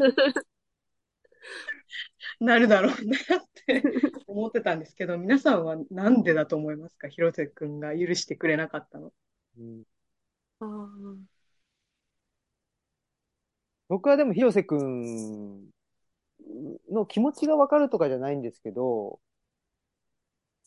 [2.39, 2.97] なるだろうなっ
[3.65, 3.83] て
[4.27, 7.07] 思ってたんですけど、皆さんはなんでだと思いますか？
[7.07, 9.11] 広瀬くんが許してくれなかったの。
[9.57, 9.83] うん
[10.59, 11.15] あー
[13.93, 15.69] 僕はでも広瀬くん
[16.91, 19.19] の気持ちがわかるとかじゃないんですけど、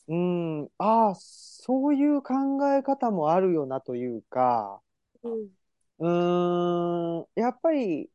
[0.07, 2.35] うーん、ああ、そういう考
[2.73, 4.81] え方もあるよなというか、
[5.25, 5.49] うん
[5.99, 8.09] うーん、やっぱり、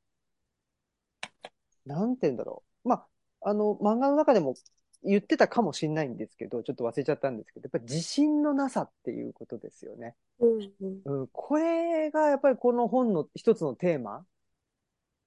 [1.86, 2.88] なんて言うんだろう。
[2.88, 3.06] ま
[3.42, 4.56] あ、あの、漫画の中でも
[5.04, 10.16] 言ってたかもしれないんですけど、ちょっと忘れちゃったんですけど、やっぱり自信のなさっていうことですよね。
[10.40, 14.26] うんうんうん、これがやっぱりこの本の一つのテーマ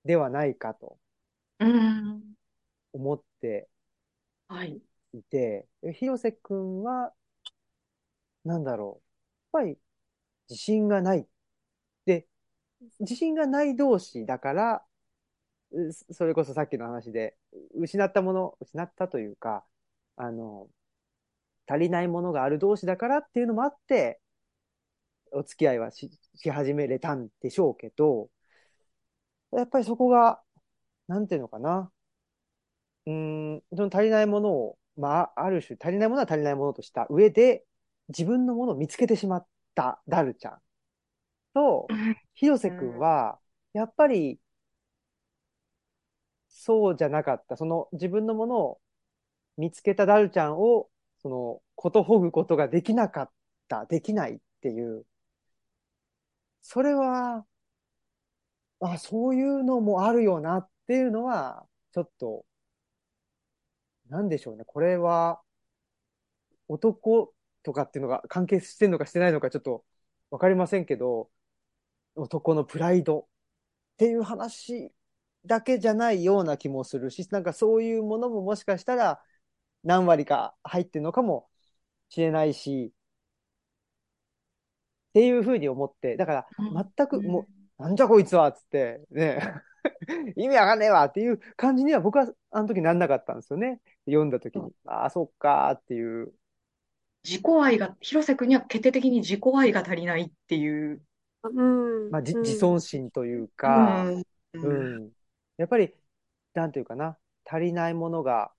[0.05, 0.99] ではないかと
[1.59, 2.35] うん。
[2.93, 3.69] 思って
[4.49, 4.81] はい。
[5.15, 7.15] いて、広瀬くんは、
[8.45, 9.03] なんだろ
[9.53, 9.59] う。
[9.59, 9.79] やっぱり
[10.51, 11.29] 自信がない。
[12.07, 12.29] で、
[13.01, 14.87] 自信がない同士だから、
[15.73, 17.37] うそれこそさっきの話で、
[17.77, 19.67] 失ったもの、失ったというか、
[20.17, 20.69] あの、
[21.67, 24.21] 足りないものがある同士だからっていうのもあって、
[25.33, 28.31] お付き合いはし、し始めれたんでしょうけど、
[29.57, 30.43] やっぱりそこが、
[31.09, 31.91] なんていうのかな。
[33.07, 37.67] うん、その足りないものを、まあ、ある種足りないものは足りないものとした上で、
[38.09, 40.59] 自分のものを見つけてしまったダルちゃん
[41.55, 41.89] と、
[42.35, 43.39] 広瀬くんは、
[43.73, 44.41] やっぱり、
[46.49, 47.57] そうじゃなかった。
[47.57, 48.81] その自分のものを
[49.57, 50.89] 見つけたダルちゃんを、
[51.23, 53.31] その、ことほぐことができなかっ
[53.69, 55.05] た、できないっていう。
[56.63, 57.47] それは、
[58.93, 62.47] あ、そういうのもあるよなっていうのは、ちょっと、
[64.09, 64.65] なんでしょうね。
[64.65, 65.43] これは、
[66.69, 67.33] 男
[67.63, 69.85] とかっていうのが関係してるのかしてないのかちょっと
[70.31, 71.31] わかりませんけど、
[72.17, 73.27] 男のプライドっ
[73.99, 74.93] ていう話
[75.47, 79.23] だけじゃないような気もするし、なんかそういうものももしかしたら
[79.85, 81.49] 何割か入ってるのかも
[82.11, 82.93] しれないし、
[85.11, 87.49] っていうふうに思って、だから全くもう、
[87.79, 89.41] なんじゃこいつはっつって、ね、
[90.37, 93.81] 意味わかんねえわっていう感じには僕はあの時なんなかったんですよね。
[94.07, 94.73] 読んだ時に。
[94.87, 96.33] ああ、そっかーっていう。
[97.25, 101.03] 自己愛が、広瀬くんには決定的に自己愛が足りないっていう。
[101.43, 104.05] うんまあ、自尊心というか、
[104.53, 105.13] うんうん。
[105.57, 105.95] やっぱり、
[106.55, 108.53] なんていうかな、足りないものが、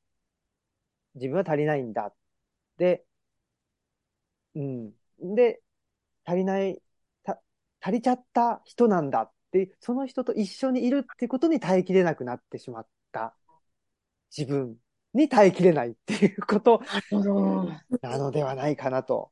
[1.16, 2.14] 自分は足りないんだ。
[2.78, 3.06] で、
[4.56, 4.94] うん。
[5.36, 5.62] で、
[6.26, 6.84] 足りない、た、
[7.86, 13.36] 足りちゃった人なんだって、その人と一緒にいるってことに耐えきれなくなってしまった。
[14.36, 14.76] 自分
[15.14, 16.82] に耐えきれないっていうこと。
[18.02, 19.32] なのではないかなと。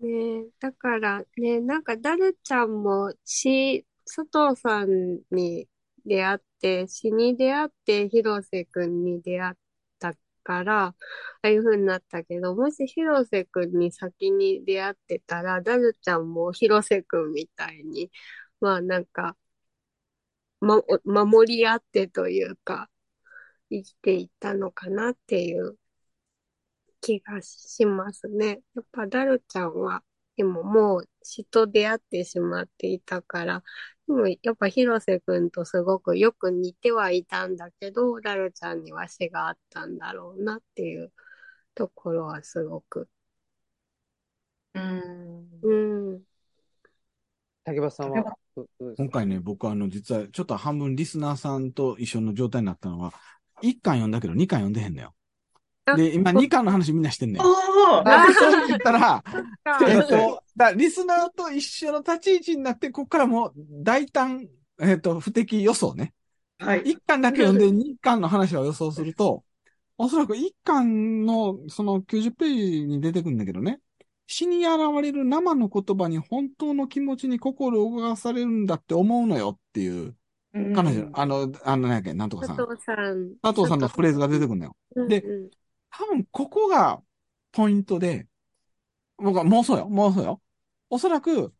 [0.00, 5.68] ねえ、だからね、なんかダルちゃんも詩、佐藤さんに
[6.04, 9.58] 出会って、詩に出会って広瀬くんに出会った
[10.48, 10.94] から、あ
[11.42, 18.10] あいう風になったけど、もし広瀬くんに先に出会ってたら、ダルちゃんも広瀬くんみたいに、
[18.60, 19.36] まあなんか、
[20.60, 22.88] ま、守り合ってというか、
[23.70, 25.78] 生きていったのかなっていう
[27.00, 28.60] 気がしますね。
[28.74, 30.02] やっぱダルちゃんは、
[30.36, 33.62] でももう詩と出会ってしまっていたから、
[34.06, 41.12] でもやっぱ広瀬くんとすごくよく似てはいたんだけど、ダルちゃんには詩があったんだろうなっていう
[41.74, 43.08] ところはすごく。
[44.74, 45.48] うん。
[45.62, 46.22] うん。
[47.64, 48.36] 竹橋さんは
[48.96, 53.12] 今回ね、僕あの、実はちょっと半分リスナーさんと一緒の状態になったのは、
[53.62, 55.14] 1巻読んだけど2巻読んでへんのよ。
[55.96, 57.42] で、今2巻の話みんなしてんねん。
[57.42, 57.46] あ
[58.04, 58.26] あ
[58.66, 59.22] 言ったら、
[59.88, 63.52] えっと、だリスナーと一緒の立ち位置になって、ここからもう
[63.82, 64.48] 大胆、
[64.80, 66.12] えっと、不適予想ね。
[66.58, 66.82] はい。
[66.82, 69.44] 一巻だけ読んで二巻の話を予想すると、
[69.96, 73.80] おそらく一巻のその90ページに出てくるんだけどね、
[74.26, 80.14] 死に現れる生の言葉に本当の気持ちに心を動かされるんだって思うのよっていう、
[80.54, 82.56] うん彼女、あの、あの、何やっけ、なんとかさん。
[82.56, 83.36] 佐藤さん。
[83.42, 84.76] 佐藤さんのフレーズが出てくるのよ。
[85.08, 85.50] でうんうん
[85.90, 87.00] 多分ここが
[87.52, 88.26] ポイントで、
[89.16, 90.40] 僕は妄想よ、妄想よ。
[90.90, 91.52] おそらく、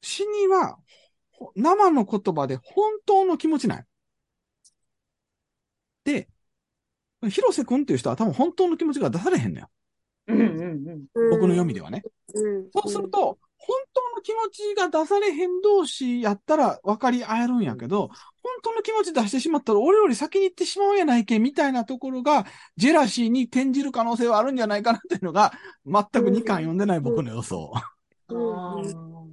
[0.00, 0.78] 死には、
[1.30, 3.84] ほ生の言葉で本当の気持ちない。
[6.04, 6.28] で、
[7.28, 9.70] 広瀬くんっていう人は多分本当の気持ちが出されへんのよ。
[10.28, 10.60] うんうん
[11.16, 11.30] うん。
[11.30, 12.02] 僕の読みではね。
[12.34, 18.16] うんそうすると、本当の気持ちが出されへん同士やったら分かり合えるんやけど、本
[18.62, 22.46] 当の気持ち出してしまったら俺より先に行ってしまうやないけみたいなところが、
[22.76, 25.52] ジェラシーに転じる可能性はあるんじゃないかなっていうのが、
[25.84, 27.72] 全く2巻読んでない僕の予想。
[28.28, 29.28] うん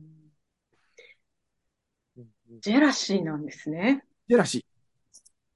[2.61, 4.03] ジェラシーなんですね。
[4.27, 4.65] ジェラシ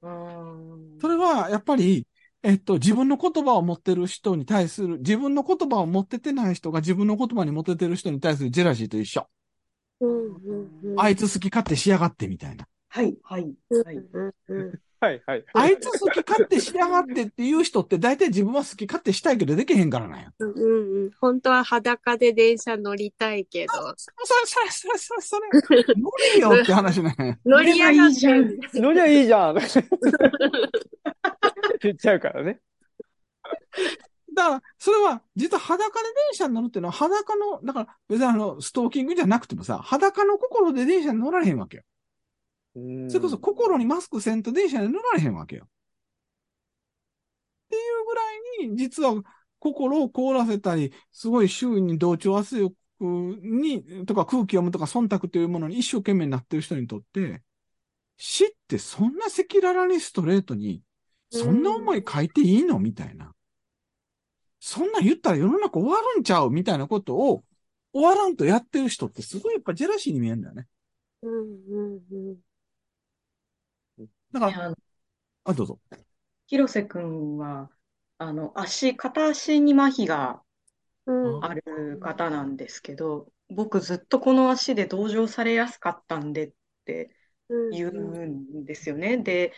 [0.02, 1.02] うーんー。
[1.02, 2.08] それは、やっぱり、
[2.44, 9.28] えっと、自分の言葉を持ってる人に対する、自分の言葉を持っててない人が自分の言葉に持っててる人に対するジェラシーと一緒。
[10.02, 12.68] うんうんうんあいつ好き勝手しやがってみたいな。
[12.90, 14.80] はい、はい、うんはい。
[15.02, 15.46] うんうんはいはい。
[15.54, 20.32] あいつ好き勝手しやがってっていう人って大体自分は好き勝手したいけどできへんからなんや。
[20.40, 24.16] うんうんうん本当は裸で電車乗りたいけど、それ、
[24.46, 27.38] それ、それ、それ、それ、無理よって話なんや。
[27.46, 29.56] 乗り上がってる乗りゃいいじゃん
[31.82, 32.60] 言っちゃうからね。
[34.36, 41.84] だから、それは、実は裸で電車に乗るっていうのは裸の、だから別にあの、ストーキングじゃなくてもさ、裸の心で電車に乗られへんわけよ。
[43.10, 45.66] それこそ心にマスクせんと電車に乗られへんわけよ。
[45.66, 45.68] っ
[47.70, 48.22] ていうぐら
[48.66, 49.22] いに、実は
[49.60, 57.44] 心を凍らせたり、すごい周囲に同調圧力に、とか空気読むとか忖度というものに一生懸命になってる人にとって、
[58.18, 60.82] 死ってそんな赤裸々にストレートに、
[61.32, 63.34] そんな思い書いていいのみたいな。
[64.60, 67.44] そんなん言ったら世の中終わるんちゃうみたいなことを、
[67.94, 70.68] 終わらんとやってる人ってすごいやっぱジェラシーに見えるんだよね。
[71.22, 72.49] うんうんうん
[74.32, 74.76] だから、
[75.46, 75.80] あどうぞ。
[76.48, 77.70] 広瀬くんは、
[78.18, 80.44] あの、足、片足に麻痺が
[81.06, 86.54] うんある方なんですけど、僕ずっとこの足で同情されやすかったんでっ
[86.86, 87.12] て
[87.50, 87.92] うん言う
[88.28, 89.18] んですよね。
[89.18, 89.54] で、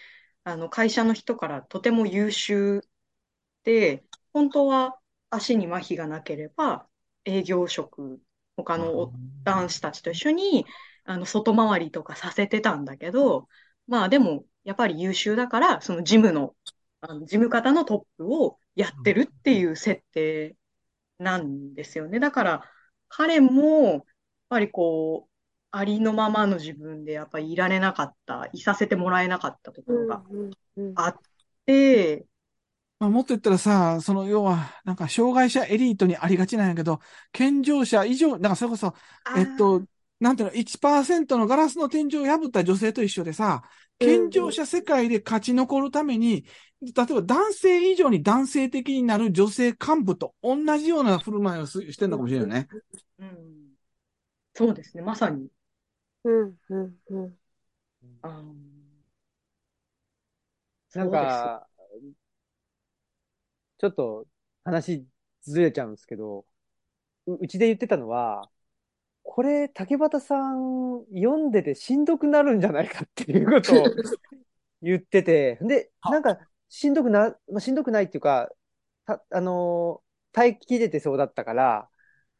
[0.45, 2.81] あの、会社の人からとても優秀
[3.64, 4.99] で、本当は
[5.30, 6.88] 足に麻痺がなければ、
[7.26, 8.22] 営業職、
[8.56, 10.65] 他の男子たちと一緒に、
[11.06, 13.48] あの、外回りとかさせてたんだけど、
[13.88, 16.55] まあでも、やっぱり優秀だから、その事務の、
[17.01, 20.55] あの事務方のトップをやってるっていう設定
[21.17, 22.19] なんですよね。
[22.19, 22.71] だから、
[23.09, 24.03] 彼も、やっ
[24.49, 25.31] ぱりこう、
[25.71, 31.19] ありのままの自分でやっぱりいられなかった、いさせてもらえなかったところがうんうんあっ
[31.65, 32.25] て、
[32.99, 36.99] まあ、もっと言ったらさ、その要は、なんか障害者エリートにありがちなんやけど、
[37.31, 38.93] 健常者以上、なんかそれこそ、
[39.35, 39.83] えっと、
[40.19, 43.63] なんていうの、1%のガラスの天井を破った女性と一緒でさ、
[44.02, 46.45] 健常者世界で勝ち残るために、
[46.82, 52.68] 例えば男性以上に男性的になる女性幹部と同じような振る舞いをすしてるのかもしれないよね。
[53.19, 53.30] うん、
[54.53, 55.48] そうですね、まさに。
[56.23, 57.38] うんうんうん。
[60.94, 61.68] なんか、
[63.78, 64.26] ちょっと
[64.64, 65.06] 話
[65.44, 66.45] ずれちゃうんですけど、
[67.28, 68.49] ううちで言ってたのは、
[69.23, 73.85] これ、竹俣さん読んでてしんどくなるんじゃないかっていうことを
[74.81, 76.39] 言ってて、で、なんか、
[76.69, 78.49] しんどくな、まあ、しんどくないっていうか、
[79.06, 81.89] た、あのー耐えきれてそうだったから、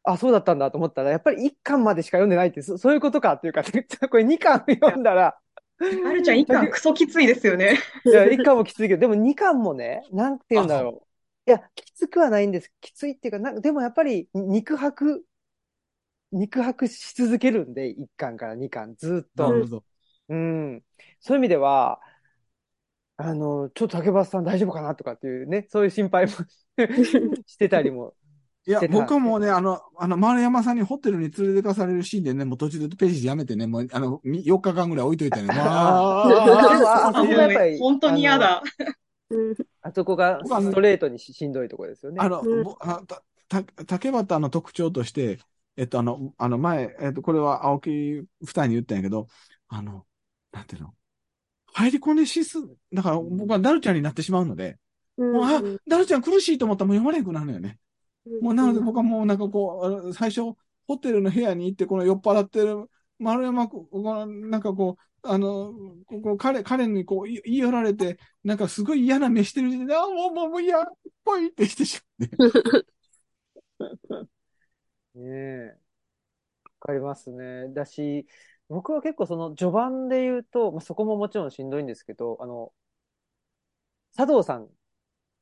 [0.04, 3.62] あ、そうだったんだと思ったら、やっぱり1巻までしか読んでないって、そ、そういうことかっていうか、
[4.08, 5.38] これ2巻読んだら、
[5.78, 7.78] はるちゃん、一巻クソきついですよね。
[8.06, 11.02] いや、1巻もきついけど、でも2巻もね、なんて言うんだろ
[11.46, 11.50] う。
[11.50, 12.72] いや、きつくはないんです。
[12.80, 15.24] きついっていうか、なんか、でもやっぱり肉薄、
[16.32, 19.48] 肉薄し続けるんで、1巻から2巻、ずっと。
[19.48, 19.84] なるほど。
[20.28, 20.82] うん。
[21.20, 22.00] そういう意味では、
[23.16, 26.32] あの、ちょっと竹橋さん大丈夫かなとかっていうね、そういう心配も
[27.46, 28.14] し てたりも。
[28.64, 35.48] いや僕はもうね、あの、あの、丸山さんにホテルに連れてかされるシーンでね、もう途中でページやめてね、もう、あの、み4日間ぐらい置いといてね。
[35.48, 38.62] まあ、ああそあこがやっぱり本当に嫌だ。
[39.30, 39.54] うん
[39.84, 42.18] あそこがストレートにししんどいところですよね。
[42.20, 45.40] あの、うんぼあた、た、竹端の特徴として、
[45.76, 49.28] えっと、あの、あの前、えっと、これは青木二重に言ったんやけど、
[49.68, 50.06] あの、
[50.52, 50.94] なんていうの？
[51.74, 52.58] 入り込んでしす、
[52.92, 54.78] だから僕はダルちゃんになってしまうので、
[55.16, 57.78] うんもう、あ、ダルちゃん苦しいと思ったらもう読まれなくなるのよね。
[58.40, 60.54] もうなので僕はもうなんかこう、最初、
[60.86, 65.72] ホテルの部屋に行って、この酔っ払ってる丸山ここなんかこう、あの、
[66.06, 70.86] ここ彼、彼にこう言い寄られて、なんかすごい嫌な目してる時点で、あ、もう、もう、もう嫌っ
[71.24, 72.36] ぽいってしてしまって。
[75.14, 75.78] ねえ。
[76.64, 77.72] わかりますね。
[77.74, 78.26] だし、
[78.68, 82.72] 僕は結構その序盤で言うと、まあ、そこももちろんしんどいんですけど、あの、
[84.16, 84.68] 佐藤さん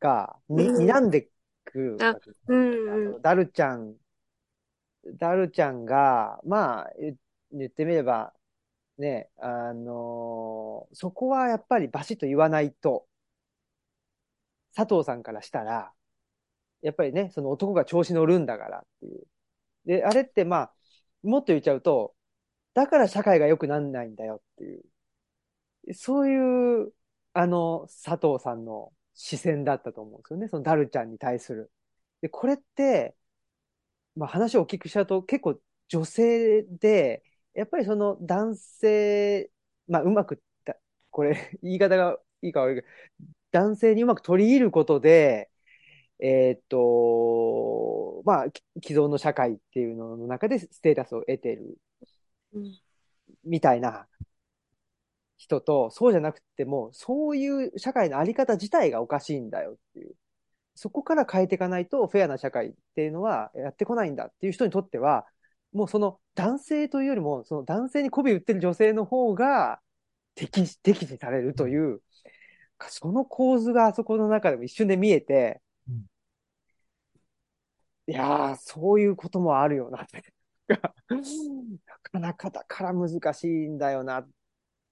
[0.01, 1.31] がに、うん睨んで
[1.65, 3.97] くあわけですねうんあのダルちゃん、
[5.19, 7.17] ダルちゃんが、まあ、言
[7.53, 8.33] 言ってみれば、
[8.99, 13.09] ね、あのーそこはやっぱりバシッと言わないと、
[14.75, 15.93] 佐藤さんからしたら、
[16.83, 19.27] やっぱりね、その男が調子乗るんだからっていう。
[19.85, 20.75] で、あれってまあ、
[21.23, 22.15] もっと言っちゃうと、
[22.75, 24.85] だから社会が良くなんないんだよっていう。
[25.95, 26.93] そういう、
[27.33, 30.49] あの、佐藤さんの視線だったと思うんですよね。
[30.49, 31.73] そのダルちゃんに対する。
[32.21, 33.17] で、これって、
[34.17, 37.25] まあ話をお聞きしちゃうと結構女性で、
[37.55, 39.51] やっぱりその男性、
[39.89, 40.43] まあうまく、
[41.11, 42.89] これ言い方がいいか悪いけど、
[43.53, 45.50] 男性にうまく取り入ることで、
[46.23, 51.79] えーっと、まあ、き既存の社会っていうのの中でステータスを得てる
[52.53, 52.81] うん
[53.45, 54.07] みたいな
[55.37, 60.15] 人と、そうじゃなくても、そういう社会のあり方自体がおかしいんだよっていう。
[60.75, 65.27] そこから変えていかないと、フェアな社会っていうのはやってこないんだっていう人にとっては、
[65.73, 69.81] もうその男性というよりも、その男性に媚び売ってる女性の方が
[70.35, 72.03] 敵視、敵視されるという、
[72.89, 75.70] その構図があそこの中でも一瞬で見えて、うん
[78.11, 80.25] いやー、そういうこともあるよなって。
[80.69, 80.77] な
[82.03, 84.29] かなかだから難しいんだよなっ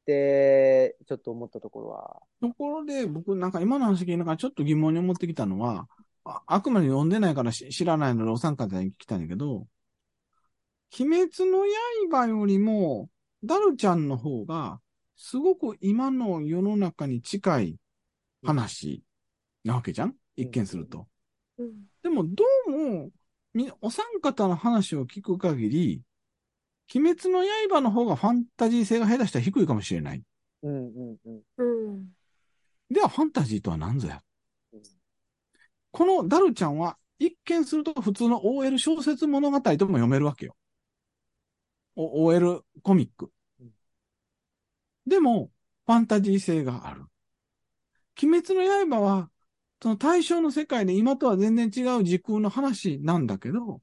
[0.07, 2.23] て、ちょっと思ったところは。
[2.40, 5.89] ところで、僕なんか今の話聞きながらちょっと疑問に思ってきたのは、
[6.24, 9.66] ああくまで読んでないからし知らないのでお三方に聞きたいんだけど、
[11.01, 11.65] 鬼滅の
[12.09, 13.11] 刃よりも、
[13.43, 14.81] ダルちゃんの方が、
[15.16, 17.77] すごく今の世の中に近い
[18.45, 19.03] 話
[19.65, 20.15] なわけじゃん？
[20.36, 21.09] 一見すると。
[21.59, 23.11] うんでも、どうも、
[23.53, 26.03] み、お三方の話を聞く限り、
[26.95, 30.23] 鬼滅の刃の方がファンタジー性が下手したら低いかもしれない。
[30.63, 31.17] うんうん
[31.59, 31.93] うん。
[31.93, 32.09] うん
[32.89, 34.23] では、ファンタジーとは何ぞや
[34.73, 34.83] うん
[35.91, 40.57] このダルちゃんは、一見すると普通の OL 小説物語とも読めるわけよ。
[41.95, 43.31] お OL コミック
[43.61, 43.71] うん。
[45.07, 45.51] でも、
[45.85, 47.05] ファンタジー性がある。
[48.23, 49.31] 鬼滅の刃は、
[49.83, 53.81] その対象の世界で今とは全然違う時空の話なんだけど、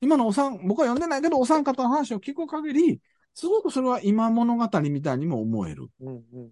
[0.00, 3.00] 今のお三、僕は読んでないけど、お三方の話を聞く限り、
[3.34, 5.88] すごくそれは今物語みたいにも思える。
[6.00, 6.50] うんうん。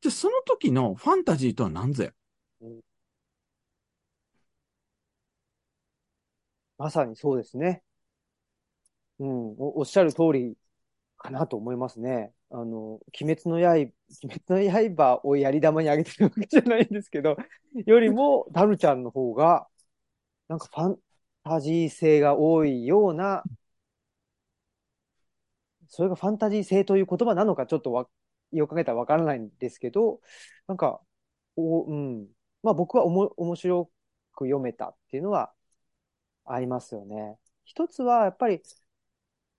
[0.00, 2.10] じゃあ、その時のファンタジーとは何ぞや？
[6.78, 7.82] まさにそうですね。
[9.18, 10.56] うん、お、おっしゃる通り
[11.18, 12.32] かなと思いますね。
[12.50, 13.92] あの、鬼滅の刃、鬼
[14.46, 17.36] 滅の刃をやり玉にあげてるわけじゃないんですけど、
[17.86, 19.66] よりも、ダルちゃんの方が、
[20.48, 21.00] なんかファン
[21.44, 23.44] タジー性が多いような、
[25.88, 28.08] それがファンタジー性という言葉なのかちょっとわ、
[28.52, 30.20] よく考えたらわからないんですけど、
[30.66, 31.00] なんか、
[31.56, 32.28] お、うん。
[32.62, 33.86] まあ僕はおも、面白
[34.32, 35.52] く読めたっていうのは
[36.44, 37.38] ありますよね。
[37.64, 38.62] 一つは、やっぱり、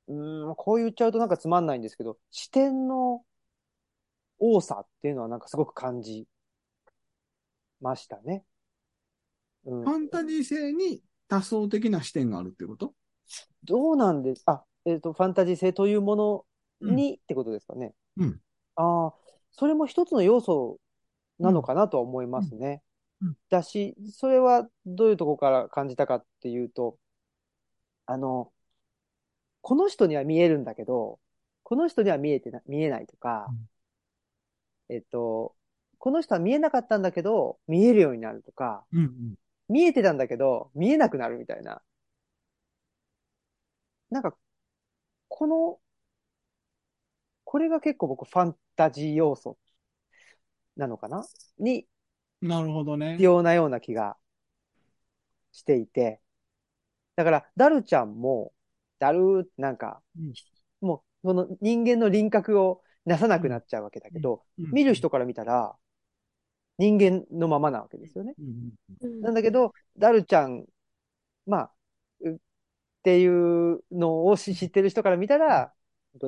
[0.07, 3.21] うーん、こう言っちゃうとなんかつまんないんですけど、視点の
[4.39, 6.27] 多さっていうのはなんかすごく感じ
[7.81, 8.43] ましたね。
[9.65, 9.83] うん。
[9.83, 12.93] ファンタジー性に多層的な視点があるってこと？
[13.63, 16.45] どうなんです、あ、えっと、ファンタジー性というもの
[16.81, 17.93] にってことですかね。
[18.17, 18.39] うん。
[18.75, 19.13] ああ、
[19.51, 20.79] それも一つの要素
[21.39, 22.81] なのかなとは思いますね。
[23.21, 23.27] うん。
[23.27, 23.35] うん。
[23.49, 26.97] だし、それはどういうところから感じたかっていうと、
[28.05, 28.51] あの、
[29.67, 31.19] この人には見えるんだけど、
[31.63, 33.53] この人には見えてな、見えないとか、
[34.87, 35.57] えっと、
[35.97, 39.35] この人は見えなかったんだけど、見えるようになるとか、うんうん。
[39.67, 41.81] 見えてたんだけど、見えなくなるみたいな。
[44.09, 44.37] なんか、
[45.27, 45.79] この、
[47.43, 49.57] これが結構僕ファンタジー要素
[50.77, 51.25] なのかな？
[51.59, 51.85] に
[52.41, 53.23] なるほどね必。
[53.25, 54.15] 要なような気が
[55.51, 56.21] していて。
[57.17, 58.53] だから、ダルちゃんも、
[58.99, 60.33] ダルーなんか、うん。
[60.81, 64.71] もう、その人間の輪郭をなさなくなっちゃうわけだけど、うん。
[64.71, 65.75] 見る人から見たら、
[66.77, 68.35] 人間のままなわけですよね。
[69.21, 70.65] なんだけど、ダルちゃん、
[71.45, 71.71] まあ、
[72.21, 72.37] うっ
[73.03, 75.73] ていうのをし知ってる人から見たら、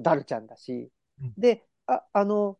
[0.03, 0.91] ダルちゃんだし
[1.21, 2.57] うん、で、あ、あの、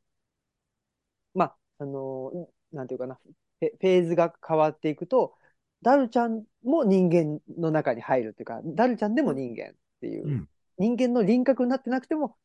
[1.34, 3.19] まあ、あの、なんていうかな、
[3.60, 5.36] フェフェーズが変わっていくと、
[5.81, 10.49] ダルちゃんも人間の中に入るっていうか、ダルちゃんでも人間っていう、うん。
[10.77, 12.38] 人間の輪郭になってなくても、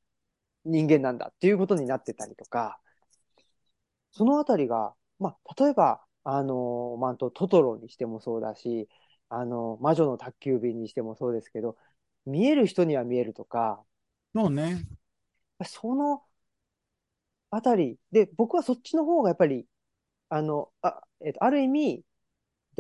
[0.65, 2.81] 人間なんだっていうことになってたりとか、
[4.13, 8.89] そのあたりが、まあ、例えば、あの、まあ、トトロにしてもそうだし、
[9.29, 11.77] あの、魔女の宅急便にしてもそうですけど、
[12.27, 13.85] 見える人には見えるとか、
[14.35, 14.87] そうね。
[15.65, 16.23] その
[17.51, 17.99] あたり。
[18.11, 19.67] で、僕はそっちの方がやっぱり、
[20.31, 22.05] あの、あ、えっと、ある意味、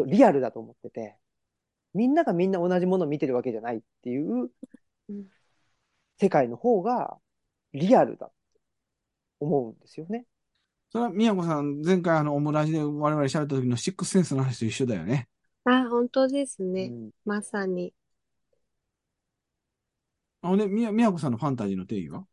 [0.06, 1.18] リアルだと思ってて、
[1.94, 4.50] みんながみんな同じものを見てるわけじゃないっていう
[5.08, 5.26] うん
[6.18, 7.18] 世界の方が
[7.72, 8.32] リアルだと
[9.40, 10.26] 思うんですよね。
[10.90, 15.28] それは、宮子さん、前回あの、オムラジで我々喋った時のシックスセンスの話と一緒だよね。
[15.64, 16.94] あ、本当ですうね。
[17.06, 17.92] ん、まさに。
[20.42, 22.26] あ、ほんで、宮、宮子さんのファンタジーの定義は？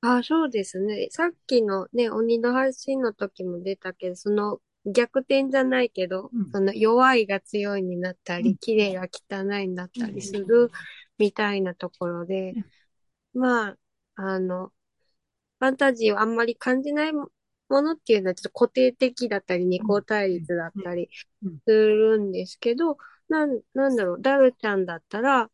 [0.00, 1.08] あ、そうですね。
[1.10, 6.52] さっきのね、鬼の発信の時も出たけど、その逆転じゃないけど、うん。
[6.52, 8.56] その弱いが強いになったり、うん。
[8.58, 10.46] 綺麗が汚いになったりすうん。
[10.46, 10.70] る
[11.18, 12.54] みたいなところで、
[13.34, 13.76] まあ、
[14.16, 14.72] あの、
[15.58, 17.30] ファンタジーをあんまり感じないも
[17.70, 21.10] のっていうのはちょっと固定的だったり、二項対立だったり
[21.42, 21.58] うん。
[21.66, 22.98] するんですけど、
[23.28, 25.50] なん、なんだろう、ダルちゃんだったら、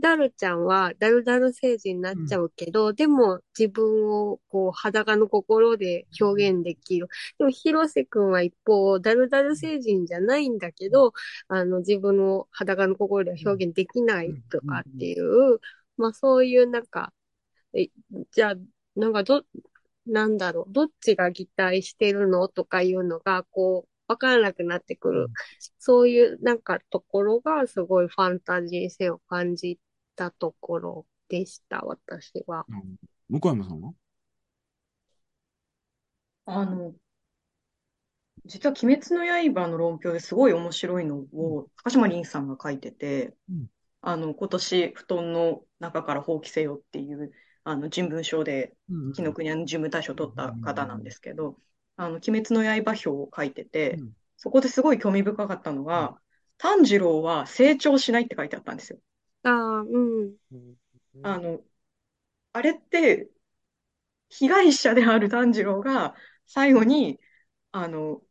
[0.00, 7.08] ダルちゃんはダルダル星人になっちゃうけど、でも自分をこう裸の心で表現できる。
[7.38, 11.12] でも広瀬くんは一方、ダルダル星人じゃないんだけど、
[11.48, 15.60] あの自分を裸の心では表現できないとかっていう、
[15.96, 17.12] まあそういうなんか、
[17.74, 17.88] え、
[18.32, 18.54] じゃあ、
[18.96, 19.44] なんかど、
[20.06, 25.28] なんだろう、どっちが擬態してるのとかいうのが、こう、わからなくなってくる。
[25.78, 29.78] そういうなんかところがすごいファンタジー性を感じ
[30.16, 32.66] たところでした、私は。
[32.68, 32.96] うん。
[33.28, 33.92] 向山さんは？
[36.46, 36.94] あの、
[38.44, 43.66] 実は鬼滅の刃の論評ですごい面白いのを高島凛さんが書いてて、うん
[44.02, 47.32] あの、今年布団の中から放棄せよっていう、
[47.64, 51.56] あの、人文賞でうん紀ノ国屋の事務大賞を取った方なんですけど、
[51.96, 56.16] あの、鬼滅の刃表を書いててうん、そこですごい興味深かったのが、
[56.56, 59.00] 炭治郎は成長しないって書いてあったんですよ。
[59.76, 60.36] ああ、うん。
[60.52, 60.76] うん
[61.22, 61.64] あの、
[62.54, 63.30] あれって、
[64.28, 66.14] 被害者である炭治郎が
[66.46, 67.20] 最後に、
[67.72, 68.22] あの、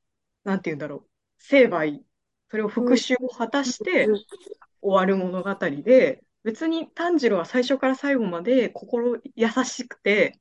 [0.44, 1.10] なんて言うんだろう、
[1.40, 2.06] 成敗、
[2.52, 4.26] それを復讐を果たしてうん
[4.82, 10.40] 終わる物語で、別に炭治郎は最初から最後まで心優しくて、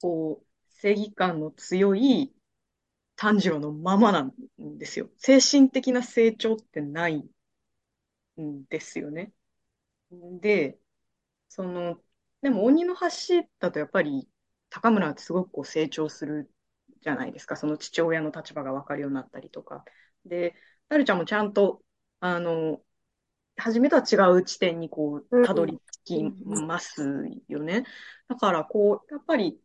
[0.00, 0.46] こう、
[0.80, 2.34] 正義感の強い
[3.16, 4.34] 炭治郎のままなん
[4.78, 5.10] ですよ。
[5.18, 7.24] 精神的な成長ってない
[8.40, 9.32] んですよね。
[10.40, 10.78] で、
[11.48, 12.00] その、
[12.42, 14.28] でも鬼の橋だとやっぱり
[14.70, 16.50] 高村ってすごくこう成長する
[17.02, 17.56] じゃないですか。
[17.56, 19.84] その父親の立場が分かるようになったりとか。
[20.24, 20.54] で、
[20.88, 21.82] なるちゃんもちゃんと、
[22.20, 22.80] あの、
[23.56, 27.02] 初めとは違う地点にこう、たどり着きます
[27.48, 27.84] よね。
[28.28, 29.60] だからこう、やっぱり、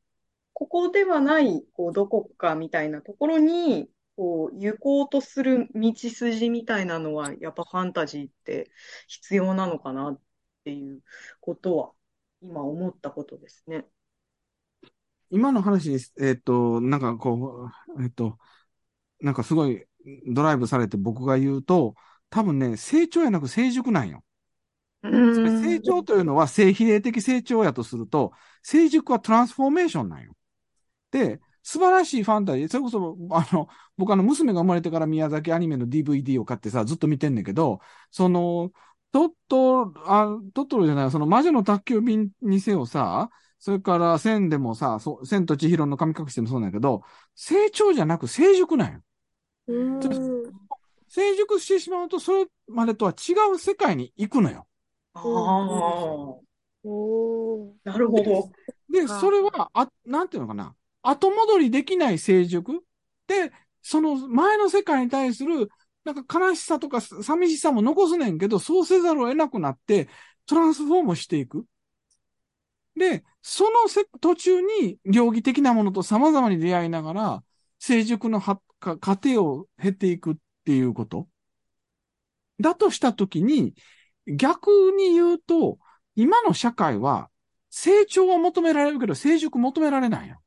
[0.53, 8.71] ここではない、こう、どこかみたいなところに、こう、行こうとする道筋みたいなのは、やっぱファンタジーって
[9.07, 10.21] 必要なのかなっ
[10.63, 11.01] ていう
[11.39, 11.91] ことは、
[12.41, 13.85] 今思ったことですね。
[15.29, 18.37] 今の話に、えっと、なんかこう、えっと、
[19.21, 19.85] なんかすごい
[20.27, 21.95] ドライブされて僕が言うと、
[22.29, 24.23] 多分ね、成長やなく成熟なんよ。
[25.07, 30.35] ん成長というのは性比例的成長やとすると、成熟はトランスフォーメーションなんよ。
[31.11, 33.67] で、素晴らしいファンタジー、それこそ、あの、
[33.97, 37.79] 僕あの、娘が生まれてから宮崎アニメの DVD を買ってさ、ずっと見てんねんけど、
[38.09, 38.71] その、
[39.11, 43.29] トット、あ、トットロじゃない、その魔女の宅急便にせよさ、
[43.59, 47.03] それから千でもさ、そう千と千尋の神隠しでもそうなんやけど、
[47.35, 49.01] 成長じゃなく成熟なんよ。
[49.67, 50.51] うーん。
[51.09, 54.65] 成熟してしまうと、それまでとは違う世界に行くのよ。
[55.13, 57.71] ああ、おー。
[57.83, 58.49] なるほど。
[58.89, 60.75] で、あそれは、あ、なんていうのかな。
[61.03, 62.83] 後戻りできない成熟
[63.27, 63.51] で、
[63.81, 65.69] その前の世界に対する、
[66.03, 70.09] なんか悲しさとか寂しさも残すねんけど、そうせざるを得なくなって、
[70.45, 71.65] トランスフォームしていく。
[72.95, 77.43] で、そのせ途中に、両義的なものと様々に出会いながら、
[77.79, 81.27] 成熟のはか過程を経ていくっていうこと。
[82.59, 83.73] だとしたときに、
[84.27, 85.79] 逆に言うと、
[86.15, 87.29] 今の社会は、
[87.69, 90.41] 成長は求められるけど、成熟求められないよ。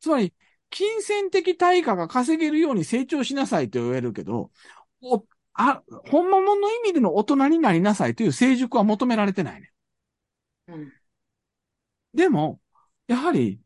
[0.00, 0.32] つまり、
[0.72, 4.50] 金銭的対価が稼げるように成長しなさいと言えるけど、
[5.02, 5.24] お、
[5.54, 9.72] あ、ほんまもの意味での大人になりなさいという成熟は求められてないね。
[10.68, 10.92] うん。
[12.14, 12.60] でも、
[13.06, 13.60] やはり、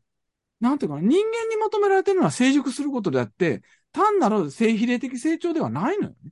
[0.61, 3.63] なんていうかな、人間に求められてるのは成熟することであって、
[3.93, 6.31] 単なる性比例的成長ではないのよね。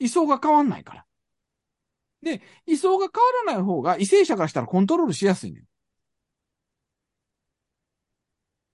[0.00, 1.06] 位相が変わんないから。
[2.22, 5.64] で、位相が変わらない方が異性者からしたらコントロールしやすいねん。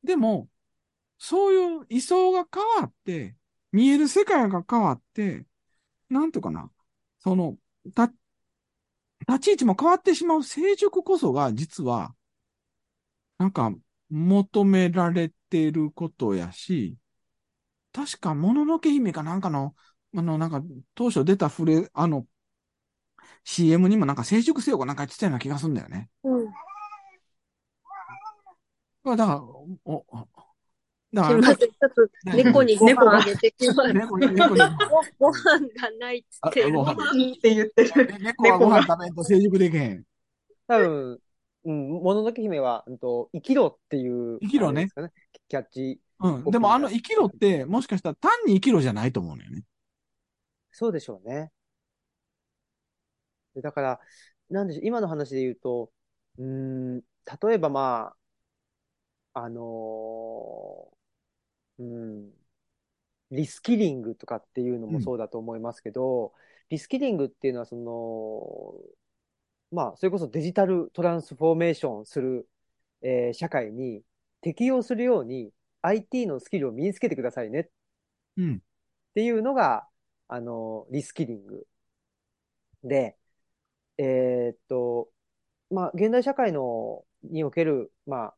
[0.02, 0.48] でも、
[1.19, 3.36] そういう位相が変わって、
[3.73, 5.47] 見える世界が変わって、
[6.11, 6.70] なんとかな、
[7.20, 7.59] その、
[7.95, 8.12] た、
[9.28, 12.15] 立ち位置も変わってしまう成熟こそが、実は、
[13.39, 13.73] なんか、
[14.11, 16.97] 求められていることやし、
[17.93, 19.74] 確か、もののけ姫かなんかの、
[20.16, 20.62] あの、なんか、
[20.95, 22.27] 当初出たフレ、あの、
[23.45, 26.11] CM にもなんか成熟せよかなんか言ってたような気がするんだよね。
[26.23, 26.47] うん。
[29.03, 30.05] まあだから、お、
[31.10, 31.56] すいません。
[31.56, 33.93] ちょっと猫にご飯あげてきます。
[33.94, 34.60] 猫に、猫に、
[35.18, 36.70] ごご飯がないっって。
[36.70, 36.97] ご飯っ
[37.40, 38.06] て言ってる。
[38.06, 40.05] ね猫はご飯食べんと成熟できへん。
[40.66, 41.18] 多分、
[41.64, 44.89] うん、もののけ姫は、うんと、生きろっていう、生きろね。
[45.48, 45.98] キャッチ。
[46.20, 46.44] うん。
[46.44, 49.64] でもあの生きろって、もしかしたら単に生きろじゃないと思うのよね。
[50.72, 51.51] そうでしょうね。
[53.55, 54.01] でだから、
[54.51, 55.90] なんでしょう、今の話で言うと、
[56.36, 58.12] うーん、例えばま
[59.32, 60.97] あ、あのー
[61.78, 62.32] うん、
[63.30, 66.32] リスキリングとかっていうのもそうだと思いますけど、
[66.70, 68.74] リスキリングっていうのはその、
[69.70, 72.48] まあ、それこそデジタルトランスフォーメーションする、
[73.02, 74.02] えー社会に
[74.40, 75.52] 適用するように
[75.82, 77.64] IT のスキルを身につけてくださいねっ
[78.36, 78.62] うん。
[79.14, 79.86] ていうのが、
[80.28, 81.66] あの、リスキリング。
[82.84, 83.16] で、
[83.98, 85.10] えーっと、
[85.70, 88.36] まあ、現代社会の、における、まあ、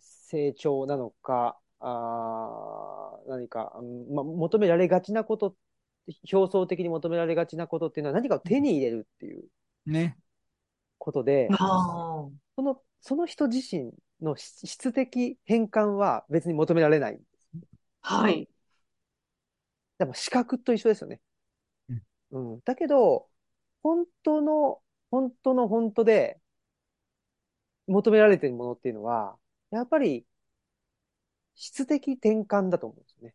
[0.00, 5.56] 成長なのか、あー何か、うんまあ、求められがちなこと、
[6.32, 9.44] 表層的に求められがちなことっていうのは何かを手に入れるっていう
[9.86, 10.18] ね。
[10.98, 11.48] ことで。
[11.56, 17.20] その、その人自身の質質的変換は別に求められない。
[18.00, 18.48] はい。
[19.98, 21.20] でも視覚と一緒ですよね。
[22.30, 22.60] うん。
[22.64, 23.26] だけど、
[23.82, 24.80] 本当の、
[25.10, 26.40] 本当の本当で
[27.86, 29.36] 求められているものっていうのは、
[29.70, 30.26] やっぱり
[31.58, 33.34] 質的転換だと思うんですよね。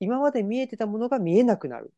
[0.00, 1.94] 今まで見えてたものが見えなくなる。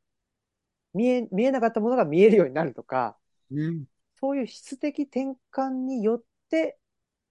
[0.94, 3.16] 見え、見えなかったものが見えるようになるとか、
[3.50, 3.86] うん。
[4.16, 6.78] そういう質的転換によって、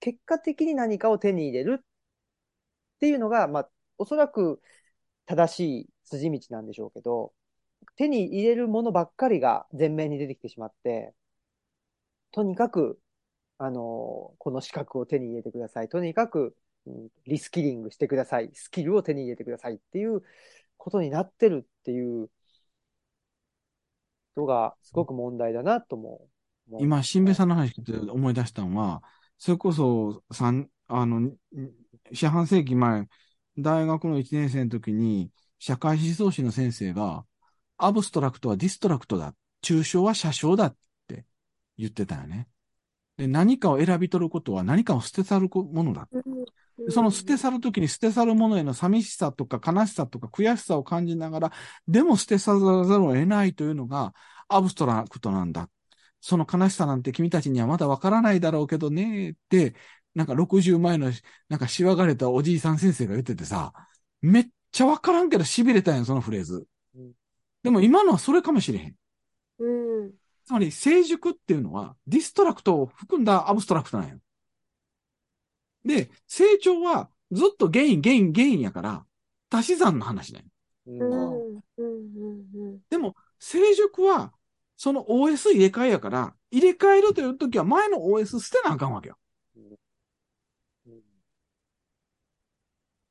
[0.00, 1.84] 結果的に何かを手に入れるっ
[3.00, 4.60] ていうのが、まあ、おそらく
[5.26, 7.34] 正しい筋道なんでしょうけど、
[7.96, 11.14] 手に入れるものばっかりが前面に出てきてしまって、
[12.32, 13.00] とにかく、
[13.58, 15.88] あの、この資格を手に入れてください。
[15.88, 16.54] とにかく、うん
[17.26, 18.50] リスキリングしてください。
[18.54, 20.22] スキルを手に入れてくださいっていう
[20.76, 22.28] ことになってるっていう
[24.36, 26.28] のがすごく問題だなとも
[26.68, 29.02] 思う今、新兵さんの話聞いて思い出したのは、
[29.38, 31.32] それこそ、三、あの、
[32.12, 33.08] 四半世紀前、
[33.58, 37.24] 大学の1年生の時に、社会思想史の先生が、
[37.76, 39.34] abstract は distract だ。
[39.62, 40.76] 抽象は写象だっ
[41.08, 41.24] て
[41.78, 42.48] 言ってたよね。
[43.16, 46.08] で、何かを選び取ることは何かを捨て去るものだ。
[46.78, 51.52] でその捨て去るときに捨て去るものへの寂しさとか悲しさとか悔しさを感じながら、
[51.86, 54.14] でも捨て去らざるを得ないというのが
[54.48, 55.68] アブストラクトなんだ。
[56.20, 59.74] その悲しさなんて君たちにはまだわからないだろうけどねって、
[60.14, 61.12] なんか60前の
[61.48, 63.72] なんかしわがれたおじいさん先生が言っててさ、
[64.22, 67.12] めっちゃわからんけど痺れたんよ、そのフレーズうん。
[67.62, 68.94] でも今のはそれかもしれへん。
[69.58, 70.12] うん。
[70.46, 74.18] つまり成熟っていうのは destruct を含んだ abstract なんよ。
[75.84, 79.06] で、成長はずっと gain、gain、gain やから、
[79.50, 80.46] 足し算の話だよ。
[82.90, 84.32] でも、成熟は、
[84.76, 89.18] その OS 入れ替えやから、入れ替えるというときは前の OS 捨てなあかんわけよ。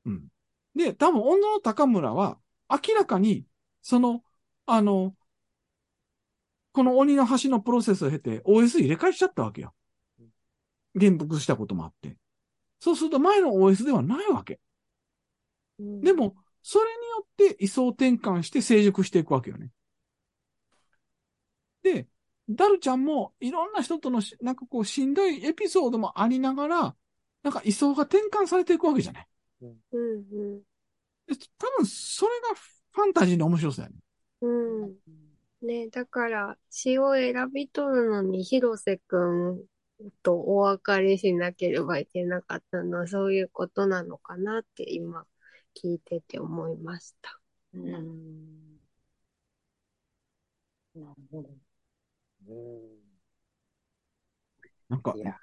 [0.05, 0.27] うん。
[0.75, 2.39] で、多分、女の高村は、
[2.69, 3.45] 明らかに、
[3.81, 4.23] その、
[4.65, 5.15] あの、
[6.71, 9.73] この鬼の橋のプロセスを経て OS 入れ替えしちゃったわけよ。
[10.99, 12.17] 原復したこともあって。
[12.83, 14.59] そうすると前の OS ではないわけ。
[15.79, 16.01] うん。
[16.01, 17.07] でも、それに
[17.45, 19.71] よって位相転換して成熟していくわけよね。
[21.81, 22.09] で、
[22.49, 26.95] ダルちゃんもいろんな人とのしなんかこうしんどいエピソードもありながら、
[27.41, 29.27] なんか位相が転換されていくわけじゃない。
[29.61, 29.77] うん。
[29.93, 29.97] う
[30.57, 30.57] ん。
[30.59, 32.55] で多分それが
[32.91, 33.95] ファンタジーの面白さやね。
[34.41, 34.95] うん。
[35.61, 39.63] ね、だから、詩を選び取るのに広瀬くん
[40.23, 45.25] とお別れしなければいけなかったのはそういうことなのかなって今
[45.81, 47.39] 聞いてて思いました。
[47.73, 48.79] うん。
[50.95, 51.49] なるほど。
[54.89, 55.37] なんかい、や、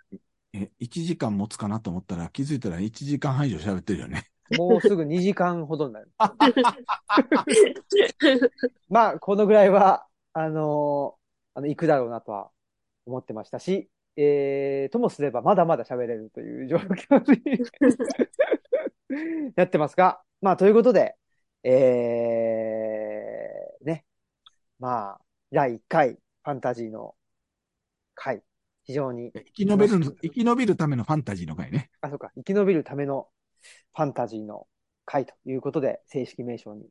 [0.52, 4.30] え、1時間持つかなと思ったら気づいたら1時間半以上喋ってるよね。
[4.56, 6.10] もうすぐ2時間ほどになる。
[8.88, 12.50] まあ、このぐらいは、あのーあの、行くだろうなとは
[13.06, 13.88] 思ってましたし、
[14.22, 17.40] えー、ともすればまだまだ喋れるという状況に
[19.56, 21.16] やってますが、まあ、ということで、
[21.62, 24.04] えー、ね、
[24.78, 25.20] まあ、
[25.50, 27.14] 第1回ファンタジーの
[28.14, 28.42] 回、
[28.84, 31.90] 非常に、生き延びる、生き延びるためのファンタジーの回ね。
[32.02, 33.28] あ、そうか、生き延びるための
[33.94, 34.66] ファンタジーの
[35.06, 36.84] 回ということで、正式名称に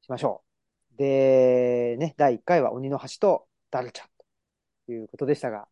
[0.00, 0.42] しましょ
[0.94, 0.96] う。
[0.96, 4.15] で、ね、第1回は鬼の橋とダルちゃんと
[4.92, 5.68] いうことでしたが、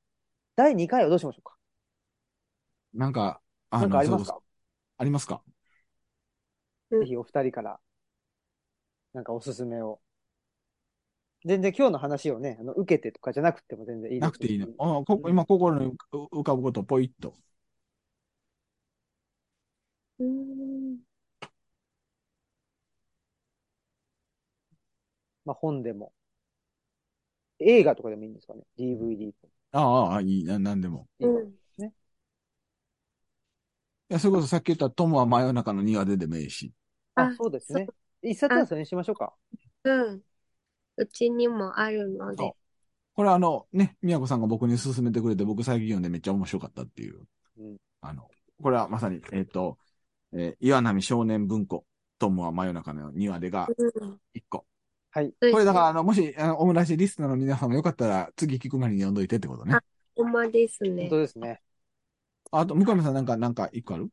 [0.56, 1.54] 第2回はどうしましょうか？
[2.94, 4.38] なんか、あなんかの、ありますか？
[4.98, 5.42] ありますか？
[6.90, 7.80] うんぜひお二人から、
[9.12, 10.00] なんかおすすめを。
[11.44, 14.68] 全然今日の話をね、あの受けてとかじゃなくても全然いいですなくていいの？
[14.78, 17.34] あこ今、心に浮浮かぶことをポイッと。
[20.18, 20.98] うーん。
[25.44, 26.13] まあ本でも。
[27.64, 29.48] 映画とかでもいいんですかね ?DVD と。
[29.72, 31.08] ああああ、いいな、なんでも。
[31.18, 31.54] いいかうん。
[31.86, 31.92] い
[34.08, 36.72] や、それこそさっき言ったトムは真夜中の庭ででもいいし。
[37.14, 37.88] ああ、そうですね。
[38.22, 39.34] 一冊はそれにしましょうか。
[39.84, 40.22] うん。
[40.96, 42.52] うちにもあるので。
[43.14, 47.22] これあの、ね、宮子さんが僕に勧めてくれて、僕最近読んでめっちゃ面白かったっていう。
[47.58, 48.28] うんあの、
[48.62, 49.78] これはまさに、えっ、と、
[50.34, 51.86] えー岩波少年文庫、
[52.18, 54.20] トムは真夜中の庭でがうん。
[54.34, 54.66] 1個。
[55.14, 55.30] はい。
[55.30, 59.76] ここれだから、あの、もし、あの、オムラジリスナーの皆さんもよかったら、次聞く前に読んどいてってことね。
[59.76, 59.82] あ
[60.16, 61.18] ほんまです本ね当。
[61.18, 61.60] ですね。
[62.50, 64.06] あと、向上さんなんか、なんか1個ある？
[64.06, 64.08] い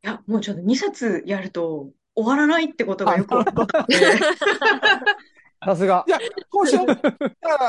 [0.00, 3.96] や、もうちょっと2冊やると終わらないってことがよく分かって。
[5.62, 6.10] さすがい。
[6.10, 6.18] や、
[6.48, 6.86] こうしよう。
[6.86, 7.24] だか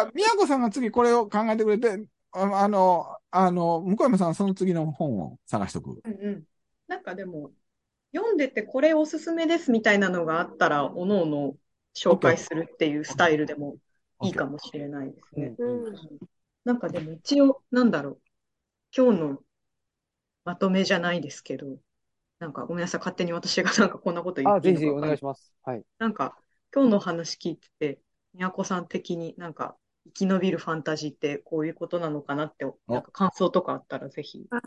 [0.05, 6.01] ら、宮子さんが次これを考えてくれて、ああの、あの、向山さんはその次の本を探しとく。
[6.05, 6.43] うんうん。
[6.87, 7.51] なんかでも、
[8.15, 11.55] 読んでてこれおすすめですみたいなのがあったら、おのおの
[11.97, 13.77] 紹介するっていうスタイルでも
[14.21, 15.55] いいかもしれないですね。
[15.57, 16.19] うん。
[16.63, 18.21] なんかでも一応、なんだろう。
[18.95, 19.43] 今日の
[20.45, 21.77] まとめじゃないですけど、
[22.39, 25.53] なんかごめんなさい、勝手に私がなんかこんなこと言あ、っていぜひぜひおいのかわかんない願いします。
[25.63, 25.83] はい。
[25.99, 26.37] なんか、
[26.73, 28.01] 今日の話聞いてて、
[28.33, 34.45] 宮子さん的になんか、生き延びるファンタジーってこういうことなのかなって、なんか感想とかあったらぜひ。
[34.49, 34.61] ああ。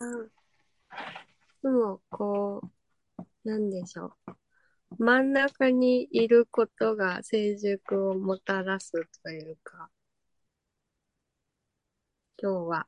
[1.63, 4.30] でも、こう、なんでしょう。
[5.03, 9.89] 真ん中にいることが成熟をもたらすというか、
[12.37, 12.87] 今日は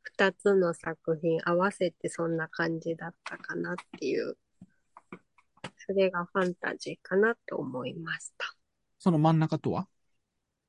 [0.00, 4.38] 二つの作品合わせてそんな感じだったかなっていう、
[5.86, 8.46] それがファンタジーかなと思いました。
[8.98, 9.86] その真ん中とは？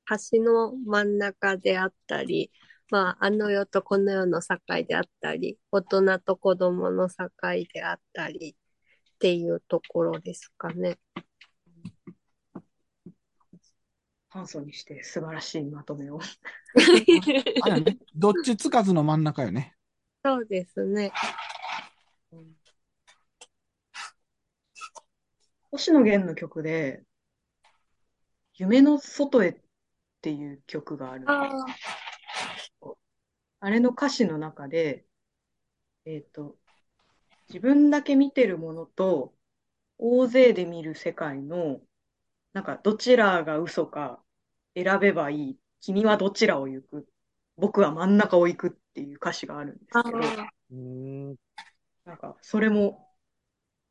[0.10, 2.52] 橋の真ん中であったり、
[2.90, 7.16] まあ、あの世とこの世の境であったり、大人と子供の境
[7.74, 8.58] であったり
[9.22, 10.98] っていうところですかね。
[14.32, 16.20] 簡素にして素晴らしいまとめを。
[17.62, 19.76] あれね、どっちつかずの真ん中よね。
[20.26, 21.12] そうですね。
[25.70, 27.04] 星野源の曲で、
[28.56, 29.56] 夢の外へっ
[30.22, 31.32] ていう曲があるんです
[32.82, 32.94] ああ、
[33.60, 35.06] あれの歌詞の中で、
[36.06, 36.56] えっと、
[37.52, 39.34] 自分だけ見てるものと、
[39.98, 41.82] 大勢で見る世界の、
[42.54, 44.24] なんか、どちらが嘘か
[44.74, 45.60] 選べばいい。
[45.82, 47.08] 君はどちらを行く？
[47.58, 50.18] 僕は真ん中を行くっていう歌詞があるんですけど。
[52.06, 53.10] なんか、それも、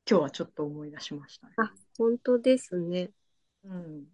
[0.09, 1.53] 今日はちょっと思い出しましたね。
[1.59, 3.11] あ本当ですね。
[3.65, 4.07] うん。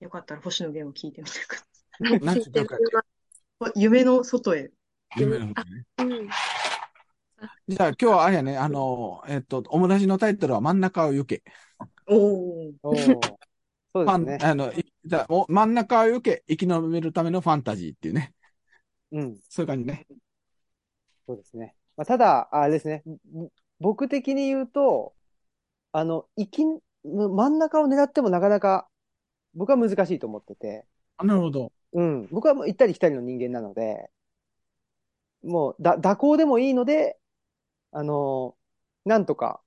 [0.00, 3.72] よかったら星野源を聞いてみてください。
[3.80, 4.70] 夢の外へ。
[5.16, 5.86] 夢の方ね。
[5.98, 6.28] うん。
[7.68, 11.42] じゃあ今日はあれやね、あの、えっと、おもらじのタイトルは真ん中を行け。
[12.06, 12.72] おお。
[13.92, 14.38] そうですね。
[14.40, 18.34] あの、いじゃあお真ん中を行け、生き延びるためのファンタジーっていうね。
[19.10, 19.36] うん。
[19.48, 20.06] そういう感じね。
[21.26, 21.74] そうですね。
[21.96, 23.02] まあ、ただ、あれですね。
[23.24, 25.12] ぼ僕的に言うと、
[25.90, 26.62] あの、生き、
[27.04, 28.88] 真ん中を狙ってもなかなか、
[29.54, 30.86] 僕は難しいと思ってて、
[31.16, 31.72] あなるほど。
[31.94, 32.28] うん。
[32.30, 34.10] 僕はもう行ったり来たりの人間なので、
[35.42, 37.18] もう、だ、蛇行でもいいので、
[37.96, 38.54] あの、
[39.06, 39.62] なんとか、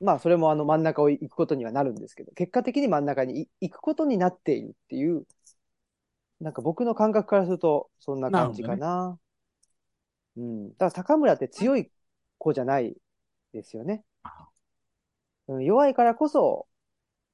[0.00, 5.24] まあ、それもあの真ん中を行くことにはなるんですけど、結果的に真ん中にい行くことになっているっていう、
[6.40, 9.18] なんか僕の感覚からすると、そんな感じかな。
[10.36, 10.68] うん。
[10.72, 11.90] だから高村って強い
[12.36, 12.94] 子じゃない
[13.54, 14.04] ですよね。
[15.48, 16.66] うん、弱いからこそ、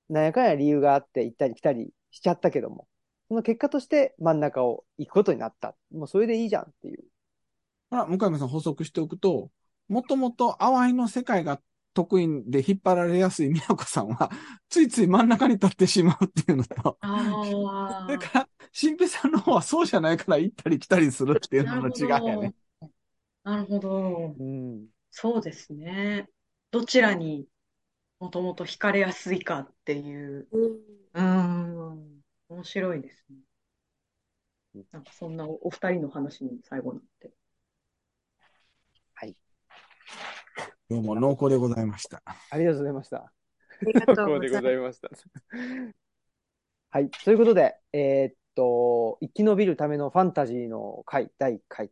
[0.09, 2.87] なんやかんや理由があって行ったり来たりしちゃったけども、
[3.27, 5.75] その結果として真ん中を行くことになった。
[5.91, 7.03] もうそれでいいじゃんっていう。
[7.95, 9.51] まあ、向山さん補足しておくと、
[9.87, 11.61] もともと淡いの世界が
[11.95, 14.31] 得意で引っ張られやすい宮子さんは、
[14.69, 17.41] ついつい真ん中に立ってしまうっていうのと、あ
[18.05, 22.53] それから、新平さんの方はそうじゃないから行ったり来たりするっていうのの違いやね。
[23.45, 24.35] なるほど。
[24.37, 24.89] うん。
[25.13, 26.29] そうですね。
[26.73, 27.47] どちらに
[28.19, 30.49] もともと惹かれやすいかっていう。
[30.51, 32.21] うんうーん。
[32.49, 33.37] 面白いですね。
[34.91, 37.31] なんかそんなおお二人の話に最後になって。
[40.91, 42.23] どうも濃厚でございました。
[42.51, 43.17] ありがとうございました。
[43.17, 43.33] あ
[43.87, 45.09] りがとうこうでごございました。
[46.91, 47.11] はい。
[47.11, 51.91] ということで、えーっと、生き延びるためのファンタジーの回、第1回、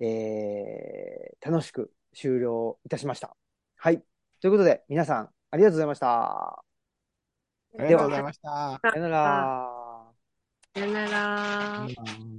[0.00, 3.36] えー、楽しく終了いたしました。
[3.76, 4.02] はい。
[4.40, 6.42] ということで、皆さん、ありがとうございました。
[6.58, 6.64] あ
[7.78, 8.80] りがとうございました。
[8.82, 10.12] さよなら。
[10.74, 11.86] さよなら。
[11.86, 12.35] うん